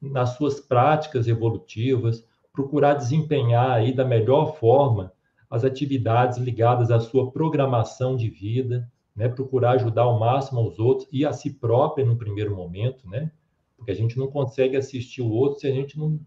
nas 0.03 0.30
suas 0.30 0.59
práticas 0.59 1.28
evolutivas, 1.28 2.26
procurar 2.53 2.94
desempenhar 2.94 3.70
aí 3.70 3.94
da 3.94 4.05
melhor 4.05 4.57
forma 4.57 5.12
as 5.48 5.64
atividades 5.64 6.38
ligadas 6.38 6.90
à 6.90 6.98
sua 6.98 7.30
programação 7.30 8.16
de 8.16 8.28
vida, 8.28 8.90
né? 9.14 9.28
Procurar 9.28 9.72
ajudar 9.72 10.03
ao 10.03 10.18
máximo 10.18 10.61
aos 10.61 10.78
outros 10.78 11.09
e 11.12 11.24
a 11.24 11.32
si 11.32 11.50
própria 11.50 12.05
no 12.05 12.16
primeiro 12.16 12.57
momento, 12.57 13.09
né? 13.09 13.30
Porque 13.76 13.90
a 13.90 13.94
gente 13.94 14.18
não 14.18 14.28
consegue 14.28 14.76
assistir 14.76 15.22
o 15.22 15.30
outro 15.30 15.61
se 15.61 15.66
a 15.66 15.70
gente 15.70 15.98
não, 15.98 16.18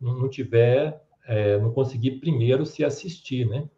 não, 0.00 0.28
tiver, 0.28 1.02
é, 1.26 1.58
não 1.58 1.72
conseguir 1.72 2.20
primeiro 2.20 2.64
se 2.64 2.84
assistir, 2.84 3.48
né? 3.48 3.68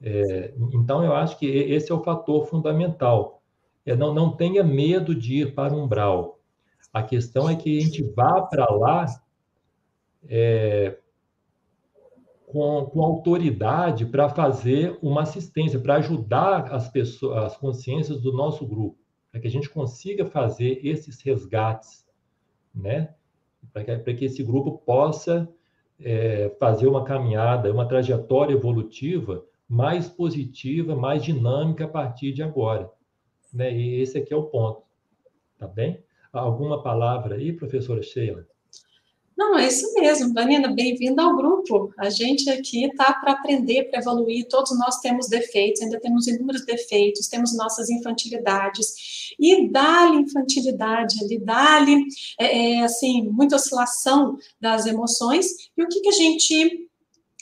É, 0.00 0.54
então, 0.72 1.02
eu 1.02 1.14
acho 1.14 1.38
que 1.38 1.46
esse 1.46 1.90
é 1.90 1.94
o 1.94 2.02
fator 2.02 2.46
fundamental. 2.46 3.42
É, 3.86 3.96
não, 3.96 4.14
não 4.14 4.36
tenha 4.36 4.62
medo 4.62 5.14
de 5.14 5.42
ir 5.42 5.54
para 5.54 5.74
um 5.74 5.84
umbral. 5.84 6.38
A 6.94 7.02
questão 7.02 7.50
é 7.50 7.56
que 7.56 7.76
a 7.76 7.80
gente 7.80 8.04
vá 8.04 8.40
para 8.42 8.72
lá 8.72 9.04
é, 10.28 10.96
com, 12.46 12.86
com, 12.86 13.02
autoridade 13.02 14.06
para 14.06 14.28
fazer 14.28 14.96
uma 15.02 15.22
assistência, 15.22 15.80
para 15.80 15.96
ajudar 15.96 16.72
as 16.72 16.88
pessoas, 16.88 17.46
as 17.46 17.56
consciências 17.56 18.20
do 18.20 18.32
nosso 18.32 18.64
grupo, 18.64 18.96
para 19.32 19.40
que 19.40 19.48
a 19.48 19.50
gente 19.50 19.68
consiga 19.68 20.24
fazer 20.24 20.78
esses 20.86 21.20
resgates, 21.20 22.06
né? 22.72 23.12
Para 23.72 23.84
que, 23.84 24.14
que, 24.14 24.24
esse 24.26 24.44
grupo 24.44 24.78
possa 24.78 25.48
é, 25.98 26.54
fazer 26.60 26.86
uma 26.86 27.02
caminhada, 27.02 27.72
uma 27.72 27.88
trajetória 27.88 28.54
evolutiva 28.54 29.44
mais 29.68 30.08
positiva, 30.08 30.94
mais 30.94 31.24
dinâmica 31.24 31.86
a 31.86 31.88
partir 31.88 32.32
de 32.32 32.42
agora. 32.44 32.88
Né? 33.52 33.76
E 33.76 34.00
esse 34.00 34.16
aqui 34.16 34.32
é 34.32 34.36
o 34.36 34.44
ponto, 34.44 34.82
tá 35.58 35.66
bem? 35.66 36.03
Alguma 36.34 36.82
palavra 36.82 37.36
aí, 37.36 37.52
professora 37.52 38.02
Sheila? 38.02 38.44
Não, 39.36 39.56
é 39.56 39.68
isso 39.68 39.92
mesmo, 39.94 40.32
Vanina, 40.32 40.72
bem-vinda 40.72 41.22
ao 41.22 41.36
grupo. 41.36 41.92
A 41.96 42.10
gente 42.10 42.50
aqui 42.50 42.86
está 42.86 43.12
para 43.14 43.32
aprender, 43.32 43.84
para 43.84 44.00
evoluir. 44.00 44.48
Todos 44.48 44.76
nós 44.76 44.98
temos 44.98 45.28
defeitos, 45.28 45.80
ainda 45.82 46.00
temos 46.00 46.26
inúmeros 46.26 46.64
defeitos, 46.64 47.28
temos 47.28 47.56
nossas 47.56 47.88
infantilidades. 47.88 49.32
E 49.38 49.68
dá-lhe 49.70 50.22
infantilidade 50.22 51.16
dá-lhe, 51.38 52.04
é, 52.38 52.78
é, 52.78 52.82
assim, 52.82 53.28
muita 53.28 53.56
oscilação 53.56 54.36
das 54.60 54.86
emoções. 54.86 55.46
E 55.76 55.82
o 55.82 55.88
que, 55.88 56.00
que 56.00 56.08
a 56.08 56.12
gente 56.12 56.83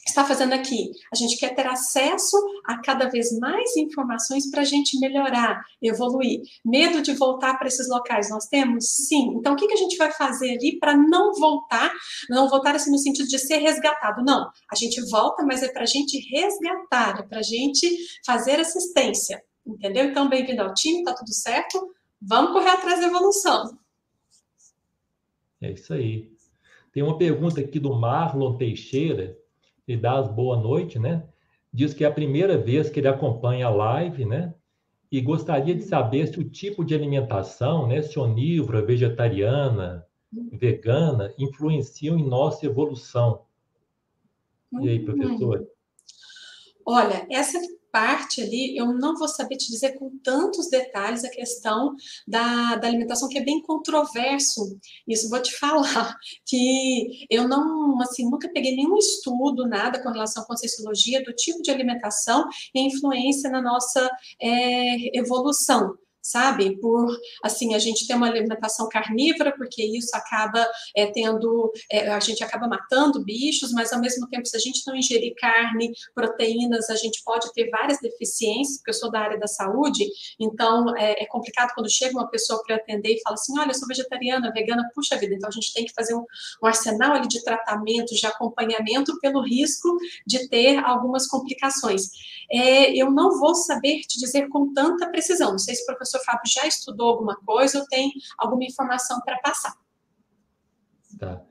está 0.06 0.24
fazendo 0.24 0.52
aqui? 0.52 0.90
A 1.12 1.16
gente 1.16 1.36
quer 1.36 1.54
ter 1.54 1.66
acesso 1.66 2.36
a 2.64 2.78
cada 2.78 3.08
vez 3.08 3.38
mais 3.38 3.76
informações 3.76 4.50
para 4.50 4.62
a 4.62 4.64
gente 4.64 4.98
melhorar, 4.98 5.62
evoluir. 5.80 6.42
Medo 6.64 7.00
de 7.00 7.14
voltar 7.14 7.56
para 7.58 7.68
esses 7.68 7.88
locais 7.88 8.28
nós 8.28 8.46
temos? 8.46 8.88
Sim. 8.90 9.34
Então, 9.36 9.52
o 9.52 9.56
que, 9.56 9.66
que 9.66 9.74
a 9.74 9.76
gente 9.76 9.96
vai 9.96 10.10
fazer 10.10 10.56
ali 10.56 10.78
para 10.78 10.96
não 10.96 11.32
voltar? 11.34 11.92
Não 12.28 12.48
voltar 12.48 12.74
assim 12.74 12.90
no 12.90 12.98
sentido 12.98 13.28
de 13.28 13.38
ser 13.38 13.58
resgatado. 13.58 14.24
Não. 14.24 14.50
A 14.70 14.74
gente 14.74 15.00
volta, 15.08 15.44
mas 15.44 15.62
é 15.62 15.72
para 15.72 15.82
a 15.82 15.86
gente 15.86 16.18
resgatar, 16.30 17.20
é 17.20 17.22
para 17.22 17.38
a 17.38 17.42
gente 17.42 17.88
fazer 18.26 18.58
assistência. 18.58 19.42
Entendeu? 19.64 20.06
Então, 20.06 20.28
bem-vindo 20.28 20.62
ao 20.62 20.74
time, 20.74 21.04
tá 21.04 21.14
tudo 21.14 21.32
certo? 21.32 21.94
Vamos 22.20 22.52
correr 22.52 22.70
atrás 22.70 23.00
da 23.00 23.06
evolução. 23.06 23.78
É 25.60 25.70
isso 25.70 25.94
aí. 25.94 26.32
Tem 26.92 27.02
uma 27.02 27.16
pergunta 27.16 27.60
aqui 27.60 27.78
do 27.78 27.94
Marlon 27.94 28.56
Teixeira 28.56 29.40
e 29.92 29.96
dá 29.96 30.18
as 30.18 30.28
boa 30.28 30.56
noite, 30.56 30.98
né? 30.98 31.24
Diz 31.72 31.94
que 31.94 32.04
é 32.04 32.06
a 32.06 32.12
primeira 32.12 32.58
vez 32.58 32.90
que 32.90 33.00
ele 33.00 33.08
acompanha 33.08 33.66
a 33.66 33.70
live, 33.70 34.24
né? 34.24 34.54
E 35.10 35.20
gostaria 35.20 35.74
de 35.74 35.82
saber 35.82 36.26
se 36.26 36.40
o 36.40 36.48
tipo 36.48 36.84
de 36.84 36.94
alimentação, 36.94 37.86
né, 37.86 38.00
se 38.00 38.18
onívora, 38.18 38.80
vegetariana, 38.80 40.06
vegana, 40.52 41.34
influenciam 41.38 42.18
em 42.18 42.26
nossa 42.26 42.64
evolução. 42.64 43.42
E 44.80 44.88
aí, 44.88 45.04
professora? 45.04 45.66
Olha, 46.86 47.26
essa 47.30 47.58
parte 47.92 48.40
ali, 48.40 48.76
eu 48.76 48.92
não 48.94 49.14
vou 49.16 49.28
saber 49.28 49.56
te 49.56 49.70
dizer 49.70 49.98
com 49.98 50.10
tantos 50.24 50.68
detalhes 50.68 51.22
a 51.24 51.30
questão 51.30 51.94
da, 52.26 52.76
da 52.76 52.88
alimentação, 52.88 53.28
que 53.28 53.38
é 53.38 53.44
bem 53.44 53.62
controverso. 53.62 54.78
Isso 55.06 55.28
vou 55.28 55.40
te 55.40 55.52
falar, 55.60 56.16
que 56.46 57.26
eu 57.30 57.46
não, 57.46 58.00
assim, 58.00 58.28
nunca 58.28 58.50
peguei 58.52 58.74
nenhum 58.74 58.96
estudo, 58.96 59.68
nada 59.68 60.02
com 60.02 60.10
relação 60.10 60.42
à 60.42 60.46
conscienciologia 60.46 61.22
do 61.22 61.32
tipo 61.34 61.62
de 61.62 61.70
alimentação 61.70 62.48
e 62.74 62.80
influência 62.80 63.50
na 63.50 63.60
nossa 63.60 64.10
é, 64.40 65.18
evolução 65.18 65.94
sabe? 66.22 66.76
Por, 66.76 67.18
assim, 67.42 67.74
a 67.74 67.78
gente 67.78 68.06
tem 68.06 68.16
uma 68.16 68.28
alimentação 68.28 68.88
carnívora, 68.88 69.52
porque 69.56 69.84
isso 69.84 70.14
acaba 70.14 70.66
é, 70.96 71.06
tendo, 71.06 71.72
é, 71.90 72.08
a 72.08 72.20
gente 72.20 72.44
acaba 72.44 72.68
matando 72.68 73.24
bichos, 73.24 73.72
mas 73.72 73.92
ao 73.92 74.00
mesmo 74.00 74.28
tempo, 74.28 74.46
se 74.46 74.56
a 74.56 74.60
gente 74.60 74.82
não 74.86 74.94
ingerir 74.94 75.34
carne, 75.36 75.92
proteínas, 76.14 76.88
a 76.88 76.96
gente 76.96 77.22
pode 77.24 77.52
ter 77.52 77.68
várias 77.70 77.98
deficiências, 78.00 78.78
porque 78.78 78.90
eu 78.90 78.94
sou 78.94 79.10
da 79.10 79.20
área 79.20 79.38
da 79.38 79.46
saúde, 79.46 80.06
então 80.38 80.96
é, 80.96 81.22
é 81.22 81.26
complicado 81.26 81.72
quando 81.74 81.90
chega 81.90 82.12
uma 82.12 82.30
pessoa 82.30 82.62
para 82.64 82.76
atender 82.76 83.14
e 83.14 83.20
fala 83.22 83.34
assim, 83.34 83.58
olha, 83.58 83.70
eu 83.70 83.74
sou 83.74 83.88
vegetariana, 83.88 84.52
vegana, 84.52 84.88
puxa 84.94 85.16
vida, 85.16 85.34
então 85.34 85.48
a 85.48 85.52
gente 85.52 85.72
tem 85.72 85.84
que 85.84 85.92
fazer 85.92 86.14
um, 86.14 86.24
um 86.62 86.66
arsenal 86.66 87.12
ali 87.12 87.26
de 87.26 87.42
tratamento, 87.42 88.14
de 88.14 88.26
acompanhamento, 88.26 89.18
pelo 89.20 89.42
risco 89.42 89.96
de 90.26 90.48
ter 90.48 90.78
algumas 90.78 91.26
complicações. 91.26 92.10
É, 92.50 92.94
eu 92.94 93.10
não 93.10 93.38
vou 93.38 93.54
saber 93.54 94.00
te 94.00 94.18
dizer 94.18 94.48
com 94.48 94.72
tanta 94.72 95.08
precisão, 95.08 95.52
não 95.52 95.58
sei 95.58 95.74
se 95.74 95.82
o 95.82 95.86
professor 95.86 96.11
professor 96.12 96.24
Fábio 96.24 96.52
já 96.52 96.66
estudou 96.66 97.08
alguma 97.08 97.36
coisa 97.36 97.80
ou 97.80 97.86
tem 97.86 98.12
alguma 98.38 98.64
informação 98.64 99.20
para 99.24 99.38
passar. 99.38 99.74
Tá. 101.18 101.42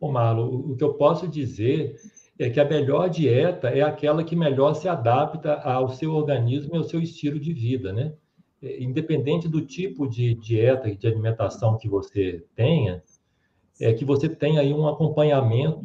Bom, 0.00 0.12
Marlo, 0.12 0.72
o 0.72 0.76
que 0.76 0.84
eu 0.84 0.94
posso 0.94 1.26
dizer 1.26 1.96
é 2.38 2.50
que 2.50 2.60
a 2.60 2.64
melhor 2.64 3.08
dieta 3.08 3.68
é 3.68 3.82
aquela 3.82 4.24
que 4.24 4.36
melhor 4.36 4.74
se 4.74 4.88
adapta 4.88 5.54
ao 5.54 5.88
seu 5.88 6.12
organismo 6.12 6.74
e 6.74 6.78
ao 6.78 6.84
seu 6.84 7.00
estilo 7.00 7.38
de 7.38 7.52
vida, 7.52 7.92
né? 7.92 8.14
É, 8.60 8.82
independente 8.82 9.48
do 9.48 9.64
tipo 9.64 10.08
de 10.08 10.34
dieta 10.34 10.88
e 10.88 10.96
de 10.96 11.06
alimentação 11.06 11.76
que 11.76 11.88
você 11.88 12.44
tenha, 12.54 13.02
é 13.80 13.92
que 13.92 14.04
você 14.04 14.28
tenha 14.28 14.60
aí 14.60 14.72
um 14.72 14.88
acompanhamento 14.88 15.80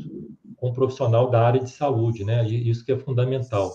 com 0.55 0.69
um 0.69 0.73
profissional 0.73 1.29
da 1.29 1.45
área 1.45 1.61
de 1.61 1.69
saúde, 1.69 2.23
né? 2.23 2.45
E 2.45 2.69
isso 2.69 2.83
que 2.83 2.91
é 2.91 2.97
fundamental 2.97 3.71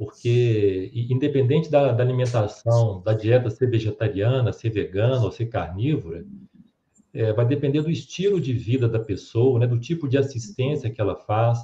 porque 0.00 0.90
independente 1.10 1.70
da, 1.70 1.92
da, 1.92 2.02
alimentação, 2.02 3.02
da 3.02 3.12
dieta 3.12 3.50
ser 3.50 3.68
vegetariana, 3.68 4.50
ser 4.50 4.70
vegana 4.70 5.22
ou 5.22 5.30
ser 5.30 5.44
carnívora, 5.50 6.24
é, 7.12 7.34
vai 7.34 7.46
depender 7.46 7.82
do 7.82 7.90
estilo 7.90 8.40
de 8.40 8.54
vida 8.54 8.88
da 8.88 8.98
pessoa, 8.98 9.58
né, 9.58 9.66
do 9.66 9.78
tipo 9.78 10.08
de 10.08 10.16
assistência 10.16 10.88
que 10.88 11.02
ela 11.02 11.14
faz, 11.14 11.58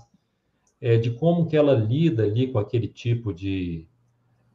é, 0.83 0.99
de 0.99 1.13
como 1.13 1.47
que 1.47 1.57
ela 1.57 1.73
lida 1.73 2.25
ali 2.25 2.53
com 2.53 2.59
aquele 2.59 2.89
tipo 2.89 3.33
de, 3.33 3.89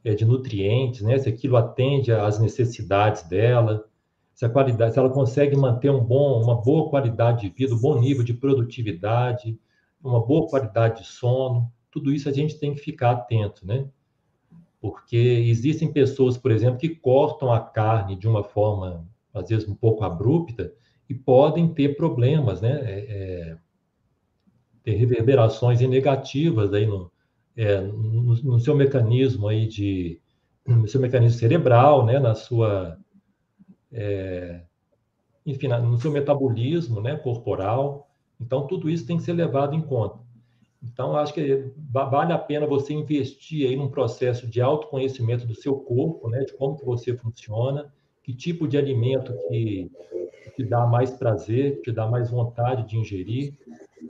é, 0.04 0.14
de 0.14 0.26
nutrientes, 0.26 1.02
né, 1.02 1.18
se 1.18 1.28
aquilo 1.28 1.58
atende 1.58 2.12
às 2.12 2.38
necessidades 2.38 3.24
dela, 3.24 3.84
se 4.32 4.46
a 4.46 4.50
qualidade, 4.50 4.94
se 4.94 5.00
ela 5.00 5.10
consegue 5.10 5.58
manter 5.58 5.90
um 5.90 6.04
bom, 6.04 6.40
uma 6.40 6.62
boa 6.62 6.88
qualidade 6.88 7.50
de 7.50 7.50
vida, 7.50 7.74
um 7.74 7.82
bom 7.82 8.00
nível 8.00 8.24
de 8.24 8.36
produtividade, 8.36 9.60
uma 10.04 10.24
boa 10.24 10.48
qualidade 10.48 11.02
de 11.02 11.08
sono 11.08 11.68
tudo 11.92 12.12
isso 12.12 12.30
a 12.30 12.32
gente 12.32 12.58
tem 12.58 12.74
que 12.74 12.80
ficar 12.80 13.12
atento, 13.12 13.66
né? 13.66 13.88
Porque 14.80 15.18
existem 15.18 15.92
pessoas, 15.92 16.38
por 16.38 16.52
exemplo, 16.52 16.80
que 16.80 16.90
cortam 16.90 17.52
a 17.52 17.60
carne 17.60 18.16
de 18.16 18.28
uma 18.28 18.44
forma, 18.44 19.08
às 19.34 19.50
vezes, 19.50 19.68
um 19.68 19.76
pouco 19.76 20.04
abrupta 20.04 20.74
e 21.10 21.14
podem 21.14 21.74
ter 21.74 21.96
problemas, 21.96 22.62
né? 22.62 22.80
É, 22.84 23.00
é, 23.10 23.58
ter 24.84 24.96
reverberações 24.96 25.80
negativas 25.82 26.74
aí 26.74 26.88
no, 26.88 27.12
é, 27.56 27.80
no, 27.82 28.36
no, 28.36 28.60
seu 28.60 28.76
mecanismo 28.76 29.48
aí 29.48 29.68
de 29.68 30.20
no 30.66 30.88
seu 30.88 31.00
mecanismo 31.00 31.38
cerebral, 31.38 32.06
né? 32.06 32.18
Na 32.18 32.34
sua 32.34 32.98
é, 33.92 34.62
enfim, 35.46 35.68
no 35.68 36.00
seu 36.00 36.12
metabolismo, 36.12 37.02
né? 37.02 37.18
Corporal. 37.18 38.10
Então, 38.40 38.66
tudo 38.68 38.90
isso 38.90 39.06
tem 39.06 39.18
que 39.18 39.24
ser 39.24 39.34
levado 39.34 39.76
em 39.76 39.82
conta. 39.82 40.20
Então, 40.84 41.16
acho 41.16 41.34
que 41.34 41.72
vale 41.92 42.34
a 42.34 42.38
pena 42.40 42.66
você 42.66 42.92
investir 42.92 43.70
aí 43.70 43.76
num 43.76 43.90
processo 43.90 44.48
de 44.48 44.60
autoconhecimento 44.60 45.46
do 45.46 45.54
seu 45.54 45.76
corpo, 45.76 46.28
né, 46.28 46.40
de 46.44 46.54
como 46.54 46.76
que 46.76 46.84
você 46.84 47.16
funciona, 47.16 47.94
que 48.24 48.34
tipo 48.34 48.68
de 48.68 48.78
alimento 48.78 49.34
que 49.48 49.92
te 50.56 50.64
dá 50.64 50.86
mais 50.88 51.12
prazer, 51.12 51.82
que 51.82 51.92
dá 51.92 52.08
mais 52.08 52.32
vontade 52.32 52.88
de 52.88 52.98
ingerir, 52.98 53.54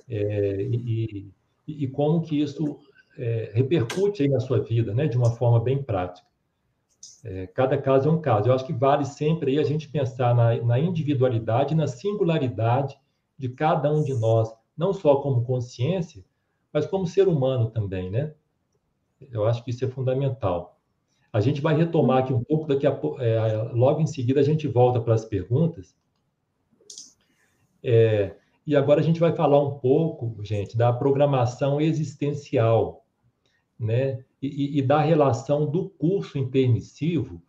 é, 0.10 0.62
e, 0.64 1.30
e, 1.68 1.88
como 1.88 2.22
que 2.22 2.42
isso 2.42 2.80
é, 3.18 3.52
repercute 3.54 4.24
aí 4.24 4.30
na 4.30 4.40
sua 4.40 4.60
vida, 4.62 4.94
né, 4.94 5.08
de 5.08 5.18
uma 5.18 5.32
forma 5.32 5.60
bem 5.60 5.84
prática. 5.84 6.28
É, 7.24 7.48
cada 7.48 7.78
caso 7.78 8.08
é 8.08 8.12
um 8.12 8.22
caso. 8.22 8.48
Eu 8.48 8.54
acho 8.54 8.66
que 8.66 8.74
vale 8.74 9.06
sempre 9.06 9.52
aí 9.52 9.60
a 9.60 9.64
gente 9.64 9.90
pensar 9.90 10.34
na, 10.34 10.56
na 10.64 10.80
individualidade, 10.80 11.76
na 11.76 11.88
singularidade 11.88 12.98
de 13.38 13.50
cada 13.50 13.92
um 13.92 14.04
de 14.04 14.14
nós, 14.14 14.54
não 14.78 14.94
só 14.94 15.18
como 15.18 15.44
consciência, 15.44 16.24
mas 16.74 16.86
como 16.86 17.06
ser 17.06 17.28
humano 17.28 17.70
também, 17.70 18.10
né? 18.10 18.34
Eu 19.32 19.46
acho 19.46 19.64
que 19.64 19.72
isso 19.72 19.86
é 19.86 19.88
fundamental. 19.88 20.80
A 21.32 21.40
gente 21.40 21.62
vai 21.62 21.76
retomar 21.76 22.20
aqui 22.20 22.34
um 22.34 22.44
pouco, 22.44 22.68
daqui 22.68 22.86
a 22.86 23.00
é, 23.20 23.72
logo 23.74 24.02
em 24.02 24.08
seguida 24.08 24.40
a 24.40 24.44
gente 24.44 24.68
volta 24.68 25.00
para 25.00 25.14
as 25.14 25.24
perguntas. 25.24 25.96
É, 27.84 28.36
e 28.66 28.76
agora 28.76 29.00
a 29.00 29.04
gente 29.04 29.20
vai 29.20 29.34
falar 29.34 29.60
um 29.60 29.80
pouco, 29.80 30.44
gente, 30.44 30.78
da 30.78 30.92
programação 30.92 31.80
existencial, 31.80 33.06
né? 33.80 34.24
E, 34.42 34.80
e 34.80 34.82
da 34.82 35.00
relação 35.00 35.70
do 35.70 35.90
curso 35.90 36.38
intermissivo 36.38 37.42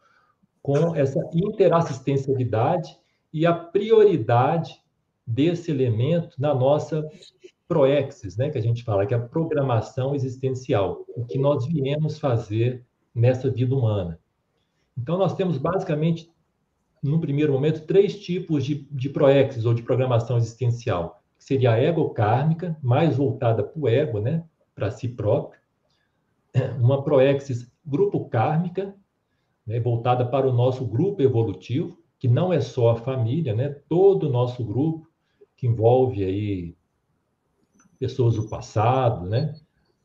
com 0.60 0.94
essa 0.94 1.18
interassistencialidade 1.34 2.96
e 3.32 3.46
a 3.46 3.52
prioridade 3.52 4.80
desse 5.26 5.70
elemento 5.70 6.40
na 6.40 6.54
nossa 6.54 7.08
proexis, 7.72 8.36
né, 8.36 8.50
que 8.50 8.58
a 8.58 8.60
gente 8.60 8.84
fala, 8.84 9.06
que 9.06 9.14
é 9.14 9.16
a 9.16 9.20
programação 9.20 10.14
existencial, 10.14 11.06
o 11.16 11.24
que 11.24 11.38
nós 11.38 11.64
viemos 11.64 12.18
fazer 12.18 12.84
nessa 13.14 13.50
vida 13.50 13.74
humana. 13.74 14.20
Então, 14.96 15.16
nós 15.16 15.34
temos 15.34 15.56
basicamente, 15.56 16.30
num 17.02 17.18
primeiro 17.18 17.50
momento, 17.50 17.86
três 17.86 18.20
tipos 18.20 18.62
de, 18.62 18.86
de 18.90 19.08
proexis 19.08 19.64
ou 19.64 19.72
de 19.72 19.82
programação 19.82 20.36
existencial, 20.36 21.22
que 21.38 21.44
seria 21.44 21.72
a 21.72 21.80
ego-kármica, 21.80 22.76
mais 22.82 23.16
voltada 23.16 23.64
para 23.64 23.80
o 23.80 23.88
ego, 23.88 24.20
né, 24.20 24.44
para 24.74 24.90
si 24.90 25.08
próprio, 25.08 25.58
uma 26.78 27.02
proexis 27.02 27.72
grupo-kármica, 27.86 28.94
né, 29.66 29.80
voltada 29.80 30.26
para 30.26 30.46
o 30.46 30.52
nosso 30.52 30.84
grupo 30.84 31.22
evolutivo, 31.22 31.96
que 32.18 32.28
não 32.28 32.52
é 32.52 32.60
só 32.60 32.90
a 32.90 32.96
família, 32.96 33.54
né, 33.54 33.70
todo 33.88 34.28
o 34.28 34.30
nosso 34.30 34.62
grupo, 34.62 35.08
que 35.56 35.66
envolve 35.66 36.22
aí 36.22 36.76
pessoas 38.03 38.34
do 38.34 38.48
passado, 38.48 39.28
né? 39.28 39.55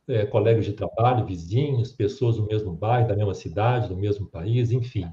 É, 0.08 0.24
colegas 0.24 0.66
de 0.66 0.74
trabalho, 0.74 1.26
vizinhos, 1.26 1.91
pessoas 1.91 2.38
do 2.38 2.45
mesmo 2.45 2.72
bairro, 2.72 3.08
da 3.08 3.16
mesma 3.16 3.34
cidade, 3.34 3.89
do 3.89 3.98
mesmo 3.98 4.28
país, 4.28 4.72
enfim. 4.72 5.12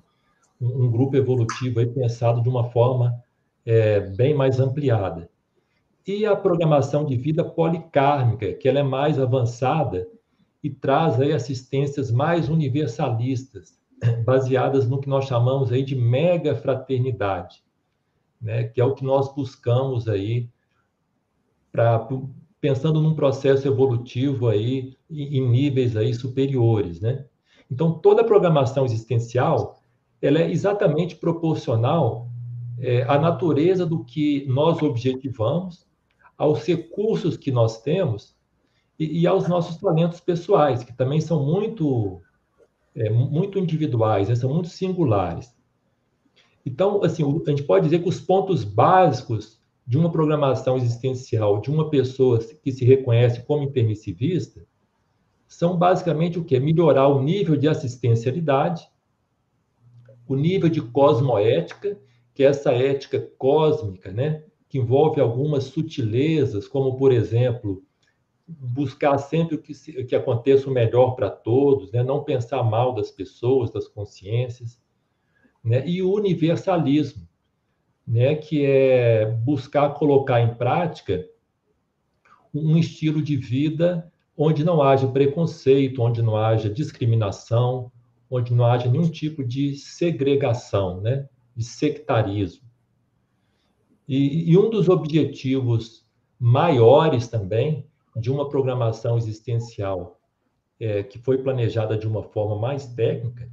Um, 0.61 0.85
um 0.85 0.91
grupo 0.91 1.17
evolutivo 1.17 1.81
aí 1.81 1.87
pensado 1.87 2.43
de 2.43 2.49
uma 2.49 2.65
forma 2.65 3.19
é, 3.65 4.01
bem 4.01 4.35
mais 4.35 4.61
ampliada. 4.61 5.31
E 6.07 6.27
a 6.27 6.37
programação 6.37 7.07
de 7.07 7.17
vida 7.17 7.43
policármica, 7.43 8.53
que 8.53 8.69
ela 8.69 8.81
é 8.81 8.83
mais 8.83 9.19
avançada 9.19 10.07
e 10.63 10.69
traz 10.69 11.19
aí 11.19 11.33
assistências 11.33 12.13
mais 12.13 12.51
universalistas, 12.51 13.79
baseadas 14.27 14.87
no 14.87 15.01
que 15.01 15.09
nós 15.09 15.25
chamamos 15.25 15.73
aí 15.73 15.83
de 15.83 15.97
mega 15.97 16.55
fraternidade, 16.55 17.65
né? 18.39 18.65
que 18.65 18.79
é 18.79 18.85
o 18.85 18.95
que 18.95 19.05
nós 19.05 19.35
buscamos 19.35 20.07
aí 20.07 20.51
para 21.73 22.07
pensando 22.65 22.99
num 22.99 23.15
processo 23.15 23.69
evolutivo 23.69 24.49
aí 24.49 24.97
em 25.11 25.47
níveis 25.47 25.99
aí 25.99 26.15
superiores, 26.15 26.99
né? 26.99 27.27
Então, 27.71 27.93
toda 27.93 28.25
programação 28.25 28.87
existencial, 28.87 29.79
ela 30.23 30.39
é 30.39 30.51
exatamente 30.51 31.15
proporcional 31.15 32.31
é, 32.79 33.03
à 33.03 33.19
natureza 33.19 33.85
do 33.85 34.03
que 34.03 34.47
nós 34.47 34.81
objetivamos, 34.81 35.87
aos 36.39 36.65
recursos 36.65 37.37
que 37.37 37.53
nós 37.53 37.83
temos 37.83 38.35
e, 38.99 39.21
e 39.21 39.27
aos 39.27 39.47
nossos 39.47 39.77
talentos 39.77 40.21
pessoais, 40.21 40.83
que 40.83 40.97
também 40.97 41.21
são 41.21 41.45
muito, 41.45 42.23
é, 42.97 43.11
muito 43.11 43.59
individuais, 43.59 44.31
né? 44.31 44.37
são 44.37 44.51
muito 44.51 44.71
singulares. 44.71 45.55
Então, 46.65 47.05
assim, 47.05 47.23
a 47.47 47.51
gente 47.51 47.65
pode 47.65 47.85
dizer 47.85 47.99
que 47.99 48.09
os 48.09 48.23
pontos 48.23 48.65
básicos 48.65 49.61
de 49.87 49.99
uma 49.99 50.11
programação 50.11 50.77
existencial 50.77 51.61
de 51.61 51.71
uma 51.71 51.91
pessoa 51.91 52.39
que 52.39 52.73
se 52.73 52.85
reconhece 52.85 53.43
como 53.43 53.65
intermissivista 53.65 54.65
são 55.47 55.77
basicamente 55.77 56.39
o 56.39 56.45
que? 56.45 56.59
Melhorar 56.59 57.09
o 57.09 57.23
nível 57.23 57.57
de 57.57 57.69
assistencialidade, 57.69 58.89
o 60.27 60.35
nível 60.35 60.69
de 60.69 60.81
cosmoética, 60.81 61.99
que 62.35 62.43
é 62.43 62.47
essa 62.47 62.73
ética 62.73 63.21
cósmica, 63.39 64.11
né? 64.11 64.45
que 64.69 64.79
envolve 64.79 65.21
algumas 65.21 65.65
sutilezas, 65.65 66.67
como, 66.67 66.97
por 66.97 67.13
exemplo, 67.13 67.85
buscar 68.49 69.17
sempre 69.19 69.57
que, 69.59 69.73
se, 69.73 70.03
que 70.05 70.17
aconteça 70.17 70.69
o 70.69 70.73
melhor 70.73 71.15
para 71.15 71.31
todos, 71.31 71.93
né? 71.93 72.03
não 72.03 72.25
pensar 72.25 72.63
mal 72.65 72.93
das 72.93 73.11
pessoas, 73.11 73.71
das 73.71 73.87
consciências, 73.87 74.81
né? 75.63 75.87
e 75.87 76.03
o 76.03 76.13
universalismo, 76.13 77.29
né? 78.07 78.35
que 78.35 78.65
é 78.65 79.27
buscar 79.27 79.95
colocar 79.95 80.41
em 80.41 80.55
prática 80.55 81.27
um 82.55 82.77
estilo 82.77 83.23
de 83.23 83.37
vida 83.37 84.11
onde 84.37 84.65
não 84.65 84.83
haja 84.83 85.07
preconceito, 85.07 86.03
onde 86.03 86.23
não 86.23 86.37
haja 86.37 86.69
discriminação, 86.69 87.91
onde 88.31 88.53
não 88.53 88.65
haja 88.65 88.91
nenhum 88.91 89.09
tipo 89.09 89.45
de 89.45 89.75
segregação, 89.77 91.01
né? 91.01 91.29
de 91.57 91.65
sectarismo. 91.65 92.65
E, 94.09 94.51
e 94.51 94.59
um 94.59 94.69
dos 94.69 94.89
objetivos 94.89 96.05
maiores 96.39 97.29
também 97.29 97.87
de 98.17 98.31
uma 98.31 98.49
programação 98.49 99.17
existencial 99.17 100.21
é, 100.79 101.03
que 101.03 101.19
foi 101.19 101.39
planejada 101.39 101.97
de 101.97 102.07
uma 102.07 102.23
forma 102.23 102.59
mais 102.59 102.87
técnica 102.87 103.51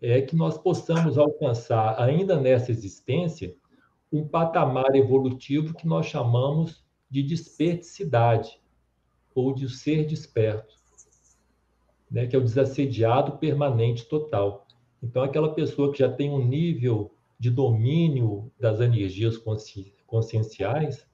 é 0.00 0.20
que 0.22 0.36
nós 0.36 0.56
possamos 0.56 1.18
alcançar, 1.18 2.00
ainda 2.00 2.40
nessa 2.40 2.70
existência, 2.70 3.54
um 4.12 4.26
patamar 4.26 4.94
evolutivo 4.94 5.74
que 5.74 5.86
nós 5.86 6.06
chamamos 6.06 6.84
de 7.10 7.22
desperticidade, 7.22 8.60
ou 9.34 9.54
de 9.54 9.68
ser 9.68 10.04
desperto, 10.04 10.74
né? 12.10 12.26
que 12.26 12.34
é 12.34 12.38
o 12.38 12.42
desassediado 12.42 13.38
permanente 13.38 14.04
total. 14.06 14.66
Então, 15.02 15.22
aquela 15.22 15.54
pessoa 15.54 15.92
que 15.92 15.98
já 16.00 16.10
tem 16.10 16.30
um 16.30 16.44
nível 16.44 17.14
de 17.38 17.50
domínio 17.50 18.50
das 18.58 18.80
energias 18.80 19.36
consci 19.36 19.94
conscienciais, 20.06 21.06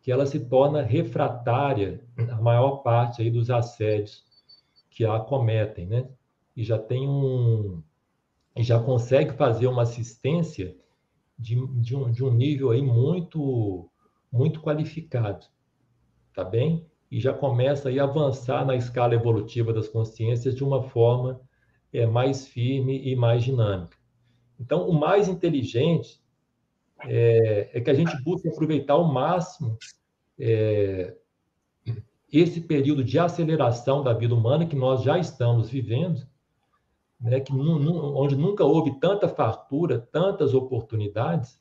que 0.00 0.12
ela 0.12 0.24
se 0.24 0.38
torna 0.38 0.80
refratária 0.80 2.02
a 2.30 2.40
maior 2.40 2.78
parte 2.78 3.20
aí 3.20 3.30
dos 3.30 3.50
assédios 3.50 4.24
que 4.88 5.04
a 5.04 5.16
acometem, 5.16 5.86
né? 5.86 6.08
E 6.56 6.62
já 6.62 6.78
tem 6.78 7.06
um 7.06 7.82
já 8.62 8.80
consegue 8.80 9.32
fazer 9.34 9.66
uma 9.66 9.82
assistência 9.82 10.76
de, 11.38 11.54
de, 11.80 11.96
um, 11.96 12.10
de 12.10 12.24
um 12.24 12.32
nível 12.32 12.70
aí 12.70 12.82
muito 12.82 13.90
muito 14.30 14.60
qualificado, 14.60 15.46
tá 16.34 16.44
bem? 16.44 16.86
E 17.10 17.18
já 17.18 17.32
começa 17.32 17.88
aí 17.88 17.98
a 17.98 18.04
avançar 18.04 18.66
na 18.66 18.76
escala 18.76 19.14
evolutiva 19.14 19.72
das 19.72 19.88
consciências 19.88 20.54
de 20.54 20.62
uma 20.62 20.82
forma 20.82 21.40
é, 21.92 22.06
mais 22.06 22.46
firme 22.46 23.00
e 23.02 23.16
mais 23.16 23.42
dinâmica. 23.42 23.96
Então, 24.60 24.88
o 24.88 24.92
mais 24.92 25.28
inteligente 25.28 26.20
é, 27.06 27.70
é 27.72 27.80
que 27.80 27.88
a 27.88 27.94
gente 27.94 28.14
busque 28.22 28.48
aproveitar 28.48 28.94
ao 28.94 29.04
máximo 29.04 29.78
é, 30.38 31.16
esse 32.30 32.60
período 32.60 33.02
de 33.02 33.18
aceleração 33.18 34.02
da 34.02 34.12
vida 34.12 34.34
humana 34.34 34.66
que 34.66 34.76
nós 34.76 35.02
já 35.02 35.18
estamos 35.18 35.70
vivendo, 35.70 36.26
né, 37.20 37.40
que 37.40 37.52
onde 37.52 38.36
nunca 38.36 38.64
houve 38.64 38.98
tanta 39.00 39.28
fartura, 39.28 39.98
tantas 40.12 40.54
oportunidades, 40.54 41.60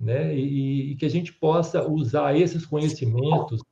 né, 0.00 0.34
e, 0.34 0.92
e 0.92 0.96
que 0.96 1.04
a 1.04 1.10
gente 1.10 1.32
possa 1.32 1.86
usar 1.88 2.36
esses 2.36 2.64
conhecimentos, 2.64 3.62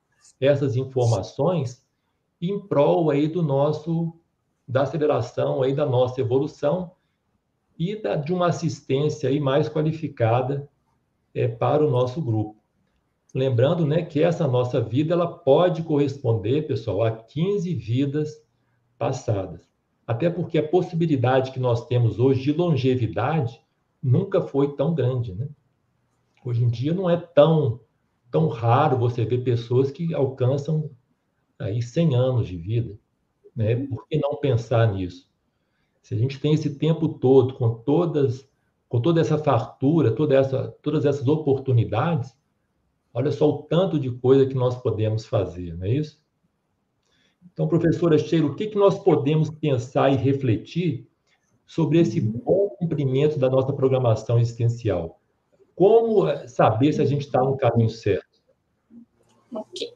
essas 0.41 0.77
informações 0.77 1.85
em 2.41 2.59
prol 2.59 3.11
aí 3.11 3.29
do 3.29 3.43
nosso 3.43 4.19
da 4.67 4.83
aceleração 4.83 5.63
aí 5.63 5.75
da 5.75 5.85
nossa 5.85 6.21
evolução 6.21 6.93
e 7.79 7.97
da, 7.97 8.17
de 8.17 8.33
uma 8.33 8.49
assistência 8.49 9.29
aí 9.29 9.41
mais 9.41 9.69
qualificada 9.69 10.69
é, 11.35 11.49
para 11.49 11.85
o 11.85 11.91
nosso 11.91 12.21
grupo. 12.23 12.63
Lembrando 13.35 13.87
né, 13.87 14.03
que 14.03 14.23
essa 14.23 14.47
nossa 14.47 14.81
vida 14.81 15.15
ela 15.15 15.27
pode 15.27 15.83
corresponder, 15.83 16.67
pessoal, 16.67 17.03
a 17.03 17.11
15 17.11 17.75
vidas 17.75 18.43
passadas. 18.99 19.72
Até 20.07 20.29
porque 20.29 20.59
a 20.59 20.69
possibilidade 20.69 21.53
que 21.53 21.61
nós 21.61 21.87
temos 21.87 22.19
hoje 22.19 22.43
de 22.43 22.53
longevidade 22.53 23.61
nunca 24.03 24.41
foi 24.41 24.75
tão 24.75 24.95
grande. 24.95 25.35
Né? 25.35 25.49
Hoje 26.45 26.65
em 26.65 26.69
dia 26.69 26.93
não 26.93 27.09
é 27.09 27.17
tão, 27.17 27.81
tão 28.31 28.49
raro 28.49 28.99
você 28.99 29.25
ver 29.25 29.45
pessoas 29.45 29.91
que 29.91 30.13
alcançam 30.15 30.91
aí 31.59 31.81
100 31.81 32.15
anos 32.17 32.49
de 32.49 32.57
vida. 32.57 32.99
Né? 33.55 33.77
Por 33.87 34.07
que 34.09 34.19
não 34.19 34.37
pensar 34.37 34.93
nisso? 34.93 35.31
Se 36.03 36.15
a 36.15 36.19
gente 36.19 36.41
tem 36.41 36.53
esse 36.53 36.79
tempo 36.79 37.09
todo 37.09 37.55
com 37.55 37.75
todas 37.75 38.51
com 38.93 39.01
toda 39.01 39.23
essa 39.23 39.39
fartura, 39.39 40.15
toda 40.15 40.35
essa, 40.35 40.69
todas 40.83 41.07
essas 41.07 41.27
oportunidades, 41.27 42.37
olha 43.15 43.33
só 43.33 43.49
o 43.49 43.63
tanto 43.63 43.99
de 43.99 44.11
coisa 44.11 44.45
que 44.45 44.55
nós 44.55 44.77
podemos 44.77 45.25
fazer, 45.25 45.75
não 45.79 45.87
é 45.87 45.95
isso? 45.95 46.22
Então, 47.53 47.69
professora 47.69 48.19
Sheila, 48.19 48.51
o 48.51 48.55
que, 48.55 48.69
que 48.69 48.79
nós 48.79 48.99
podemos 48.99 49.51
pensar 49.51 50.11
e 50.11 50.17
refletir 50.17 51.07
sobre 51.67 52.01
esse 52.01 52.21
bom 52.21 52.71
cumprimento 52.79 53.39
da 53.39 53.51
nossa 53.51 53.73
programação 53.73 54.39
existencial? 54.39 55.21
Como 55.75 56.29
eh, 56.29 56.49
saber 56.49 56.93
se 56.93 57.03
a 57.03 57.05
gente 57.05 57.27
está 57.27 57.41
no 57.41 57.57
caminho 57.57 57.91
certo? 57.91 58.41
Ok. 59.55 59.93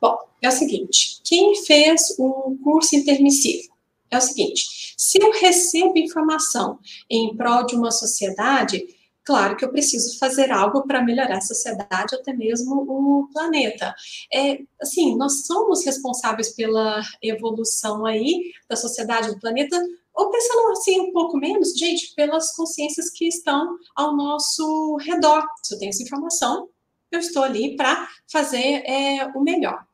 Bom, 0.00 0.16
é 0.42 0.48
o 0.48 0.52
seguinte: 0.52 1.20
quem 1.22 1.54
fez 1.64 2.16
o 2.18 2.56
curso 2.62 2.96
intermissivo? 2.96 3.74
É 4.10 4.16
o 4.16 4.20
seguinte: 4.20 4.94
se 4.96 5.22
eu 5.22 5.30
recebo 5.32 5.98
informação 5.98 6.78
em 7.10 7.36
prol 7.36 7.66
de 7.66 7.74
uma 7.74 7.90
sociedade, 7.90 8.86
claro 9.26 9.56
que 9.56 9.64
eu 9.64 9.70
preciso 9.70 10.18
fazer 10.18 10.50
algo 10.52 10.86
para 10.86 11.02
melhorar 11.02 11.38
a 11.38 11.40
sociedade, 11.40 12.14
até 12.14 12.32
mesmo 12.32 12.86
o 12.88 13.28
planeta. 13.32 13.92
É, 14.32 14.60
assim, 14.80 15.16
nós 15.16 15.44
somos 15.46 15.84
responsáveis 15.84 16.54
pela 16.54 17.02
evolução 17.20 18.06
aí 18.06 18.52
da 18.70 18.76
sociedade 18.76 19.28
do 19.28 19.40
planeta, 19.40 19.76
ou 20.14 20.30
pensando 20.30 20.70
assim 20.70 21.00
um 21.00 21.12
pouco 21.12 21.36
menos, 21.36 21.76
gente, 21.76 22.14
pelas 22.14 22.54
consciências 22.54 23.10
que 23.10 23.26
estão 23.26 23.76
ao 23.94 24.16
nosso 24.16 24.96
redor. 24.96 25.44
Se 25.62 25.74
eu 25.74 25.78
tenho 25.78 25.90
essa 25.90 26.02
informação, 26.02 26.68
eu 27.16 27.20
estou 27.20 27.42
ali 27.42 27.76
para 27.76 28.08
fazer 28.30 28.82
é, 28.84 29.26
o 29.34 29.42
melhor. 29.42 29.84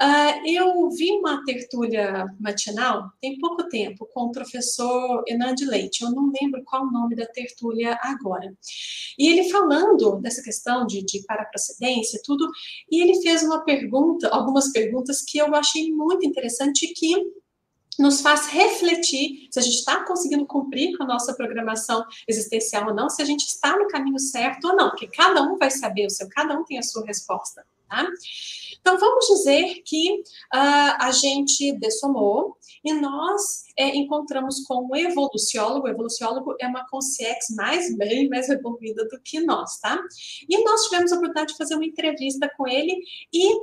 Uh, 0.00 0.48
eu 0.48 0.90
vi 0.90 1.12
uma 1.12 1.44
tertúlia 1.44 2.24
matinal 2.40 3.10
tem 3.20 3.38
pouco 3.38 3.68
tempo 3.68 4.08
com 4.12 4.24
o 4.24 4.32
professor 4.32 5.22
Enan 5.28 5.54
de 5.54 5.64
Leite, 5.64 6.02
eu 6.02 6.10
não 6.10 6.32
lembro 6.40 6.64
qual 6.64 6.82
o 6.84 6.90
nome 6.90 7.14
da 7.14 7.26
tertúlia 7.26 7.98
agora. 8.02 8.52
E 9.18 9.28
ele 9.28 9.48
falando 9.50 10.20
dessa 10.20 10.42
questão 10.42 10.86
de, 10.86 11.04
de 11.04 11.22
paraprocedência, 11.24 12.20
tudo, 12.24 12.48
e 12.90 13.02
ele 13.02 13.20
fez 13.22 13.42
uma 13.42 13.64
pergunta, 13.64 14.28
algumas 14.28 14.72
perguntas 14.72 15.22
que 15.22 15.38
eu 15.38 15.54
achei 15.54 15.92
muito 15.92 16.26
interessante 16.26 16.88
que 16.88 17.14
nos 17.98 18.20
faz 18.20 18.46
refletir 18.46 19.48
se 19.50 19.58
a 19.58 19.62
gente 19.62 19.78
está 19.78 20.04
conseguindo 20.04 20.46
cumprir 20.46 20.96
com 20.96 21.04
a 21.04 21.06
nossa 21.06 21.34
programação 21.34 22.04
existencial 22.26 22.88
ou 22.88 22.94
não, 22.94 23.08
se 23.08 23.22
a 23.22 23.24
gente 23.24 23.46
está 23.46 23.76
no 23.76 23.88
caminho 23.88 24.18
certo 24.18 24.68
ou 24.68 24.76
não, 24.76 24.90
porque 24.90 25.06
cada 25.06 25.42
um 25.42 25.56
vai 25.56 25.70
saber 25.70 26.06
o 26.06 26.10
seu, 26.10 26.28
cada 26.28 26.58
um 26.58 26.64
tem 26.64 26.78
a 26.78 26.82
sua 26.82 27.04
resposta, 27.04 27.64
tá? 27.88 28.06
Então, 28.80 28.98
vamos 28.98 29.26
dizer 29.26 29.82
que 29.82 30.20
uh, 30.54 30.96
a 31.00 31.10
gente 31.10 31.72
dessomou 31.78 32.54
e 32.84 32.92
nós 32.92 33.64
é, 33.78 33.96
encontramos 33.96 34.60
com 34.66 34.86
um 34.90 34.94
evoluciólogo, 34.94 35.86
o 35.86 35.90
evoluciólogo 35.90 36.54
é 36.60 36.66
uma 36.66 36.86
consciência 36.90 37.56
mais, 37.56 37.96
bem 37.96 38.28
mais 38.28 38.50
evoluída 38.50 39.08
do 39.08 39.18
que 39.20 39.40
nós, 39.40 39.78
tá? 39.80 39.98
E 40.46 40.62
nós 40.62 40.84
tivemos 40.84 41.10
a 41.10 41.16
oportunidade 41.16 41.52
de 41.52 41.56
fazer 41.56 41.76
uma 41.76 41.86
entrevista 41.86 42.50
com 42.58 42.68
ele 42.68 43.00
e 43.32 43.58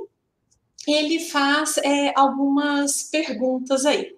ele 0.88 1.20
faz 1.20 1.78
é, 1.78 2.12
algumas 2.16 3.04
perguntas 3.04 3.86
aí. 3.86 4.16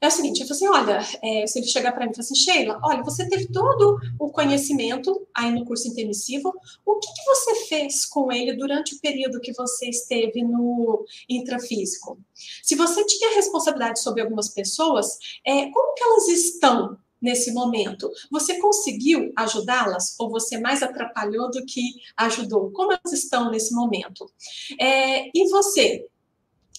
É 0.00 0.08
o 0.08 0.10
seguinte, 0.10 0.40
eu 0.40 0.46
falei 0.46 0.56
assim, 0.56 0.68
olha, 0.68 1.18
é, 1.22 1.46
se 1.46 1.58
ele 1.58 1.66
chegar 1.66 1.92
para 1.92 2.04
mim 2.04 2.12
e 2.12 2.14
falar 2.14 2.24
assim, 2.24 2.34
Sheila, 2.34 2.80
olha, 2.84 3.02
você 3.02 3.28
teve 3.28 3.46
todo 3.50 3.98
o 4.18 4.30
conhecimento 4.30 5.26
aí 5.34 5.50
no 5.50 5.64
curso 5.64 5.88
intermissivo, 5.88 6.52
o 6.84 6.98
que, 6.98 7.06
que 7.06 7.24
você 7.24 7.54
fez 7.66 8.04
com 8.04 8.30
ele 8.30 8.54
durante 8.54 8.94
o 8.94 9.00
período 9.00 9.40
que 9.40 9.52
você 9.54 9.88
esteve 9.88 10.42
no 10.42 11.04
intrafísico? 11.28 12.18
Se 12.62 12.74
você 12.74 13.04
tinha 13.06 13.34
responsabilidade 13.34 14.00
sobre 14.00 14.20
algumas 14.20 14.48
pessoas, 14.48 15.18
é, 15.44 15.70
como 15.70 15.94
que 15.94 16.04
elas 16.04 16.28
estão 16.28 16.98
nesse 17.24 17.54
momento? 17.54 18.10
Você 18.30 18.58
conseguiu 18.58 19.32
ajudá-las 19.34 20.14
ou 20.18 20.30
você 20.30 20.58
mais 20.58 20.82
atrapalhou 20.82 21.50
do 21.50 21.64
que 21.64 21.80
ajudou? 22.18 22.70
Como 22.72 22.92
elas 22.92 23.12
estão 23.14 23.50
nesse 23.50 23.74
momento? 23.74 24.30
É, 24.78 25.30
e 25.34 25.48
você? 25.48 26.06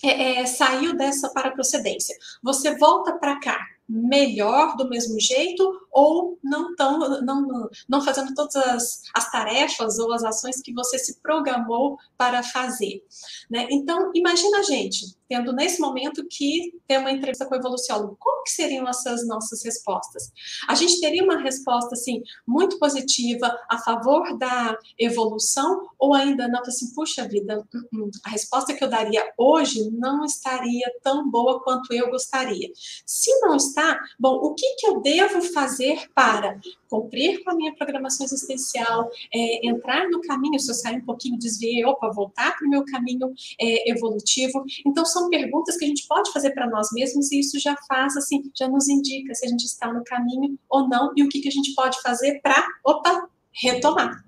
É, 0.10 0.42
é, 0.42 0.46
saiu 0.46 0.96
dessa 0.96 1.30
paraprocedência. 1.30 2.16
Você 2.44 2.78
volta 2.78 3.14
para 3.14 3.40
cá 3.40 3.58
melhor 3.88 4.76
do 4.76 4.90
mesmo 4.90 5.20
jeito 5.20 5.64
ou 5.92 6.40
não 6.44 6.76
tão, 6.76 7.22
não, 7.22 7.70
não 7.88 8.02
fazendo 8.02 8.34
todas 8.34 8.56
as, 8.56 9.02
as 9.14 9.32
tarefas 9.32 10.00
ou 10.00 10.12
as 10.12 10.24
ações 10.24 10.62
que 10.62 10.74
você 10.74 10.98
se 10.98 11.22
programou 11.22 11.98
para 12.18 12.42
fazer. 12.42 13.04
Né? 13.50 13.68
Então, 13.70 14.12
imagina 14.14 14.60
a 14.60 14.64
gente 14.64 15.16
tendo 15.28 15.54
nesse 15.54 15.80
momento 15.80 16.26
que 16.30 16.74
ter 16.88 17.00
uma 17.00 17.12
entrevista 17.12 17.46
com 17.46 17.56
o 17.56 17.58
evoluciólogo. 17.58 18.18
Como 18.20 18.44
que 18.44 18.52
seriam 18.52 18.88
essas 18.88 19.28
nossas 19.28 19.64
respostas? 19.64 20.32
A 20.68 20.76
gente 20.76 21.00
teria 21.00 21.24
uma 21.24 21.42
resposta 21.42 21.96
assim 21.96 22.22
muito 22.48 22.78
positiva 22.80 23.58
a 23.70 23.78
favor 23.80 24.38
da 24.38 24.78
evolução 24.98 25.88
ou 25.98 26.14
ainda 26.14 26.48
não 26.48 26.62
assim, 26.62 26.94
puxa 26.94 27.28
vida, 27.28 27.64
a 28.24 28.30
resposta 28.30 28.74
que 28.74 28.84
eu 28.84 28.90
daria 28.90 29.24
hoje 29.38 29.90
não 29.92 30.26
estaria 30.26 30.92
tão 31.02 31.30
boa 31.30 31.62
quanto 31.62 31.94
eu 31.94 32.10
gostaria. 32.10 32.70
Se 33.06 33.32
não 33.40 33.56
está, 33.56 34.00
bom, 34.20 34.36
o 34.36 34.54
que 34.54 34.76
que 34.76 34.88
eu 34.88 35.02
devo 35.02 35.42
fazer 35.42 36.10
para 36.14 36.60
cumprir 36.90 37.44
com 37.44 37.52
a 37.52 37.56
minha 37.56 37.76
programação 37.76 38.26
existencial, 38.26 39.10
é, 39.34 39.68
entrar 39.68 40.10
no 40.10 40.22
caminho, 40.22 40.60
se 40.60 40.70
eu 40.70 40.76
sair 40.76 40.98
um 40.98 41.06
pouquinho, 41.06 41.38
desviei, 41.38 41.84
opa, 41.86 42.10
voltar 42.12 42.56
para 42.58 42.66
o 42.66 42.70
meu 42.70 42.86
caminho 42.86 43.34
é, 43.60 43.92
evolutivo. 43.92 44.64
Então, 44.86 45.06
são 45.16 45.30
perguntas 45.30 45.78
que 45.78 45.86
a 45.86 45.88
gente 45.88 46.06
pode 46.08 46.32
fazer 46.34 46.52
para 46.52 46.70
nós 46.70 46.90
mesmos 46.92 47.32
e 47.32 47.40
isso 47.40 47.58
já 47.58 47.76
faz, 47.88 48.18
assim, 48.18 48.52
já 48.54 48.68
nos 48.68 48.90
indica 48.90 49.34
se 49.34 49.46
a 49.46 49.50
gente 49.50 49.64
está 49.64 49.92
no 49.92 50.04
caminho 50.04 50.60
ou 50.70 50.90
não 50.90 51.14
e 51.16 51.24
o 51.24 51.30
que, 51.30 51.40
que 51.40 51.48
a 51.48 51.52
gente 51.52 51.74
pode 51.74 52.02
fazer 52.02 52.42
para, 52.42 52.68
opa, 52.84 53.30
retomar. 53.52 54.26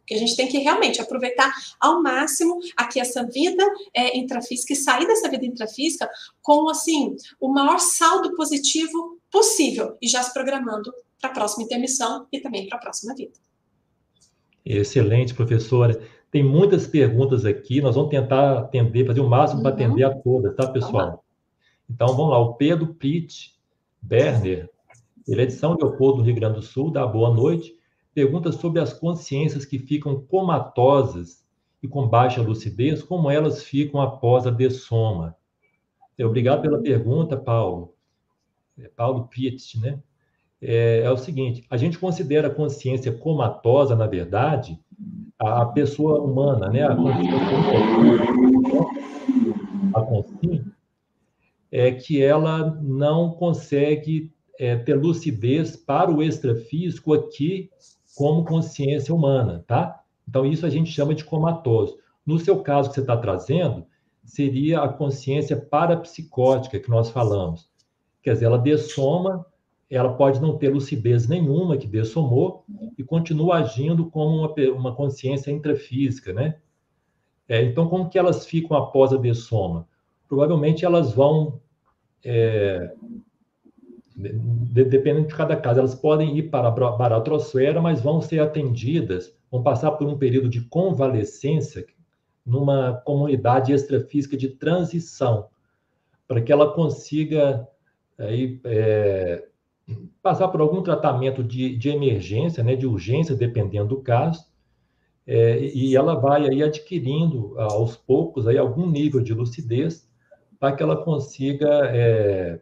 Porque 0.00 0.14
a 0.14 0.18
gente 0.18 0.36
tem 0.36 0.48
que 0.48 0.58
realmente 0.58 1.00
aproveitar 1.00 1.50
ao 1.80 2.02
máximo 2.02 2.60
aqui 2.76 3.00
essa 3.00 3.24
vida 3.24 3.64
é, 3.94 4.16
intrafísica 4.16 4.72
e 4.72 4.76
sair 4.76 5.06
dessa 5.06 5.28
vida 5.28 5.44
intrafísica 5.44 6.08
com, 6.42 6.68
assim, 6.68 7.16
o 7.40 7.48
maior 7.48 7.78
saldo 7.78 8.34
positivo 8.34 9.18
possível 9.30 9.96
e 10.00 10.08
já 10.08 10.22
se 10.22 10.32
programando 10.32 10.92
para 11.20 11.30
a 11.30 11.32
próxima 11.32 11.64
intermissão 11.64 12.26
e 12.32 12.40
também 12.40 12.66
para 12.68 12.78
a 12.78 12.80
próxima 12.80 13.14
vida. 13.14 13.34
Excelente, 14.64 15.34
professora. 15.34 15.98
Tem 16.30 16.42
muitas 16.42 16.86
perguntas 16.86 17.44
aqui, 17.44 17.80
nós 17.80 17.94
vamos 17.94 18.10
tentar 18.10 18.58
atender, 18.58 19.06
fazer 19.06 19.20
o 19.20 19.28
máximo 19.28 19.58
uhum. 19.58 19.62
para 19.62 19.74
atender 19.74 20.04
a 20.04 20.14
todas, 20.14 20.54
tá, 20.54 20.66
pessoal? 20.66 21.24
Então, 21.88 22.08
vamos 22.08 22.30
lá. 22.30 22.38
O 22.38 22.54
Pedro 22.54 22.94
Pitt 22.94 23.54
Berner, 24.00 24.68
ele 25.26 25.42
é 25.42 25.46
de 25.46 25.52
São 25.52 25.74
Leopoldo, 25.74 26.18
no 26.18 26.24
Rio 26.24 26.34
Grande 26.34 26.56
do 26.56 26.62
Sul, 26.62 26.90
dá 26.90 27.06
boa 27.06 27.32
noite. 27.32 27.74
Pergunta 28.14 28.52
sobre 28.52 28.80
as 28.80 28.92
consciências 28.92 29.64
que 29.64 29.78
ficam 29.78 30.20
comatosas 30.20 31.44
e 31.82 31.88
com 31.88 32.06
baixa 32.06 32.42
lucidez, 32.42 33.02
como 33.02 33.30
elas 33.30 33.62
ficam 33.62 34.00
após 34.00 34.46
a 34.46 34.50
dessoma. 34.50 35.36
Obrigado 36.20 36.62
pela 36.62 36.82
pergunta, 36.82 37.36
Paulo. 37.36 37.94
É 38.78 38.88
Paulo 38.88 39.28
Pitt, 39.28 39.78
né? 39.80 40.00
é, 40.60 41.00
é, 41.00 41.10
o 41.10 41.16
seguinte: 41.16 41.64
a 41.70 41.76
gente 41.76 41.98
considera 41.98 42.48
a 42.48 42.54
consciência 42.54 43.12
comatosa, 43.12 43.94
na 43.94 44.06
verdade, 44.06 44.78
a, 45.38 45.66
pessoa 45.66 46.20
humana, 46.20 46.68
né? 46.68 46.82
A 49.94 50.02
consciência, 50.02 50.76
é 51.70 51.92
que 51.92 52.22
ela 52.22 52.78
não 52.82 53.30
consegue 53.30 54.32
é, 54.58 54.76
ter 54.76 54.94
lucidez 54.94 55.76
para 55.76 56.10
o 56.10 56.22
extrafísico 56.22 57.12
aqui 57.12 57.70
como 58.16 58.44
consciência 58.44 59.14
humana, 59.14 59.64
tá? 59.66 60.02
Então, 60.28 60.44
isso 60.44 60.66
a 60.66 60.70
gente 60.70 60.90
chama 60.90 61.14
de 61.14 61.24
comatoso. 61.24 61.98
No 62.26 62.38
seu 62.38 62.60
caso 62.62 62.88
que 62.88 62.96
você 62.96 63.00
está 63.00 63.16
trazendo, 63.16 63.86
seria 64.24 64.82
a 64.82 64.88
consciência 64.88 65.56
parapsicótica 65.56 66.80
que 66.80 66.90
nós 66.90 67.10
falamos. 67.10 67.70
Quer 68.22 68.34
dizer, 68.34 68.46
ela 68.46 68.58
dessoma 68.58 69.46
ela 69.90 70.12
pode 70.12 70.40
não 70.40 70.58
ter 70.58 70.68
lucidez 70.68 71.26
nenhuma 71.26 71.76
que 71.76 71.86
dessomou 71.86 72.64
e 72.96 73.02
continua 73.02 73.56
agindo 73.56 74.10
como 74.10 74.36
uma, 74.36 74.54
uma 74.72 74.94
consciência 74.94 75.50
intrafísica, 75.50 76.32
né? 76.32 76.56
É, 77.48 77.62
então, 77.62 77.88
como 77.88 78.10
que 78.10 78.18
elas 78.18 78.44
ficam 78.44 78.76
após 78.76 79.12
a 79.12 79.16
dessoma? 79.16 79.88
Provavelmente 80.28 80.84
elas 80.84 81.14
vão, 81.14 81.58
é, 82.22 82.92
de, 84.14 84.84
dependendo 84.84 85.28
de 85.28 85.34
cada 85.34 85.56
caso, 85.56 85.78
elas 85.80 85.94
podem 85.94 86.36
ir 86.36 86.50
para 86.50 86.68
a 86.68 86.70
baratrosfera, 86.70 87.80
mas 87.80 88.02
vão 88.02 88.20
ser 88.20 88.40
atendidas, 88.40 89.34
vão 89.50 89.62
passar 89.62 89.92
por 89.92 90.06
um 90.06 90.18
período 90.18 90.50
de 90.50 90.60
convalescência 90.60 91.86
numa 92.44 93.00
comunidade 93.06 93.72
extrafísica 93.72 94.36
de 94.36 94.50
transição, 94.50 95.48
para 96.26 96.42
que 96.42 96.52
ela 96.52 96.74
consiga 96.74 97.66
aí, 98.18 98.60
é, 98.64 99.48
passar 100.22 100.48
por 100.48 100.60
algum 100.60 100.82
tratamento 100.82 101.42
de, 101.42 101.76
de 101.76 101.88
emergência, 101.88 102.62
né, 102.62 102.76
de 102.76 102.86
urgência, 102.86 103.34
dependendo 103.34 103.88
do 103.88 104.02
caso, 104.02 104.46
é, 105.26 105.60
e 105.74 105.94
ela 105.94 106.14
vai 106.14 106.48
aí 106.48 106.62
adquirindo 106.62 107.58
aos 107.58 107.96
poucos 107.96 108.46
aí 108.46 108.56
algum 108.56 108.88
nível 108.88 109.20
de 109.20 109.34
lucidez 109.34 110.08
para 110.58 110.74
que 110.74 110.82
ela 110.82 110.96
consiga 110.96 111.68
é, 111.86 112.60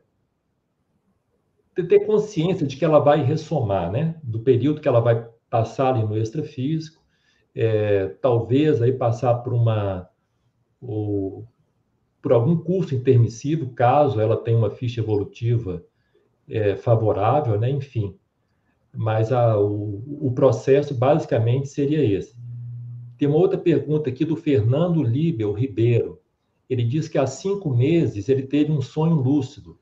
ter 1.74 2.07
consciência 2.07 2.66
de 2.66 2.77
que 2.77 2.85
ela 2.85 2.99
vai 2.99 3.22
ressomar, 3.22 3.91
né, 3.91 4.16
do 4.22 4.41
período 4.41 4.81
que 4.81 4.89
ela 4.89 5.01
vai 5.01 5.29
passar 5.49 5.95
ali 5.95 6.05
no 6.05 6.18
extrafísico, 6.18 7.03
é, 7.55 8.09
talvez 8.20 8.83
aí 8.83 8.93
passar 8.93 9.35
por 9.37 9.53
uma 9.55 10.09
ou, 10.81 11.47
por 12.20 12.33
algum 12.33 12.57
curso 12.57 12.95
intermissivo, 12.95 13.70
caso 13.70 14.20
ela 14.20 14.37
tenha 14.37 14.59
uma 14.59 14.70
ficha 14.70 15.01
evolutiva 15.01 15.83
é, 16.49 16.76
favorável, 16.76 17.59
né? 17.59 17.70
enfim. 17.70 18.16
Mas 18.94 19.32
a, 19.32 19.59
o, 19.61 20.26
o 20.26 20.32
processo 20.32 20.94
basicamente 20.94 21.68
seria 21.68 22.03
esse. 22.03 22.34
Tem 23.18 23.28
uma 23.28 23.38
outra 23.38 23.59
pergunta 23.59 24.11
aqui 24.11 24.24
do 24.24 24.36
Fernando 24.36 25.03
Libel 25.03 25.53
Ribeiro. 25.53 26.20
Ele 26.68 26.84
diz 26.84 27.09
que 27.09 27.18
há 27.18 27.26
cinco 27.26 27.70
meses 27.70 28.28
ele 28.28 28.42
teve 28.42 28.72
um 28.72 28.82
sonho 28.82 29.14
lúcido. 29.14 29.78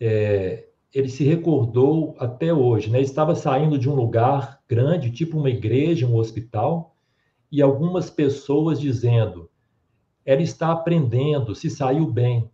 É, 0.00 0.68
ele 0.92 1.08
se 1.08 1.24
recordou 1.24 2.14
até 2.18 2.52
hoje, 2.52 2.90
né? 2.90 2.98
Ele 2.98 3.06
estava 3.06 3.34
saindo 3.34 3.78
de 3.78 3.88
um 3.88 3.94
lugar 3.94 4.60
grande, 4.68 5.10
tipo 5.10 5.38
uma 5.38 5.50
igreja, 5.50 6.06
um 6.06 6.16
hospital, 6.16 6.96
e 7.50 7.62
algumas 7.62 8.10
pessoas 8.10 8.80
dizendo: 8.80 9.50
ela 10.24 10.42
está 10.42 10.72
aprendendo, 10.72 11.54
se 11.54 11.70
saiu 11.70 12.06
bem 12.06 12.50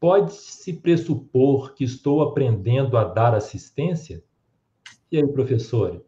pode-se 0.00 0.72
pressupor 0.74 1.74
que 1.74 1.84
estou 1.84 2.22
aprendendo 2.22 2.96
a 2.96 3.04
dar 3.04 3.34
assistência? 3.34 4.22
E 5.10 5.16
aí, 5.16 5.26
professora? 5.28 6.02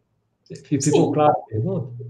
Ficou 0.65 1.07
Sim. 1.07 1.11
claro 1.13 1.31
a 1.31 1.45
pergunta? 1.47 2.05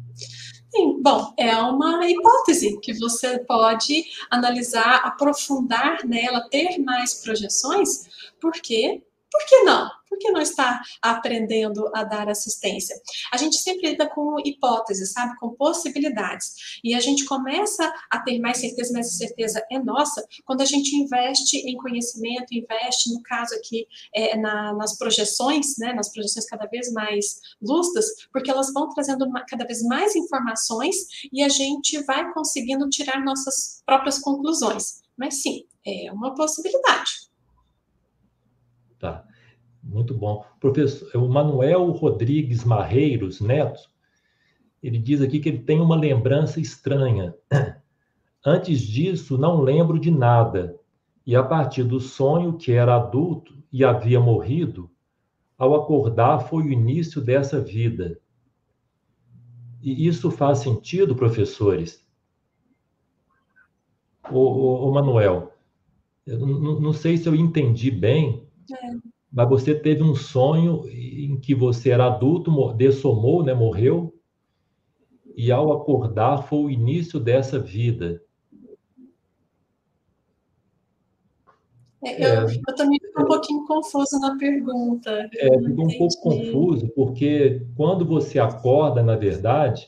Sim, 0.74 1.02
bom, 1.02 1.34
é 1.38 1.56
uma 1.58 2.10
hipótese 2.10 2.80
que 2.80 2.94
você 2.94 3.40
pode 3.40 4.06
analisar, 4.30 5.02
aprofundar 5.06 6.06
nela, 6.06 6.48
ter 6.50 6.78
mais 6.80 7.22
projeções, 7.22 8.08
porque 8.40 9.04
por 9.30 9.46
que 9.46 9.64
não? 9.64 9.90
Por 10.12 10.20
que 10.20 10.30
não 10.30 10.42
está 10.42 10.82
aprendendo 11.02 11.90
a 11.96 12.04
dar 12.04 12.28
assistência? 12.28 13.02
A 13.32 13.38
gente 13.38 13.56
sempre 13.56 13.92
lida 13.92 14.10
com 14.10 14.36
hipóteses, 14.44 15.14
sabe? 15.14 15.40
Com 15.40 15.52
possibilidades. 15.52 16.80
E 16.84 16.94
a 16.94 17.00
gente 17.00 17.24
começa 17.24 17.90
a 18.12 18.20
ter 18.20 18.38
mais 18.38 18.58
certeza, 18.58 18.92
mas 18.94 19.08
a 19.08 19.12
certeza 19.12 19.66
é 19.72 19.80
nossa, 19.80 20.22
quando 20.44 20.60
a 20.60 20.66
gente 20.66 20.94
investe 20.98 21.60
em 21.60 21.78
conhecimento, 21.78 22.54
investe, 22.54 23.14
no 23.14 23.24
caso 23.24 23.56
aqui, 23.56 23.88
é, 24.14 24.36
na, 24.36 24.74
nas 24.74 24.98
projeções, 24.98 25.78
né? 25.78 25.94
Nas 25.94 26.12
projeções 26.12 26.46
cada 26.46 26.66
vez 26.66 26.92
mais 26.92 27.40
lustras, 27.62 28.06
porque 28.34 28.52
elas 28.52 28.74
vão 28.74 28.90
trazendo 28.90 29.26
cada 29.48 29.66
vez 29.66 29.82
mais 29.82 30.14
informações 30.14 30.98
e 31.32 31.42
a 31.42 31.48
gente 31.48 32.04
vai 32.04 32.34
conseguindo 32.34 32.90
tirar 32.90 33.24
nossas 33.24 33.82
próprias 33.86 34.20
conclusões. 34.20 35.04
Mas 35.18 35.42
sim, 35.42 35.66
é 35.86 36.12
uma 36.12 36.36
possibilidade. 36.36 37.32
Tá. 39.00 39.31
Muito 39.84 40.14
bom. 40.14 40.46
Professor, 40.60 41.10
o 41.18 41.28
Manuel 41.28 41.90
Rodrigues 41.92 42.64
Marreiros 42.64 43.42
Neto, 43.42 43.82
ele 44.82 44.98
diz 44.98 45.22
aqui 45.22 45.40
que 45.40 45.50
ele 45.50 45.60
tem 45.60 45.80
uma 45.80 45.96
lembrança 45.96 46.60
estranha. 46.60 47.36
Antes 48.46 48.82
disso, 48.82 49.38
não 49.38 49.62
lembro 49.62 50.00
de 50.00 50.12
nada. 50.12 50.78
e 51.26 51.36
a 51.36 51.44
partir 51.44 51.84
do 51.84 52.00
sonho 52.00 52.58
que 52.58 52.72
era 52.72 52.96
adulto 52.96 53.54
e 53.72 53.84
havia 53.86 54.20
morrido, 54.20 54.90
ao 55.58 55.76
acordar 55.76 56.40
foi 56.40 56.64
o 56.64 56.72
início 56.72 57.22
dessa 57.22 57.62
vida. 57.62 58.20
E 59.82 60.08
isso 60.08 60.32
faz 60.32 60.60
sentido, 60.60 61.16
professores? 61.16 62.04
Ô 64.32 64.92
Manuel, 64.92 65.54
não, 66.26 66.80
não 66.80 66.94
sei 66.94 67.18
se 67.18 67.28
eu 67.28 67.36
entendi 67.36 67.92
bem, 67.92 68.48
é. 68.72 69.11
Mas 69.32 69.48
você 69.48 69.74
teve 69.74 70.04
um 70.04 70.14
sonho 70.14 70.84
em 70.90 71.40
que 71.40 71.56
você 71.56 71.92
era 71.92 72.08
adulto, 72.08 72.74
dessomou, 72.74 73.44
né, 73.44 73.54
morreu, 73.54 74.14
e 75.36 75.52
ao 75.52 75.72
acordar 75.72 76.44
foi 76.44 76.60
o 76.60 76.70
início 76.70 77.20
dessa 77.20 77.58
vida. 77.58 78.22
É, 82.04 82.26
eu, 82.26 82.50
é, 82.50 82.56
eu, 82.68 82.76
também 82.76 83.00
fico 83.00 83.22
um 83.22 83.26
pouquinho 83.26 83.66
confuso 83.66 84.20
na 84.20 84.36
pergunta. 84.38 85.30
É, 85.36 85.60
fico 85.60 85.84
um 85.84 85.98
pouco 85.98 86.22
confuso, 86.22 86.90
porque 86.90 87.66
quando 87.76 88.04
você 88.04 88.40
acorda, 88.40 89.04
na 89.04 89.16
verdade, 89.16 89.88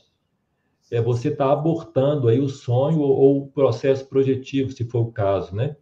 é, 0.90 1.00
você 1.02 1.28
está 1.28 1.52
abortando 1.52 2.28
aí 2.28 2.38
o 2.38 2.48
sonho 2.48 3.00
ou, 3.00 3.16
ou, 3.16 3.42
o 3.42 3.48
processo 3.48 4.08
projetivo, 4.08 4.70
se 4.70 4.84
for 4.84 5.00
o 5.00 5.12
caso, 5.12 5.54
né? 5.54 5.76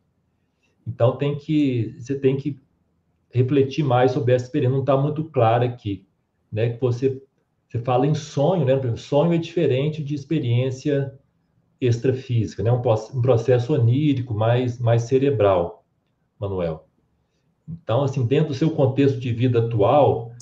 Então 0.87 1.17
tem 1.17 1.37
que 1.37 1.95
você 1.99 2.19
tem 2.19 2.37
que 2.37 2.59
refletir 3.33 3.83
mais 3.83 4.13
sobre 4.13 4.35
essa 4.35 4.45
experiência. 4.45 4.75
Não 4.75 4.81
está 4.81 4.97
muito 4.97 5.25
claro 5.25 5.65
aqui, 5.65 6.07
né? 6.51 6.71
Que 6.71 6.81
você 6.81 7.21
você 7.69 7.79
fala 7.79 8.07
em 8.07 8.15
sonho, 8.15 8.67
né? 8.67 8.97
Sonho 8.97 9.33
é 9.33 9.39
diferente 9.39 10.05
de 10.05 10.15
experiência 10.15 11.19
extrafísica, 11.81 12.63
né? 12.63 12.71
Um, 12.71 12.79
um 12.79 13.23
processo 13.23 13.73
onírico, 13.73 14.35
mais 14.35 14.79
mais 14.79 15.05
cerebral, 15.05 15.85
Manuel. 16.39 16.87
Então, 17.67 18.03
assim, 18.03 18.27
dentro 18.27 18.49
do 18.49 18.55
seu 18.55 18.71
contexto 18.73 19.19
de 19.19 19.33
vida 19.33 19.61
atual, 19.61 20.33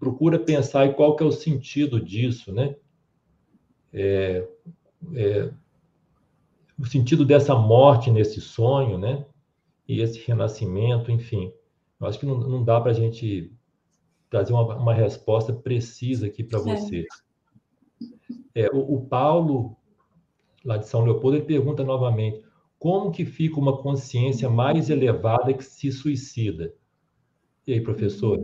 procura 0.00 0.38
pensar 0.38 0.86
em 0.86 0.92
qual 0.92 1.14
que 1.14 1.22
é 1.22 1.26
o 1.26 1.30
sentido 1.30 2.00
disso, 2.00 2.52
né? 2.52 2.74
É, 3.92 4.48
é, 5.14 5.50
o 6.78 6.86
sentido 6.86 7.24
dessa 7.24 7.54
morte 7.54 8.10
nesse 8.10 8.40
sonho, 8.40 8.98
né? 8.98 9.24
E 9.86 10.00
esse 10.00 10.18
renascimento, 10.26 11.12
enfim. 11.12 11.52
Eu 12.00 12.06
acho 12.06 12.18
que 12.18 12.26
não, 12.26 12.38
não 12.38 12.64
dá 12.64 12.80
para 12.80 12.92
a 12.92 12.94
gente 12.94 13.52
trazer 14.30 14.52
uma, 14.52 14.76
uma, 14.76 14.94
resposta 14.94 15.52
precisa 15.52 16.26
aqui 16.26 16.42
para 16.42 16.60
você. 16.60 17.04
É, 18.54 18.68
o, 18.68 18.94
o, 18.94 19.06
Paulo, 19.06 19.76
lá 20.64 20.76
de 20.76 20.88
São 20.88 21.04
Leopoldo, 21.04 21.36
ele 21.36 21.44
pergunta 21.44 21.84
novamente: 21.84 22.42
como 22.78 23.10
que 23.10 23.24
fica 23.24 23.58
uma 23.58 23.76
consciência 23.82 24.48
mais 24.48 24.88
elevada 24.88 25.52
que 25.52 25.64
se 25.64 25.92
suicida? 25.92 26.74
E 27.66 27.74
aí, 27.74 27.80
professor? 27.80 28.40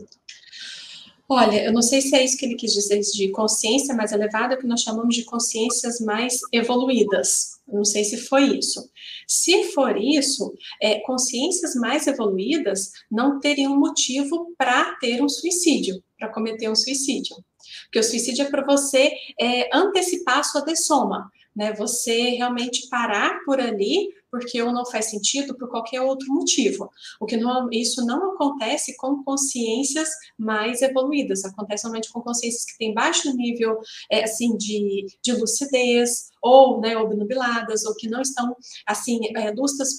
Olha, 1.29 1.64
eu 1.64 1.72
não 1.72 1.83
sei 1.83 2.01
se 2.01 2.14
é 2.14 2.24
isso 2.24 2.37
que 2.37 2.47
ele 2.47 2.55
quis 2.55 2.72
dizer 2.72 3.01
de 3.01 3.31
consciência 3.31 3.95
mais 3.95 4.12
elevada, 4.12 4.57
que 4.57 4.66
nós 4.66 4.83
chamamos 4.83 5.14
de 5.14 5.24
consciências 5.24 6.01
mais 6.01 6.39
evoluídas. 6.53 7.57
Eu 7.66 7.74
não 7.74 7.85
sei 7.85 8.05
se 8.05 8.16
foi 8.16 8.57
isso. 8.57 8.89
Se 9.27 9.64
for 9.72 9.97
isso, 9.97 10.55
é, 10.81 11.01
consciências 11.01 11.74
mais 11.74 12.07
evoluídas 12.07 12.93
não 13.11 13.41
teriam 13.41 13.77
motivo 13.77 14.55
para 14.57 14.95
ter 15.01 15.20
um 15.20 15.29
suicídio, 15.29 16.01
para 16.16 16.33
cometer 16.33 16.70
um 16.70 16.77
suicídio. 16.77 17.37
Porque 17.85 17.99
o 17.99 18.05
suicídio 18.05 18.45
é 18.45 18.51
para 18.51 18.64
você 18.64 19.11
é, 19.41 19.68
antecipar 19.77 20.39
a 20.39 20.45
sua 20.45 20.61
dessoma, 20.61 21.29
né? 21.55 21.72
Você 21.72 22.31
realmente 22.31 22.89
parar 22.89 23.41
por 23.45 23.61
ali 23.61 24.11
porque 24.37 24.62
ou 24.62 24.70
não 24.70 24.84
faz 24.84 25.07
sentido 25.07 25.57
por 25.57 25.68
qualquer 25.70 26.03
outro 26.03 26.30
motivo. 26.32 26.91
O 27.18 27.24
que 27.24 27.39
não, 27.39 27.68
isso 27.72 28.05
não 28.05 28.32
acontece 28.32 28.95
com 28.97 29.24
consciências 29.24 30.11
mais 30.39 30.82
evoluídas, 30.82 31.45
acontece 31.45 31.82
somente 31.82 32.12
com 32.12 32.20
consciências 32.20 32.66
que 32.66 32.76
têm 32.76 32.93
baixo 32.93 33.34
nível 33.34 33.78
é, 34.11 34.24
assim 34.24 34.57
de, 34.57 35.07
de 35.24 35.32
lucidez 35.32 36.30
ou 36.43 36.80
né, 36.80 36.97
obnubiladas 36.97 37.84
ou 37.87 37.95
que 37.97 38.09
não 38.09 38.20
estão 38.20 38.55
assim 38.87 39.20
é, 39.34 39.53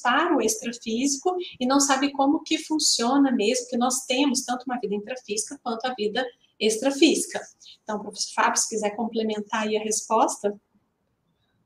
para 0.03 0.37
o 0.37 0.41
extrafísico 0.41 1.35
e 1.59 1.65
não 1.65 1.79
sabe 1.79 2.11
como 2.11 2.43
que 2.43 2.59
funciona 2.59 3.31
mesmo 3.31 3.67
que 3.67 3.77
nós 3.77 4.05
temos 4.05 4.43
tanto 4.43 4.63
uma 4.67 4.79
vida 4.79 4.93
intrafísica 4.93 5.59
quanto 5.63 5.85
a 5.85 5.95
vida 5.95 6.23
extrafísica. 6.59 7.41
Então, 7.83 7.99
professor 7.99 8.33
Fábio, 8.35 8.61
se 8.61 8.69
quiser 8.69 8.95
complementar 8.95 9.63
aí 9.63 9.77
a 9.77 9.83
resposta. 9.83 10.55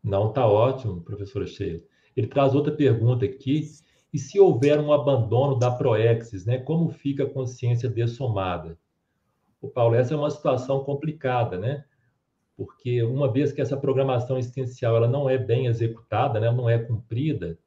Não, 0.03 0.30
está 0.30 0.47
ótimo, 0.47 1.01
professora 1.01 1.45
Sheila. 1.45 1.91
Ele 2.16 2.28
traz 2.28 2.53
outra 2.53 2.74
pergunta 2.74 3.26
aqui. 3.26 3.70
E 4.14 4.20
se 4.20 4.39
houver 4.39 4.80
um 4.80 4.91
abandono 4.91 5.57
da 5.57 5.72
proexis, 5.72 6.45
né, 6.45 6.57
como 6.57 6.89
fica 6.89 7.24
a 7.24 7.30
consciência 7.30 7.89
dessomada? 7.89 8.78
O 9.62 9.70
Paulo, 9.70 9.95
essa 9.95 10.14
é 10.14 10.18
uma 10.18 10.30
situação 10.30 10.84
complicada, 10.84 11.57
né? 11.57 11.86
Porque 12.57 13.01
uma 13.03 13.32
vez 13.32 13.53
que 13.53 13.62
essa 13.62 13.78
programação 13.78 14.38
existencial 14.38 14.97
ela 14.97 15.07
não 15.07 15.30
é 15.30 15.38
bem 15.38 15.68
executada, 15.68 16.39
né, 16.39 16.51
não 16.51 16.70
é 16.70 16.78
cumprida, 16.78 17.57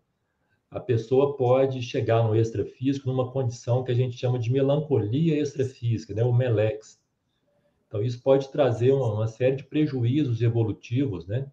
a 0.74 0.80
pessoa 0.80 1.36
pode 1.36 1.80
chegar 1.82 2.24
no 2.24 2.34
extrafísico 2.34 3.08
numa 3.08 3.30
condição 3.30 3.84
que 3.84 3.92
a 3.92 3.94
gente 3.94 4.18
chama 4.18 4.40
de 4.40 4.50
melancolia 4.50 5.40
extrafísica, 5.40 6.12
né, 6.12 6.24
o 6.24 6.32
melex. 6.32 7.00
Então, 7.86 8.02
isso 8.02 8.20
pode 8.20 8.50
trazer 8.50 8.90
uma, 8.90 9.14
uma 9.14 9.28
série 9.28 9.54
de 9.54 9.62
prejuízos 9.62 10.42
evolutivos, 10.42 11.28
né? 11.28 11.46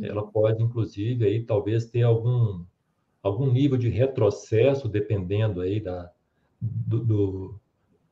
Ela 0.00 0.26
pode, 0.26 0.62
inclusive, 0.62 1.26
aí, 1.26 1.44
talvez 1.44 1.86
ter 1.86 2.02
algum, 2.02 2.64
algum 3.22 3.50
nível 3.50 3.76
de 3.76 3.88
retrocesso, 3.88 4.88
dependendo 4.88 5.60
aí 5.60 5.80
da, 5.80 6.10
do, 6.60 7.04
do 7.04 7.60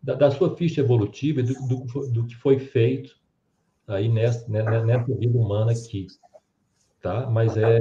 da, 0.02 0.14
da, 0.14 0.30
sua 0.30 0.56
ficha 0.56 0.80
evolutiva 0.80 1.40
e 1.40 1.42
do, 1.42 1.54
do, 1.66 2.10
do, 2.10 2.26
que 2.26 2.34
foi 2.36 2.58
feito 2.58 3.18
aí 3.86 4.08
nessa, 4.08 4.50
né, 4.50 4.62
né, 4.62 4.84
nessa 4.84 5.14
vida 5.14 5.38
humana 5.38 5.72
aqui. 5.72 6.06
Tá? 7.00 7.28
Mas 7.30 7.56
é, 7.56 7.78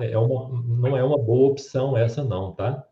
é 0.00 0.18
uma, 0.18 0.48
não 0.62 0.96
é 0.96 1.02
uma 1.02 1.18
boa 1.18 1.50
opção 1.50 1.96
essa 1.96 2.22
não, 2.22 2.52
tá? 2.52 2.86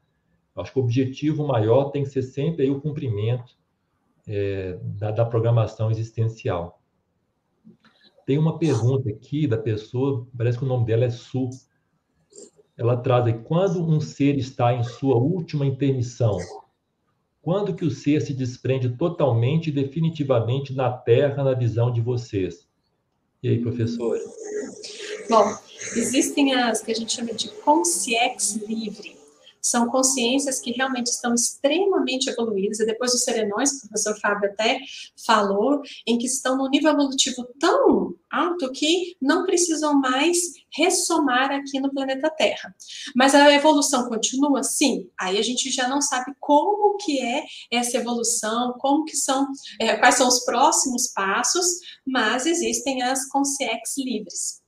Acho 0.57 0.73
que 0.73 0.79
o 0.79 0.83
objetivo 0.83 1.47
maior 1.47 1.91
tem 1.91 2.03
que 2.03 2.11
ser 2.11 2.23
sempre 2.23 2.65
aí 2.65 2.71
o 2.71 2.81
cumprimento 2.81 3.57
é, 4.27 4.79
da, 4.83 5.11
da 5.11 5.25
programação 5.25 5.91
existencial. 5.91 6.82
Tem 8.33 8.39
uma 8.39 8.59
pergunta 8.59 9.11
aqui 9.11 9.47
da 9.47 9.59
pessoa, 9.59 10.27
parece 10.35 10.57
que 10.57 10.65
o 10.65 10.67
nome 10.67 10.87
dela 10.87 11.05
é 11.05 11.11
Su. 11.11 11.51
Ela 12.79 12.97
traz 12.97 13.27
aí, 13.27 13.35
quando 13.35 13.87
um 13.87 14.01
ser 14.01 14.39
está 14.39 14.73
em 14.73 14.83
sua 14.83 15.17
última 15.17 15.67
intermissão, 15.67 16.39
quando 17.43 17.75
que 17.75 17.85
o 17.85 17.91
ser 17.91 18.23
se 18.23 18.33
desprende 18.33 18.97
totalmente 18.97 19.69
e 19.69 19.71
definitivamente 19.71 20.73
da 20.73 20.91
Terra 20.91 21.45
na 21.45 21.53
visão 21.53 21.93
de 21.93 22.01
vocês? 22.01 22.67
E 23.43 23.51
aí, 23.51 23.61
professora? 23.61 24.23
Bom, 25.29 25.55
existem 25.95 26.55
as 26.55 26.81
que 26.81 26.91
a 26.91 26.95
gente 26.95 27.13
chama 27.13 27.35
de 27.35 27.51
consciex 27.51 28.57
livre 28.67 29.15
são 29.63 29.89
consciências 29.89 30.61
que 30.61 30.73
realmente 30.73 31.07
estão 31.07 31.33
extremamente 31.35 32.29
evoluídas, 32.29 32.81
e 32.81 32.87
depois 32.87 33.15
os 33.15 33.23
serenões, 33.23 33.71
que 33.71 33.87
o 33.87 33.89
professor 33.89 34.19
Fábio 34.21 34.51
até 34.51 34.81
falou, 35.25 35.81
em 36.05 36.19
que 36.19 36.27
estão 36.27 36.57
no 36.57 36.69
nível 36.69 36.91
evolutivo 36.93 37.47
tão 37.61 38.15
alto 38.29 38.73
que 38.73 39.17
não 39.21 39.45
precisam 39.45 39.95
mais 40.01 40.39
ressomar 40.77 41.53
aqui 41.53 41.79
no 41.79 41.93
planeta 41.93 42.29
Terra. 42.31 42.75
Mas 43.15 43.35
a 43.35 43.53
evolução 43.53 44.09
continua? 44.09 44.65
Sim. 44.65 45.09
Aí 45.19 45.39
a 45.39 45.43
gente 45.43 45.71
já 45.71 45.87
não 45.89 46.01
sabe 46.01 46.35
como 46.41 46.97
que 46.97 47.21
é 47.21 47.45
essa 47.71 47.99
evolução, 47.99 48.75
como 48.79 49.05
que 49.05 49.17
são, 49.17 49.47
é, 49.79 49.97
quais 49.97 50.17
são 50.17 50.27
os 50.27 50.45
próximos 50.45 51.09
passos, 51.09 51.67
mas 52.05 52.47
existem 52.47 53.03
as 53.03 53.29
consciências 53.29 53.97
livres. 53.99 54.63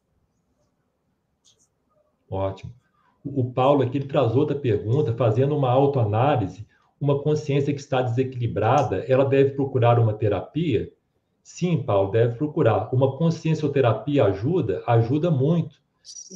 Ótimo 2.30 2.83
o 3.24 3.50
Paulo 3.50 3.82
aqui 3.82 3.98
ele 3.98 4.06
traz 4.06 4.36
outra 4.36 4.54
pergunta, 4.54 5.14
fazendo 5.14 5.56
uma 5.56 5.70
autoanálise, 5.70 6.66
uma 7.00 7.22
consciência 7.22 7.72
que 7.72 7.80
está 7.80 8.02
desequilibrada, 8.02 8.98
ela 9.08 9.24
deve 9.24 9.50
procurar 9.50 9.98
uma 9.98 10.12
terapia? 10.12 10.92
Sim, 11.42 11.82
Paulo, 11.82 12.10
deve 12.10 12.36
procurar. 12.36 12.88
Uma 12.94 13.16
consciencioterapia 13.16 14.24
ajuda? 14.24 14.82
Ajuda 14.86 15.30
muito. 15.30 15.82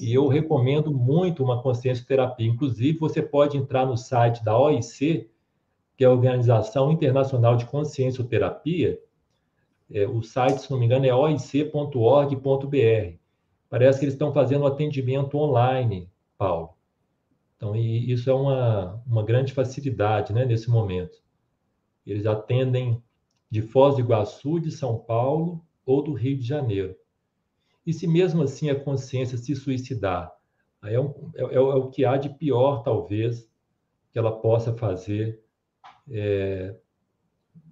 E 0.01 0.13
eu 0.15 0.29
recomendo 0.29 0.91
muito 0.91 1.43
uma 1.43 1.63
consciencioterapia. 1.63 2.47
Inclusive, 2.47 2.99
você 2.99 3.23
pode 3.23 3.57
entrar 3.57 3.87
no 3.87 3.97
site 3.97 4.43
da 4.45 4.59
OIC, 4.59 5.31
que 5.97 6.05
é 6.05 6.07
a 6.07 6.11
Organização 6.11 6.93
Internacional 6.93 7.57
de 7.57 7.67
Consciencioterapia. 7.67 8.99
É, 9.91 10.07
o 10.07 10.23
site, 10.23 10.61
se 10.61 10.71
não 10.71 10.79
me 10.79 10.87
engano, 10.87 11.07
é 11.07 11.15
oic.org.br. 11.15 12.39
Parece 13.71 13.99
que 13.99 14.05
eles 14.05 14.15
estão 14.15 14.33
fazendo 14.33 14.65
um 14.65 14.67
atendimento 14.67 15.37
online, 15.37 16.09
Paulo. 16.37 16.78
Então, 17.59 17.75
e 17.75 18.11
isso 18.11 18.31
é 18.31 18.33
uma, 18.33 19.03
uma 19.05 19.25
grande 19.25 19.53
facilidade 19.53 20.33
né, 20.33 20.45
nesse 20.45 20.71
momento. 20.71 21.19
Eles 22.07 22.25
atendem 22.25 23.03
de 23.51 23.61
Foz 23.61 23.97
do 23.97 24.01
Iguaçu, 24.01 24.61
de 24.61 24.71
São 24.71 24.97
Paulo 24.97 25.61
ou 25.85 26.01
do 26.01 26.13
Rio 26.13 26.39
de 26.39 26.47
Janeiro. 26.47 26.95
E 27.85 27.93
se 27.93 28.07
mesmo 28.07 28.43
assim 28.43 28.71
a 28.71 28.79
consciência 28.79 29.37
se 29.37 29.57
suicidar, 29.57 30.33
aí 30.81 30.95
é, 30.95 31.01
um, 31.01 31.33
é, 31.35 31.43
é, 31.43 31.55
é 31.57 31.61
o 31.61 31.91
que 31.91 32.05
há 32.05 32.17
de 32.17 32.29
pior, 32.29 32.85
talvez, 32.85 33.51
que 34.13 34.19
ela 34.19 34.31
possa 34.31 34.73
fazer 34.73 35.43
é, 36.09 36.77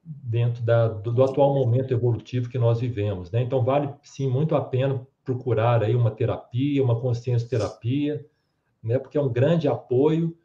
dentro 0.04 0.64
da, 0.64 0.88
do, 0.88 1.12
do, 1.12 1.22
atual 1.22 1.54
momento 1.54 1.92
evolutivo 1.92 2.48
que 2.48 2.58
nós 2.58 2.80
vivemos. 2.80 3.30
Né? 3.30 3.42
Então, 3.42 3.62
vale 3.62 3.94
sim 4.02 4.28
muito 4.28 4.56
a 4.56 4.60
pena 4.60 5.06
procurar 5.24 5.84
aí 5.84 5.94
uma 5.94 6.10
terapia, 6.10 6.82
uma 6.82 7.00
consciência 7.00 7.48
terapia, 7.48 8.26
né? 8.86 8.98
porque 8.98 9.18
é 9.18 9.20
um 9.20 9.32
grande 9.32 9.68
apoio 9.68 10.36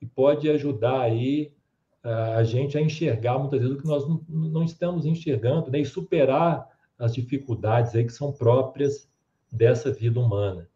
e 0.00 0.06
pode 0.06 0.48
ajudar 0.50 1.00
aí 1.02 1.52
a 2.02 2.42
gente 2.42 2.78
a 2.78 2.80
enxergar 2.80 3.38
muitas 3.38 3.60
vezes 3.60 3.76
o 3.76 3.78
que 3.78 3.86
nós 3.86 4.04
não, 4.26 4.64
estamos 4.64 5.04
enxergando 5.04 5.70
né? 5.70 5.80
e 5.80 5.84
superar 5.84 6.66
as 6.98 7.14
dificuldades 7.14 7.94
aí 7.94 8.04
que 8.04 8.12
são 8.12 8.32
próprias 8.32 9.08
dessa 9.52 9.92
vida 9.92 10.18
humana. 10.18 10.68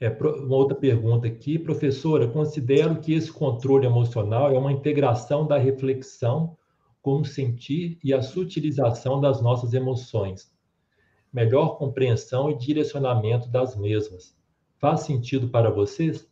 É, 0.00 0.08
uma 0.08 0.56
outra 0.56 0.76
pergunta 0.76 1.26
aqui, 1.28 1.58
professora, 1.58 2.26
considero 2.26 3.00
que 3.00 3.14
esse 3.14 3.32
controle 3.32 3.86
emocional 3.86 4.52
é 4.52 4.58
uma 4.58 4.72
integração 4.72 5.46
da 5.46 5.56
reflexão 5.56 6.56
com 7.00 7.20
o 7.20 7.24
sentir 7.24 7.98
e 8.02 8.12
a 8.12 8.20
sutilização 8.20 9.20
das 9.20 9.40
nossas 9.40 9.72
emoções, 9.72 10.52
melhor 11.32 11.78
compreensão 11.78 12.50
e 12.50 12.58
direcionamento 12.58 13.48
das 13.48 13.76
mesmas. 13.76 14.36
Faz 14.84 15.00
sentido 15.00 15.48
para 15.48 15.70
vocês? 15.70 16.28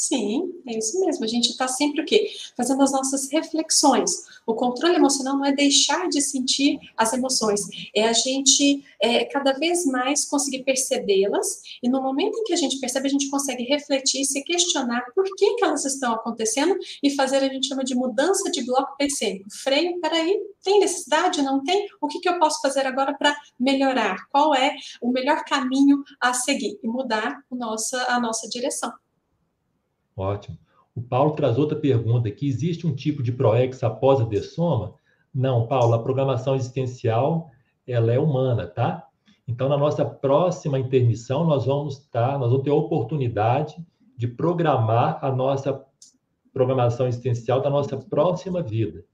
Sim, 0.00 0.50
é 0.66 0.78
isso 0.78 0.98
mesmo. 0.98 1.26
A 1.26 1.28
gente 1.28 1.50
está 1.50 1.68
sempre 1.68 2.00
o 2.00 2.06
quê? 2.06 2.30
Fazendo 2.56 2.82
as 2.82 2.90
nossas 2.90 3.30
reflexões. 3.30 4.24
O 4.46 4.54
controle 4.54 4.94
emocional 4.94 5.36
não 5.36 5.44
é 5.44 5.52
deixar 5.52 6.08
de 6.08 6.22
sentir 6.22 6.78
as 6.96 7.12
emoções, 7.12 7.60
é 7.94 8.08
a 8.08 8.12
gente 8.14 8.82
é, 8.98 9.26
cada 9.26 9.52
vez 9.52 9.84
mais 9.84 10.24
conseguir 10.24 10.64
percebê-las 10.64 11.60
e 11.82 11.88
no 11.90 12.00
momento 12.00 12.34
em 12.38 12.44
que 12.44 12.54
a 12.54 12.56
gente 12.56 12.80
percebe, 12.80 13.08
a 13.08 13.10
gente 13.10 13.28
consegue 13.28 13.62
refletir, 13.64 14.24
se 14.24 14.42
questionar 14.42 15.04
por 15.14 15.24
que, 15.36 15.56
que 15.56 15.64
elas 15.64 15.84
estão 15.84 16.14
acontecendo 16.14 16.74
e 17.02 17.10
fazer 17.10 17.36
a 17.36 17.48
gente 17.48 17.68
chama 17.68 17.84
de 17.84 17.94
mudança 17.94 18.50
de 18.50 18.64
bloco 18.64 18.96
percênico. 18.96 19.50
Freio, 19.50 20.00
peraí, 20.00 20.34
tem 20.64 20.80
necessidade? 20.80 21.42
Não 21.42 21.62
tem? 21.62 21.86
O 22.00 22.08
que, 22.08 22.20
que 22.20 22.28
eu 22.28 22.38
posso 22.38 22.58
fazer 22.62 22.86
agora 22.86 23.12
para 23.12 23.36
melhorar? 23.58 24.16
Qual 24.30 24.54
é 24.54 24.74
o 25.02 25.10
melhor 25.12 25.44
caminho 25.44 26.02
a 26.18 26.32
seguir? 26.32 26.80
E 26.82 26.88
mudar 26.88 27.44
nossa, 27.50 28.02
a 28.04 28.18
nossa 28.18 28.48
direção. 28.48 28.90
Ótimo. 30.20 30.58
O 30.94 31.00
Paulo 31.00 31.32
traz 31.32 31.56
outra 31.56 31.78
pergunta 31.78 32.28
aqui. 32.28 32.46
Existe 32.46 32.86
um 32.86 32.94
tipo 32.94 33.22
de 33.22 33.32
ProEx 33.32 33.82
após 33.82 34.20
a 34.20 34.24
dessoma? 34.24 34.94
Não, 35.34 35.66
Paulo, 35.66 35.94
a 35.94 36.02
programação 36.02 36.54
existencial, 36.54 37.50
ela 37.86 38.12
é 38.12 38.18
humana, 38.18 38.66
tá? 38.66 39.06
Então, 39.48 39.66
na 39.66 39.78
nossa 39.78 40.04
próxima 40.04 40.78
intermissão, 40.78 41.44
nós 41.44 41.64
vamos 41.64 41.98
estar, 41.98 42.32
tá, 42.32 42.38
nós 42.38 42.50
vamos 42.50 42.64
ter 42.64 42.70
a 42.70 42.74
oportunidade 42.74 43.82
de 44.14 44.28
programar 44.28 45.24
a 45.24 45.32
nossa 45.32 45.82
programação 46.52 47.06
existencial 47.06 47.62
da 47.62 47.70
nossa 47.70 47.96
próxima 47.96 48.62
vida, 48.62 49.04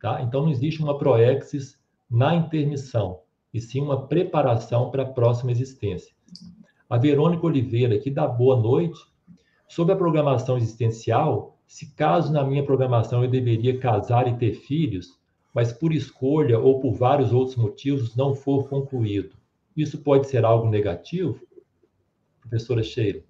tá? 0.00 0.22
Então, 0.22 0.42
não 0.42 0.50
existe 0.50 0.80
uma 0.80 0.96
proexis 0.96 1.76
na 2.08 2.36
intermissão, 2.36 3.20
e 3.52 3.60
sim 3.60 3.80
uma 3.80 4.06
preparação 4.06 4.90
para 4.90 5.02
a 5.02 5.06
próxima 5.06 5.50
existência. 5.50 6.14
A 6.88 6.96
Verônica 6.96 7.44
Oliveira 7.44 7.96
aqui 7.96 8.10
dá 8.10 8.28
boa 8.28 8.56
noite 8.56 9.00
Sobre 9.68 9.94
a 9.94 9.96
programação 9.96 10.56
existencial, 10.56 11.58
se 11.66 11.92
caso 11.94 12.32
na 12.32 12.44
minha 12.44 12.64
programação 12.64 13.24
eu 13.24 13.30
deveria 13.30 13.78
casar 13.78 14.28
e 14.28 14.36
ter 14.36 14.54
filhos, 14.54 15.18
mas 15.52 15.72
por 15.72 15.92
escolha 15.92 16.58
ou 16.58 16.80
por 16.80 16.92
vários 16.92 17.32
outros 17.32 17.56
motivos 17.56 18.14
não 18.14 18.34
for 18.34 18.68
concluído, 18.68 19.36
isso 19.76 19.98
pode 19.98 20.28
ser 20.28 20.44
algo 20.44 20.68
negativo? 20.68 21.40
Professora 22.40 22.82
Sheila. 22.82 23.22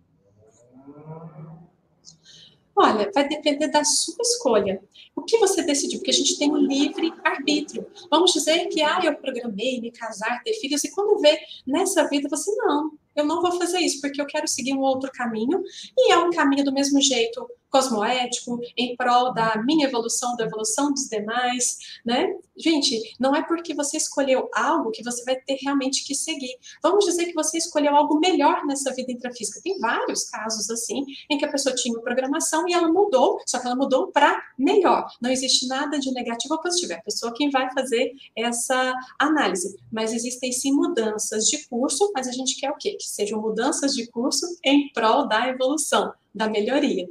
Olha, 2.79 3.11
vai 3.15 3.27
depender 3.27 3.69
da 3.69 3.83
sua 3.85 4.21
escolha. 4.21 4.83
O 5.15 5.23
que 5.23 5.39
você 5.39 5.63
decidiu? 5.63 5.99
Porque 5.99 6.11
a 6.11 6.15
gente 6.15 6.39
tem 6.39 6.53
um 6.53 6.59
livre 6.59 7.11
arbítrio. 7.25 7.87
Vamos 8.11 8.35
dizer 8.35 8.67
que, 8.67 8.83
ah, 8.83 9.01
eu 9.03 9.17
programei 9.17 9.81
me 9.81 9.91
casar, 9.91 10.43
ter 10.43 10.53
filhos, 10.55 10.85
e 10.85 10.93
quando 10.93 11.19
vê 11.19 11.39
nessa 11.67 12.07
vida, 12.07 12.29
você 12.29 12.55
não, 12.57 12.93
eu 13.17 13.25
não 13.25 13.41
vou 13.41 13.53
fazer 13.59 13.79
isso, 13.79 14.01
porque 14.01 14.21
eu 14.21 14.27
quero 14.27 14.47
seguir 14.47 14.75
um 14.75 14.81
outro 14.81 15.11
caminho, 15.13 15.63
e 15.97 16.13
é 16.13 16.19
um 16.19 16.31
caminho 16.31 16.65
do 16.65 16.73
mesmo 16.73 17.01
jeito 17.01 17.47
cosmoético, 17.71 18.59
em 18.77 18.97
prol 18.97 19.33
da 19.33 19.63
minha 19.65 19.87
evolução, 19.87 20.37
da 20.37 20.45
evolução 20.45 20.93
dos 20.93 21.09
demais, 21.09 21.79
né? 22.05 22.33
Gente, 22.57 23.15
não 23.21 23.35
é 23.35 23.43
porque 23.43 23.75
você 23.75 23.97
escolheu 23.97 24.49
algo 24.55 24.91
que 24.91 25.03
você 25.03 25.23
vai 25.25 25.37
ter 25.37 25.59
realmente 25.63 26.05
que 26.05 26.15
seguir. 26.15 26.57
Vamos 26.83 27.05
dizer 27.05 27.27
que 27.27 27.35
você 27.35 27.59
escolheu 27.59 27.95
algo 27.95 28.19
melhor 28.19 28.65
nessa 28.65 28.95
vida 28.95 29.13
intrafísica. 29.13 29.61
Tem 29.63 29.79
vários 29.79 30.25
casos 30.31 30.71
assim, 30.71 31.05
em 31.31 31.37
que 31.37 31.45
a 31.45 31.51
pessoa 31.51 31.75
tinha 31.75 31.95
uma 31.95 32.03
programação 32.03 32.67
e 32.69 32.73
ela 32.73 32.91
mudou, 32.91 33.39
só 33.47 33.59
que 33.59 33.67
ela 33.67 33.77
mudou 33.77 34.11
para 34.11 34.43
melhor. 34.59 35.07
Não 35.21 35.31
existe 35.31 35.67
nada 35.67 35.99
de 35.99 36.11
negativo 36.13 36.55
ou 36.55 36.61
positivo, 36.61 36.93
é 36.93 36.97
a 36.97 37.03
pessoa 37.03 37.35
quem 37.35 37.51
vai 37.51 37.71
fazer 37.73 38.13
essa 38.35 38.95
análise. 39.19 39.77
Mas 39.93 40.13
existem 40.13 40.53
sim 40.53 40.73
mudanças 40.73 41.45
de 41.45 41.67
curso, 41.69 42.11
mas 42.15 42.27
a 42.27 42.33
gente 42.33 42.59
quer 42.59 42.71
o 42.71 42.77
quê? 42.77 42.97
Que 42.99 43.09
sejam 43.09 43.41
mudanças 43.41 43.95
de 43.95 44.07
curso 44.11 44.47
em 44.65 44.91
prol 44.93 45.29
da 45.29 45.49
evolução, 45.49 46.13
da 46.35 46.49
melhoria. 46.49 47.07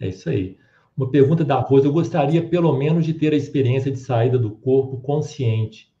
É 0.00 0.08
isso 0.08 0.28
aí. 0.28 0.56
Uma 0.96 1.10
pergunta 1.10 1.44
da 1.44 1.58
Rosa: 1.58 1.86
eu 1.86 1.92
gostaria 1.92 2.46
pelo 2.46 2.76
menos 2.76 3.04
de 3.04 3.14
ter 3.14 3.32
a 3.32 3.36
experiência 3.36 3.90
de 3.90 3.98
saída 3.98 4.38
do 4.38 4.50
corpo 4.50 4.98
consciente. 4.98 5.92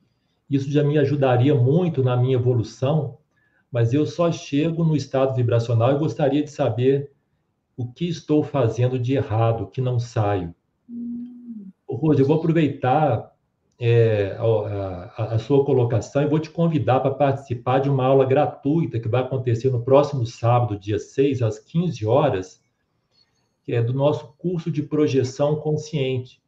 Isso 0.48 0.70
já 0.70 0.84
me 0.84 0.98
ajudaria 0.98 1.54
muito 1.54 2.02
na 2.02 2.16
minha 2.16 2.36
evolução, 2.36 3.18
mas 3.72 3.92
eu 3.92 4.06
só 4.06 4.30
chego 4.30 4.84
no 4.84 4.94
estado 4.94 5.34
vibracional 5.34 5.92
e 5.92 5.98
gostaria 5.98 6.42
de 6.42 6.50
saber 6.50 7.10
o 7.76 7.90
que 7.90 8.08
estou 8.08 8.44
fazendo 8.44 8.98
de 8.98 9.14
errado, 9.14 9.66
que 9.66 9.80
não 9.80 9.98
saio. 9.98 10.54
Rosa, 11.88 12.20
eu 12.20 12.26
vou 12.26 12.36
aproveitar 12.36 13.32
é, 13.78 14.36
a, 14.38 15.22
a, 15.22 15.34
a, 15.34 15.38
sua 15.38 15.64
colocação 15.64 16.22
e 16.22 16.26
vou 16.28 16.38
te 16.38 16.50
convidar 16.50 17.00
para 17.00 17.14
participar 17.14 17.80
de 17.80 17.90
uma 17.90 18.04
aula 18.04 18.24
gratuita 18.24 19.00
que 19.00 19.08
vai 19.08 19.22
acontecer 19.22 19.70
no 19.70 19.82
próximo 19.82 20.24
sábado, 20.26 20.78
dia 20.78 20.98
6, 20.98 21.42
às 21.42 21.58
15 21.58 22.06
horas, 22.06 22.62
que 23.64 23.72
é 23.72 23.82
do 23.82 23.94
nosso 23.94 24.34
curso 24.38 24.70
de 24.70 24.82
projeção 24.82 25.56
consciente. 25.56 26.40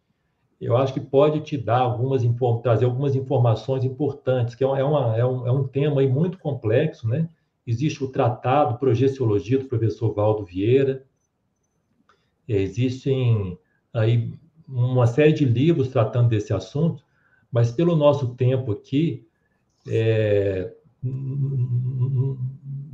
Eu 0.60 0.76
acho 0.76 0.92
que 0.92 1.00
pode 1.00 1.40
te 1.40 1.56
dar 1.56 1.80
algumas 1.80 2.22
trazer 2.62 2.84
algumas 2.84 3.14
informações 3.14 3.84
importantes, 3.84 4.54
que 4.54 4.62
é, 4.62 4.66
é, 4.66 4.84
uma, 4.84 5.16
é, 5.16 5.24
um, 5.24 5.46
é 5.46 5.52
um 5.52 5.66
tema 5.66 6.02
aí 6.02 6.08
muito 6.08 6.38
complexo, 6.38 7.08
né? 7.08 7.28
Existe 7.66 8.04
o 8.04 8.08
tratado 8.08 8.78
Projeciologia 8.78 9.58
do 9.58 9.64
professor 9.64 10.14
Valdo 10.14 10.44
Vieira, 10.44 11.04
existem 12.46 13.58
aí 13.92 14.32
uma 14.68 15.06
série 15.06 15.32
de 15.32 15.44
livros 15.44 15.88
tratando 15.88 16.28
desse 16.28 16.52
assunto, 16.52 17.02
mas 17.50 17.72
pelo 17.72 17.96
nosso 17.96 18.34
tempo 18.34 18.72
aqui, 18.72 19.26
é, 19.88 20.72
não 21.02 22.38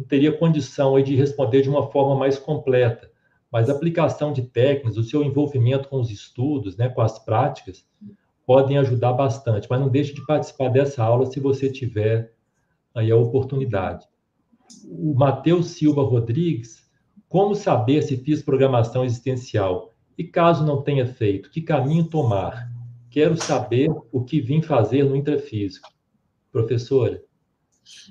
teria 0.09 0.37
condição 0.37 1.01
de 1.03 1.15
responder 1.17 1.63
de 1.63 1.69
uma 1.69 1.91
forma 1.91 2.17
mais 2.17 2.39
completa 2.39 3.12
mas 3.53 3.69
a 3.69 3.73
aplicação 3.73 4.33
de 4.33 4.43
técnicas, 4.43 4.97
o 4.97 5.05
seu 5.05 5.23
envolvimento 5.23 5.89
com 5.89 6.01
os 6.01 6.11
estudos, 6.11 6.75
né, 6.79 6.89
com 6.89 7.03
as 7.03 7.19
práticas, 7.19 7.87
podem 8.47 8.79
ajudar 8.79 9.13
bastante. 9.13 9.67
Mas 9.69 9.79
não 9.79 9.91
deixe 9.91 10.15
de 10.15 10.25
participar 10.25 10.71
dessa 10.71 11.05
aula 11.05 11.27
se 11.27 11.39
você 11.39 11.71
tiver 11.71 12.33
aí 12.95 13.11
a 13.11 13.17
oportunidade. 13.17 14.07
O 14.87 15.15
Matheus 15.15 15.67
Silva 15.67 16.03
Rodrigues, 16.03 16.91
como 17.29 17.55
saber 17.55 18.03
se 18.03 18.17
fiz 18.17 18.43
programação 18.43 19.05
existencial? 19.05 19.93
E 20.17 20.25
caso 20.25 20.65
não 20.65 20.83
tenha 20.83 21.07
feito, 21.07 21.51
que 21.51 21.61
caminho 21.61 22.05
tomar? 22.05 22.71
Quero 23.11 23.37
saber 23.37 23.91
o 24.11 24.25
que 24.25 24.41
vim 24.41 24.63
fazer 24.63 25.05
no 25.05 25.15
intrafísico. 25.15 25.91
Professora. 26.51 27.23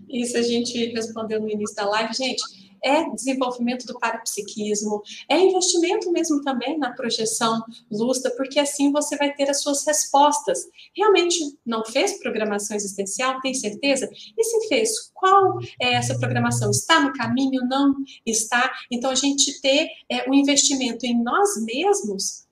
Isso 0.07 0.37
a 0.37 0.41
gente 0.41 0.93
respondeu 0.93 1.39
no 1.39 1.49
início 1.49 1.75
da 1.75 1.89
live. 1.89 2.13
Gente, 2.13 2.41
é 2.83 3.09
desenvolvimento 3.09 3.85
do 3.85 3.97
parapsiquismo, 3.99 5.01
é 5.29 5.39
investimento 5.39 6.11
mesmo 6.11 6.41
também 6.41 6.77
na 6.77 6.91
projeção 6.91 7.63
lúcida, 7.91 8.31
porque 8.35 8.59
assim 8.59 8.91
você 8.91 9.15
vai 9.17 9.33
ter 9.33 9.49
as 9.49 9.61
suas 9.61 9.85
respostas. 9.85 10.67
Realmente 10.95 11.37
não 11.65 11.83
fez 11.85 12.19
programação 12.19 12.75
existencial? 12.75 13.39
Tem 13.41 13.53
certeza? 13.53 14.09
E 14.37 14.43
se 14.43 14.67
fez, 14.67 15.11
qual 15.13 15.59
é 15.79 15.93
essa 15.93 16.17
programação? 16.17 16.71
Está 16.71 16.99
no 16.99 17.13
caminho? 17.13 17.61
Não 17.67 17.95
está? 18.25 18.71
Então 18.89 19.11
a 19.11 19.15
gente 19.15 19.61
ter 19.61 19.89
é, 20.09 20.29
um 20.29 20.33
investimento 20.33 21.05
em 21.05 21.21
nós 21.21 21.61
mesmos 21.63 22.47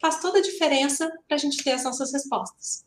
faz 0.00 0.20
toda 0.20 0.38
a 0.38 0.42
diferença 0.42 1.08
para 1.28 1.36
a 1.36 1.38
gente 1.38 1.62
ter 1.62 1.72
as 1.72 1.84
nossas 1.84 2.12
respostas. 2.12 2.84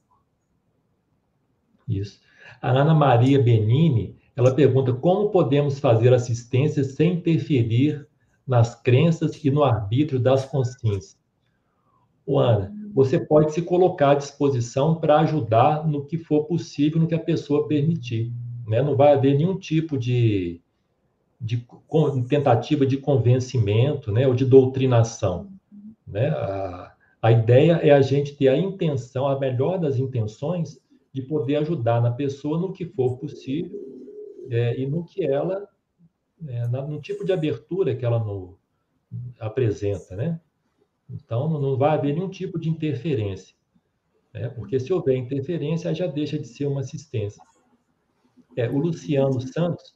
Isso. 1.88 2.19
A 2.61 2.72
Ana 2.72 2.93
Maria 2.93 3.41
Benini, 3.41 4.17
ela 4.35 4.53
pergunta 4.53 4.91
como 4.91 5.29
podemos 5.29 5.79
fazer 5.79 6.13
assistência 6.13 6.83
sem 6.83 7.13
interferir 7.13 8.05
nas 8.45 8.75
crenças 8.75 9.43
e 9.43 9.49
no 9.49 9.63
arbítrio 9.63 10.19
das 10.19 10.45
consciências. 10.45 11.17
O 12.25 12.37
Ana, 12.37 12.73
você 12.93 13.19
pode 13.19 13.53
se 13.53 13.61
colocar 13.61 14.11
à 14.11 14.15
disposição 14.15 14.95
para 14.95 15.19
ajudar 15.19 15.87
no 15.87 16.05
que 16.05 16.17
for 16.17 16.45
possível, 16.45 16.99
no 16.99 17.07
que 17.07 17.15
a 17.15 17.19
pessoa 17.19 17.67
permitir. 17.67 18.31
Né? 18.67 18.81
Não 18.81 18.95
vai 18.95 19.13
haver 19.13 19.37
nenhum 19.37 19.57
tipo 19.57 19.97
de, 19.97 20.59
de 21.39 21.65
tentativa 22.27 22.85
de 22.85 22.97
convencimento, 22.97 24.11
né, 24.11 24.27
ou 24.27 24.33
de 24.33 24.43
doutrinação. 24.43 25.49
Né? 26.05 26.29
A, 26.29 26.93
a 27.21 27.31
ideia 27.31 27.73
é 27.73 27.91
a 27.91 28.01
gente 28.01 28.35
ter 28.35 28.49
a 28.49 28.57
intenção, 28.57 29.27
a 29.27 29.39
melhor 29.39 29.79
das 29.79 29.97
intenções, 29.97 30.79
de 31.13 31.21
poder 31.21 31.57
ajudar 31.57 32.01
na 32.01 32.11
pessoa 32.11 32.59
no 32.59 32.73
que 32.73 32.85
for 32.85 33.17
possível 33.17 33.94
é, 34.49 34.80
e 34.80 34.85
no 34.85 35.03
que 35.03 35.26
ela, 35.26 35.67
é, 36.47 36.67
no 36.67 37.01
tipo 37.01 37.26
de 37.26 37.31
abertura 37.31 37.95
que 37.95 38.05
ela 38.05 38.19
no, 38.19 38.57
apresenta, 39.39 40.15
né? 40.15 40.39
Então, 41.09 41.47
não 41.47 41.77
vai 41.77 41.91
haver 41.91 42.13
nenhum 42.13 42.30
tipo 42.30 42.59
de 42.59 42.69
interferência, 42.69 43.55
né? 44.34 44.49
porque 44.49 44.80
se 44.80 44.91
houver 44.91 45.15
interferência, 45.15 45.93
já 45.93 46.07
deixa 46.07 46.38
de 46.38 46.47
ser 46.47 46.65
uma 46.65 46.81
assistência. 46.81 47.41
É, 48.57 48.67
o 48.69 48.77
Luciano 48.77 49.39
Santos, 49.39 49.95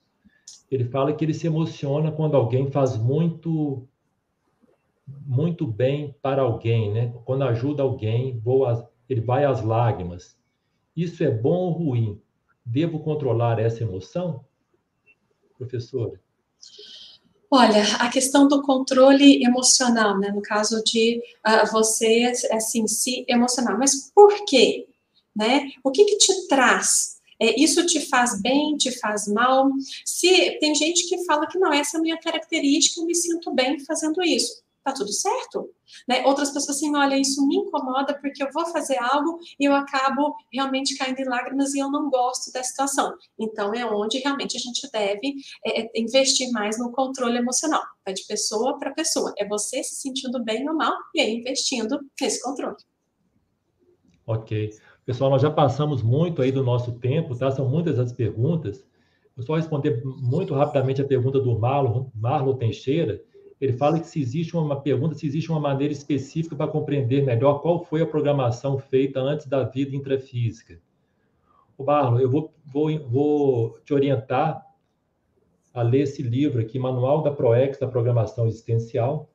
ele 0.69 0.85
fala 0.85 1.13
que 1.13 1.25
ele 1.25 1.33
se 1.33 1.47
emociona 1.47 2.11
quando 2.11 2.35
alguém 2.35 2.69
faz 2.69 2.95
muito 2.95 3.87
muito 5.25 5.65
bem 5.65 6.15
para 6.21 6.43
alguém, 6.43 6.93
né? 6.93 7.11
Quando 7.25 7.43
ajuda 7.43 7.81
alguém, 7.81 8.39
ele 9.09 9.21
vai 9.21 9.43
às 9.43 9.63
lágrimas. 9.63 10.39
Isso 10.95 11.23
é 11.23 11.31
bom 11.31 11.55
ou 11.55 11.71
ruim? 11.71 12.21
Devo 12.65 12.99
controlar 12.99 13.59
essa 13.59 13.83
emoção? 13.83 14.45
Professora? 15.57 16.19
Olha, 17.51 17.83
a 17.99 18.09
questão 18.09 18.47
do 18.47 18.61
controle 18.61 19.43
emocional, 19.43 20.19
né? 20.19 20.29
No 20.29 20.41
caso 20.41 20.83
de 20.83 21.21
uh, 21.45 21.71
você, 21.71 22.31
assim, 22.51 22.87
se 22.87 23.25
emocionar. 23.27 23.77
Mas 23.77 24.11
por 24.13 24.45
quê? 24.45 24.87
Né? 25.35 25.71
O 25.83 25.91
que, 25.91 26.05
que 26.05 26.17
te 26.17 26.47
traz? 26.47 27.19
É, 27.41 27.59
isso 27.59 27.85
te 27.85 28.01
faz 28.01 28.39
bem, 28.41 28.77
te 28.77 28.91
faz 28.99 29.27
mal? 29.27 29.69
Se 30.05 30.57
tem 30.59 30.75
gente 30.75 31.07
que 31.07 31.25
fala 31.25 31.47
que 31.47 31.57
não, 31.57 31.73
essa 31.73 31.97
é 31.97 31.99
a 31.99 32.01
minha 32.01 32.19
característica, 32.19 32.99
eu 32.99 33.05
me 33.05 33.15
sinto 33.15 33.51
bem 33.53 33.79
fazendo 33.79 34.21
isso 34.21 34.61
tá 34.91 34.97
tudo 34.97 35.11
certo. 35.11 35.69
Né? 36.07 36.25
Outras 36.25 36.51
pessoas 36.51 36.77
assim, 36.77 36.95
olha, 36.95 37.17
isso 37.17 37.45
me 37.47 37.57
incomoda 37.57 38.17
porque 38.19 38.43
eu 38.43 38.51
vou 38.53 38.65
fazer 38.67 38.97
algo 38.99 39.39
e 39.59 39.65
eu 39.65 39.73
acabo 39.73 40.35
realmente 40.51 40.97
caindo 40.97 41.19
em 41.19 41.25
lágrimas 41.25 41.73
e 41.73 41.79
eu 41.79 41.89
não 41.89 42.09
gosto 42.09 42.51
da 42.51 42.63
situação. 42.63 43.13
Então 43.39 43.73
é 43.73 43.85
onde 43.85 44.19
realmente 44.19 44.57
a 44.57 44.59
gente 44.59 44.87
deve 44.91 45.35
é, 45.65 45.81
é 45.81 45.89
investir 45.95 46.51
mais 46.51 46.77
no 46.77 46.91
controle 46.91 47.37
emocional. 47.37 47.81
Vai 48.05 48.13
de 48.13 48.25
pessoa 48.27 48.77
para 48.77 48.93
pessoa. 48.93 49.33
É 49.37 49.47
você 49.47 49.83
se 49.83 49.95
sentindo 49.95 50.43
bem 50.43 50.67
ou 50.69 50.75
mal 50.75 50.93
e 51.15 51.21
aí 51.21 51.35
investindo 51.35 51.99
nesse 52.21 52.41
controle. 52.41 52.77
Ok. 54.25 54.69
Pessoal, 55.05 55.31
nós 55.31 55.41
já 55.41 55.49
passamos 55.49 56.03
muito 56.03 56.41
aí 56.41 56.51
do 56.51 56.63
nosso 56.63 56.91
tempo, 56.99 57.35
tá? 57.35 57.49
São 57.49 57.67
muitas 57.67 57.97
as 57.97 58.13
perguntas. 58.13 58.85
Eu 59.35 59.43
só 59.43 59.55
responder 59.55 60.03
muito 60.03 60.53
rapidamente 60.53 61.01
a 61.01 61.07
pergunta 61.07 61.39
do 61.39 61.57
Marlon, 61.57 62.09
Marlon 62.13 62.55
Teixeira 62.55 63.19
ele 63.59 63.73
fala 63.73 63.99
que 63.99 64.07
se 64.07 64.21
existe 64.21 64.55
uma 64.55 64.79
pergunta, 64.79 65.15
se 65.15 65.27
existe 65.27 65.51
uma 65.51 65.59
maneira 65.59 65.91
específica 65.91 66.55
para 66.55 66.71
compreender 66.71 67.25
melhor 67.25 67.61
qual 67.61 67.83
foi 67.83 68.01
a 68.01 68.07
programação 68.07 68.77
feita 68.77 69.19
antes 69.19 69.47
da 69.47 69.63
vida 69.63 69.95
intrafísica. 69.95 70.79
O 71.77 71.83
Barlo, 71.83 72.19
eu 72.19 72.29
vou, 72.29 72.53
vou, 72.65 72.99
vou 73.07 73.79
te 73.85 73.93
orientar 73.93 74.65
a 75.73 75.81
ler 75.81 76.01
esse 76.01 76.23
livro 76.23 76.61
aqui, 76.61 76.79
Manual 76.79 77.21
da 77.21 77.31
ProEx 77.31 77.79
da 77.79 77.87
Programação 77.87 78.47
Existencial. 78.47 79.29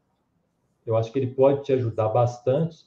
Eu 0.87 0.97
acho 0.97 1.13
que 1.13 1.19
ele 1.19 1.29
pode 1.35 1.63
te 1.63 1.73
ajudar 1.73 2.09
bastante. 2.09 2.85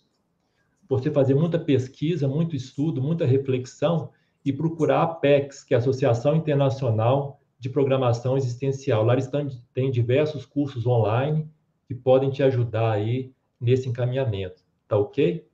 Você 0.89 1.11
fazer 1.11 1.35
muita 1.35 1.59
pesquisa, 1.59 2.27
muito 2.27 2.55
estudo, 2.55 3.01
muita 3.01 3.25
reflexão 3.25 4.11
e 4.43 4.51
procurar 4.51 4.99
a 4.99 5.03
APEX, 5.03 5.63
que 5.63 5.73
é 5.73 5.77
a 5.77 5.79
Associação 5.79 6.35
Internacional 6.35 7.41
de 7.59 7.69
programação 7.69 8.37
existencial. 8.37 9.03
Lá 9.03 9.13
eles 9.13 9.29
têm 9.73 9.91
diversos 9.91 10.45
cursos 10.45 10.85
online 10.85 11.49
que 11.87 11.95
podem 11.95 12.29
te 12.29 12.43
ajudar 12.43 12.91
aí 12.91 13.33
nesse 13.59 13.89
encaminhamento. 13.89 14.63
Tá 14.87 14.97
ok? 14.97 15.47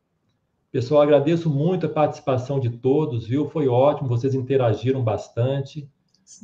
Pessoal, 0.71 1.03
agradeço 1.03 1.49
muito 1.49 1.85
a 1.85 1.89
participação 1.89 2.59
de 2.59 2.69
todos, 2.69 3.27
viu? 3.27 3.47
Foi 3.47 3.67
ótimo, 3.67 4.09
vocês 4.09 4.33
interagiram 4.33 5.03
bastante, 5.03 5.87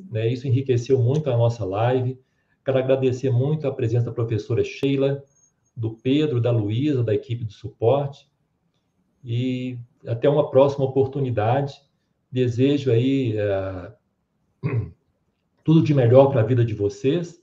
né? 0.10 0.32
Isso 0.32 0.48
enriqueceu 0.48 1.00
muito 1.00 1.30
a 1.30 1.38
nossa 1.38 1.66
live. 1.66 2.20
Quero 2.64 2.78
agradecer 2.78 3.32
muito 3.32 3.68
a 3.68 3.74
presença 3.74 4.06
da 4.06 4.12
professora 4.12 4.64
Sheila, 4.64 5.24
do 5.76 5.96
Pedro, 5.96 6.40
da 6.40 6.52
Luísa, 6.52 7.04
da 7.04 7.14
equipe 7.14 7.44
de 7.44 7.54
suporte. 7.54 8.30
E 9.24 9.80
até 10.06 10.30
uma 10.30 10.52
próxima 10.52 10.86
oportunidade. 10.86 11.82
Desejo 12.32 12.92
aí 12.92 13.36
uh, 13.36 14.92
tudo 15.64 15.84
de 15.84 15.94
melhor 15.94 16.32
para 16.32 16.42
a 16.42 16.46
vida 16.46 16.64
de 16.64 16.74
vocês, 16.74 17.42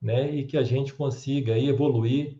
né? 0.00 0.30
E 0.34 0.44
que 0.44 0.56
a 0.56 0.62
gente 0.62 0.94
consiga 0.94 1.54
aí 1.54 1.68
evoluir 1.68 2.38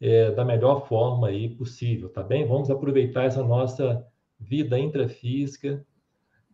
é, 0.00 0.30
da 0.30 0.44
melhor 0.44 0.86
forma 0.86 1.28
aí 1.28 1.48
possível, 1.48 2.08
tá 2.08 2.22
bem? 2.22 2.46
Vamos 2.46 2.70
aproveitar 2.70 3.24
essa 3.24 3.42
nossa 3.42 4.06
vida 4.38 4.78
intrafísica 4.78 5.84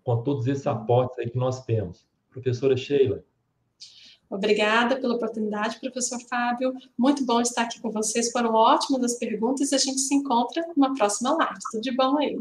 com 0.03 0.23
todos 0.23 0.47
esses 0.47 0.67
aportes 0.67 1.19
aí 1.19 1.31
que 1.31 1.39
nós 1.39 1.65
temos. 1.65 2.07
Professora 2.31 2.77
Sheila. 2.77 3.25
Obrigada 4.31 5.01
pela 5.01 5.17
oportunidade, 5.17 5.81
professor 5.81 6.21
Fábio. 6.29 6.73
Muito 6.97 7.27
bom 7.27 7.41
estar 7.41 7.63
aqui 7.63 7.81
com 7.81 7.91
vocês. 7.91 8.31
Foram 8.31 8.55
ótimas 8.55 9.03
as 9.03 9.19
perguntas 9.19 9.73
e 9.73 9.75
a 9.75 9.79
gente 9.79 9.99
se 9.99 10.15
encontra 10.15 10.65
numa 10.77 10.95
próxima 10.95 11.35
live. 11.35 11.59
Tudo 11.73 11.83
de 11.83 11.97
bom 11.97 12.17
aí. 12.17 12.39